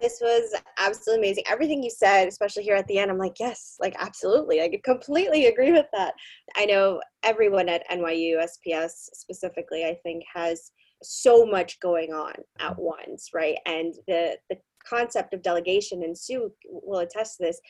This 0.00 0.18
was 0.20 0.54
absolutely 0.78 1.26
amazing. 1.26 1.44
Everything 1.48 1.82
you 1.82 1.90
said, 1.90 2.28
especially 2.28 2.64
here 2.64 2.76
at 2.76 2.86
the 2.86 2.98
end, 2.98 3.10
I'm 3.10 3.18
like, 3.18 3.36
yes, 3.40 3.76
like 3.80 3.96
absolutely. 3.98 4.60
I 4.60 4.70
completely 4.84 5.46
agree 5.46 5.72
with 5.72 5.86
that. 5.92 6.14
I 6.54 6.66
know 6.66 7.00
everyone 7.22 7.68
at 7.68 7.88
NYU 7.90 8.36
SPS 8.44 8.90
specifically, 9.14 9.84
I 9.84 9.96
think, 10.02 10.22
has 10.34 10.70
so 11.02 11.46
much 11.46 11.80
going 11.80 12.12
on 12.12 12.34
at 12.58 12.72
mm-hmm. 12.72 12.82
once, 12.82 13.30
right? 13.34 13.56
And 13.66 13.94
the 14.06 14.36
the 14.50 14.56
concept 14.88 15.34
of 15.34 15.42
delegation, 15.42 16.02
and 16.02 16.16
Sue 16.16 16.52
will 16.68 17.00
attest 17.00 17.38
to 17.38 17.44
this. 17.44 17.60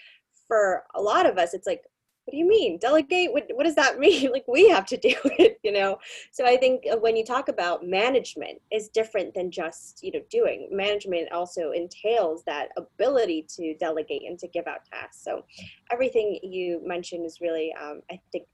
For 0.48 0.84
a 0.94 1.00
lot 1.00 1.26
of 1.26 1.38
us, 1.38 1.54
it's 1.54 1.66
like, 1.66 1.82
what 2.26 2.32
do 2.32 2.38
you 2.38 2.46
mean? 2.46 2.78
Delegate? 2.78 3.32
What, 3.32 3.46
what 3.54 3.64
does 3.64 3.76
that 3.76 3.98
mean? 4.04 4.32
Like 4.32 4.44
we 4.46 4.68
have 4.68 4.84
to 4.86 4.96
do 5.08 5.14
it 5.38 5.58
you 5.62 5.72
know? 5.72 5.98
So 6.32 6.44
i 6.44 6.56
think 6.56 6.84
uh, 6.92 6.96
when 6.96 7.16
you 7.16 7.24
talk 7.24 7.48
about 7.48 7.86
management 7.86 8.60
is 8.70 8.88
different 8.88 9.32
than 9.34 9.50
just 9.50 10.00
you 10.02 10.12
know 10.12 10.20
doing. 10.30 10.68
Management 10.70 11.32
also 11.32 11.70
entails 11.70 12.42
that 12.44 12.68
ability 12.76 13.46
to 13.56 13.74
delegate 13.78 14.22
and 14.26 14.38
to 14.38 14.48
give 14.48 14.66
out 14.66 14.84
tasks. 14.92 15.22
So 15.22 15.44
everything 15.92 16.38
you 16.42 16.80
mentioned 16.84 17.24
is 17.24 17.40
really 17.40 17.74
um, 17.80 18.02
i 18.10 18.18
think 18.32 18.44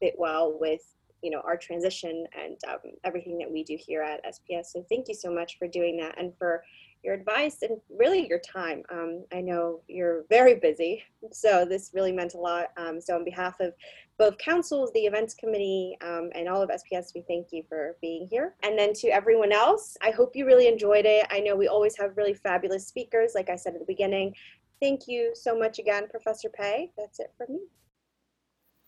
fit 0.00 0.14
well 0.18 0.56
with 0.58 0.82
you 1.22 1.30
know 1.30 1.40
our 1.44 1.56
transition 1.56 2.24
and 2.38 2.56
um, 2.68 2.92
everything 3.04 3.38
that 3.38 3.50
we 3.50 3.62
do 3.62 3.76
here 3.78 4.02
at 4.02 4.24
sps 4.34 4.66
so 4.66 4.84
thank 4.88 5.08
you 5.08 5.14
so 5.14 5.32
much 5.32 5.58
for 5.58 5.68
doing 5.68 5.96
that 5.98 6.18
and 6.18 6.32
for 6.38 6.62
your 7.02 7.14
advice 7.14 7.58
and 7.62 7.80
really 7.88 8.28
your 8.28 8.40
time. 8.40 8.82
Um, 8.90 9.24
I 9.32 9.40
know 9.40 9.80
you're 9.88 10.24
very 10.28 10.56
busy, 10.56 11.02
so 11.32 11.64
this 11.64 11.90
really 11.94 12.12
meant 12.12 12.34
a 12.34 12.38
lot. 12.38 12.68
Um, 12.76 13.00
so, 13.00 13.14
on 13.14 13.24
behalf 13.24 13.58
of 13.60 13.72
both 14.18 14.36
councils, 14.38 14.90
the 14.92 15.00
events 15.00 15.32
committee, 15.34 15.96
um, 16.02 16.30
and 16.34 16.48
all 16.48 16.60
of 16.60 16.68
SPS, 16.68 17.14
we 17.14 17.24
thank 17.26 17.48
you 17.52 17.64
for 17.68 17.96
being 18.02 18.28
here. 18.30 18.54
And 18.62 18.78
then 18.78 18.92
to 18.94 19.08
everyone 19.08 19.50
else, 19.50 19.96
I 20.02 20.10
hope 20.10 20.36
you 20.36 20.44
really 20.44 20.68
enjoyed 20.68 21.06
it. 21.06 21.26
I 21.30 21.40
know 21.40 21.56
we 21.56 21.68
always 21.68 21.96
have 21.96 22.16
really 22.16 22.34
fabulous 22.34 22.86
speakers, 22.86 23.32
like 23.34 23.48
I 23.48 23.56
said 23.56 23.72
at 23.72 23.80
the 23.80 23.86
beginning. 23.86 24.34
Thank 24.80 25.08
you 25.08 25.32
so 25.34 25.58
much 25.58 25.78
again, 25.78 26.06
Professor 26.10 26.50
Pei. 26.50 26.90
That's 26.98 27.18
it 27.18 27.32
from 27.38 27.54
me. 27.54 27.60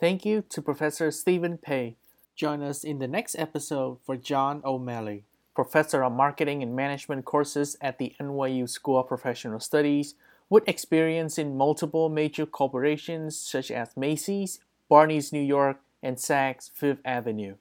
Thank 0.00 0.24
you 0.24 0.42
to 0.50 0.60
Professor 0.60 1.10
Stephen 1.10 1.58
Pei. 1.58 1.96
Join 2.36 2.62
us 2.62 2.82
in 2.82 2.98
the 2.98 3.08
next 3.08 3.36
episode 3.38 3.98
for 4.04 4.16
John 4.16 4.62
O'Malley. 4.64 5.26
Professor 5.54 6.02
of 6.02 6.12
marketing 6.12 6.62
and 6.62 6.74
management 6.74 7.24
courses 7.24 7.76
at 7.80 7.98
the 7.98 8.14
NYU 8.18 8.68
School 8.68 9.00
of 9.00 9.08
Professional 9.08 9.60
Studies, 9.60 10.14
with 10.48 10.66
experience 10.68 11.38
in 11.38 11.56
multiple 11.56 12.08
major 12.08 12.46
corporations 12.46 13.36
such 13.38 13.70
as 13.70 13.96
Macy's, 13.96 14.60
Barney's 14.88 15.32
New 15.32 15.42
York, 15.42 15.80
and 16.02 16.16
Saks 16.16 16.70
Fifth 16.72 17.00
Avenue. 17.04 17.56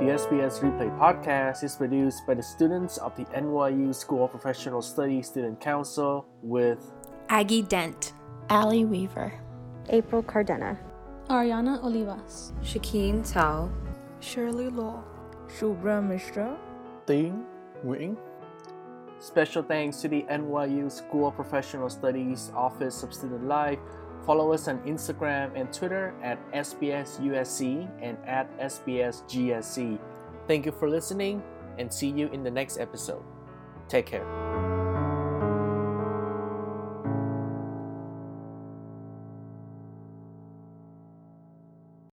The 0.00 0.06
SPS 0.06 0.60
Replay 0.60 0.98
podcast 0.98 1.62
is 1.62 1.76
produced 1.76 2.26
by 2.26 2.34
the 2.34 2.42
students 2.42 2.96
of 2.98 3.14
the 3.16 3.24
NYU 3.26 3.94
School 3.94 4.24
of 4.24 4.30
Professional 4.30 4.82
Studies 4.82 5.28
Student 5.28 5.60
Council 5.60 6.26
with 6.42 6.92
Aggie 7.28 7.62
Dent, 7.62 8.14
Allie 8.48 8.84
Weaver, 8.84 9.32
April 9.88 10.22
Cardena, 10.22 10.78
Ariana 11.28 11.82
Olivas, 11.82 12.52
Shakeen 12.62 13.28
Tao, 13.30 13.70
Shirley 14.20 14.68
Law, 14.68 15.02
Shubhra 15.48 16.06
Mishra, 16.06 16.56
Ting 17.06 17.44
Nguyen. 17.84 18.16
Special 19.18 19.62
thanks 19.62 20.00
to 20.00 20.08
the 20.08 20.22
NYU 20.30 20.90
School 20.90 21.28
of 21.28 21.34
Professional 21.34 21.90
Studies 21.90 22.50
Office 22.54 23.02
of 23.02 23.12
Student 23.12 23.44
Life. 23.46 23.78
Follow 24.24 24.52
us 24.52 24.68
on 24.68 24.78
Instagram 24.80 25.50
and 25.54 25.72
Twitter 25.72 26.14
at 26.22 26.38
SPSUSC 26.52 27.88
and 28.00 28.16
at 28.26 28.48
SPSGSC. 28.58 29.98
Thank 30.46 30.66
you 30.66 30.72
for 30.72 30.88
listening 30.88 31.42
and 31.78 31.92
see 31.92 32.08
you 32.08 32.28
in 32.28 32.42
the 32.42 32.50
next 32.50 32.78
episode. 32.78 33.22
Take 33.88 34.06
care. 34.06 34.79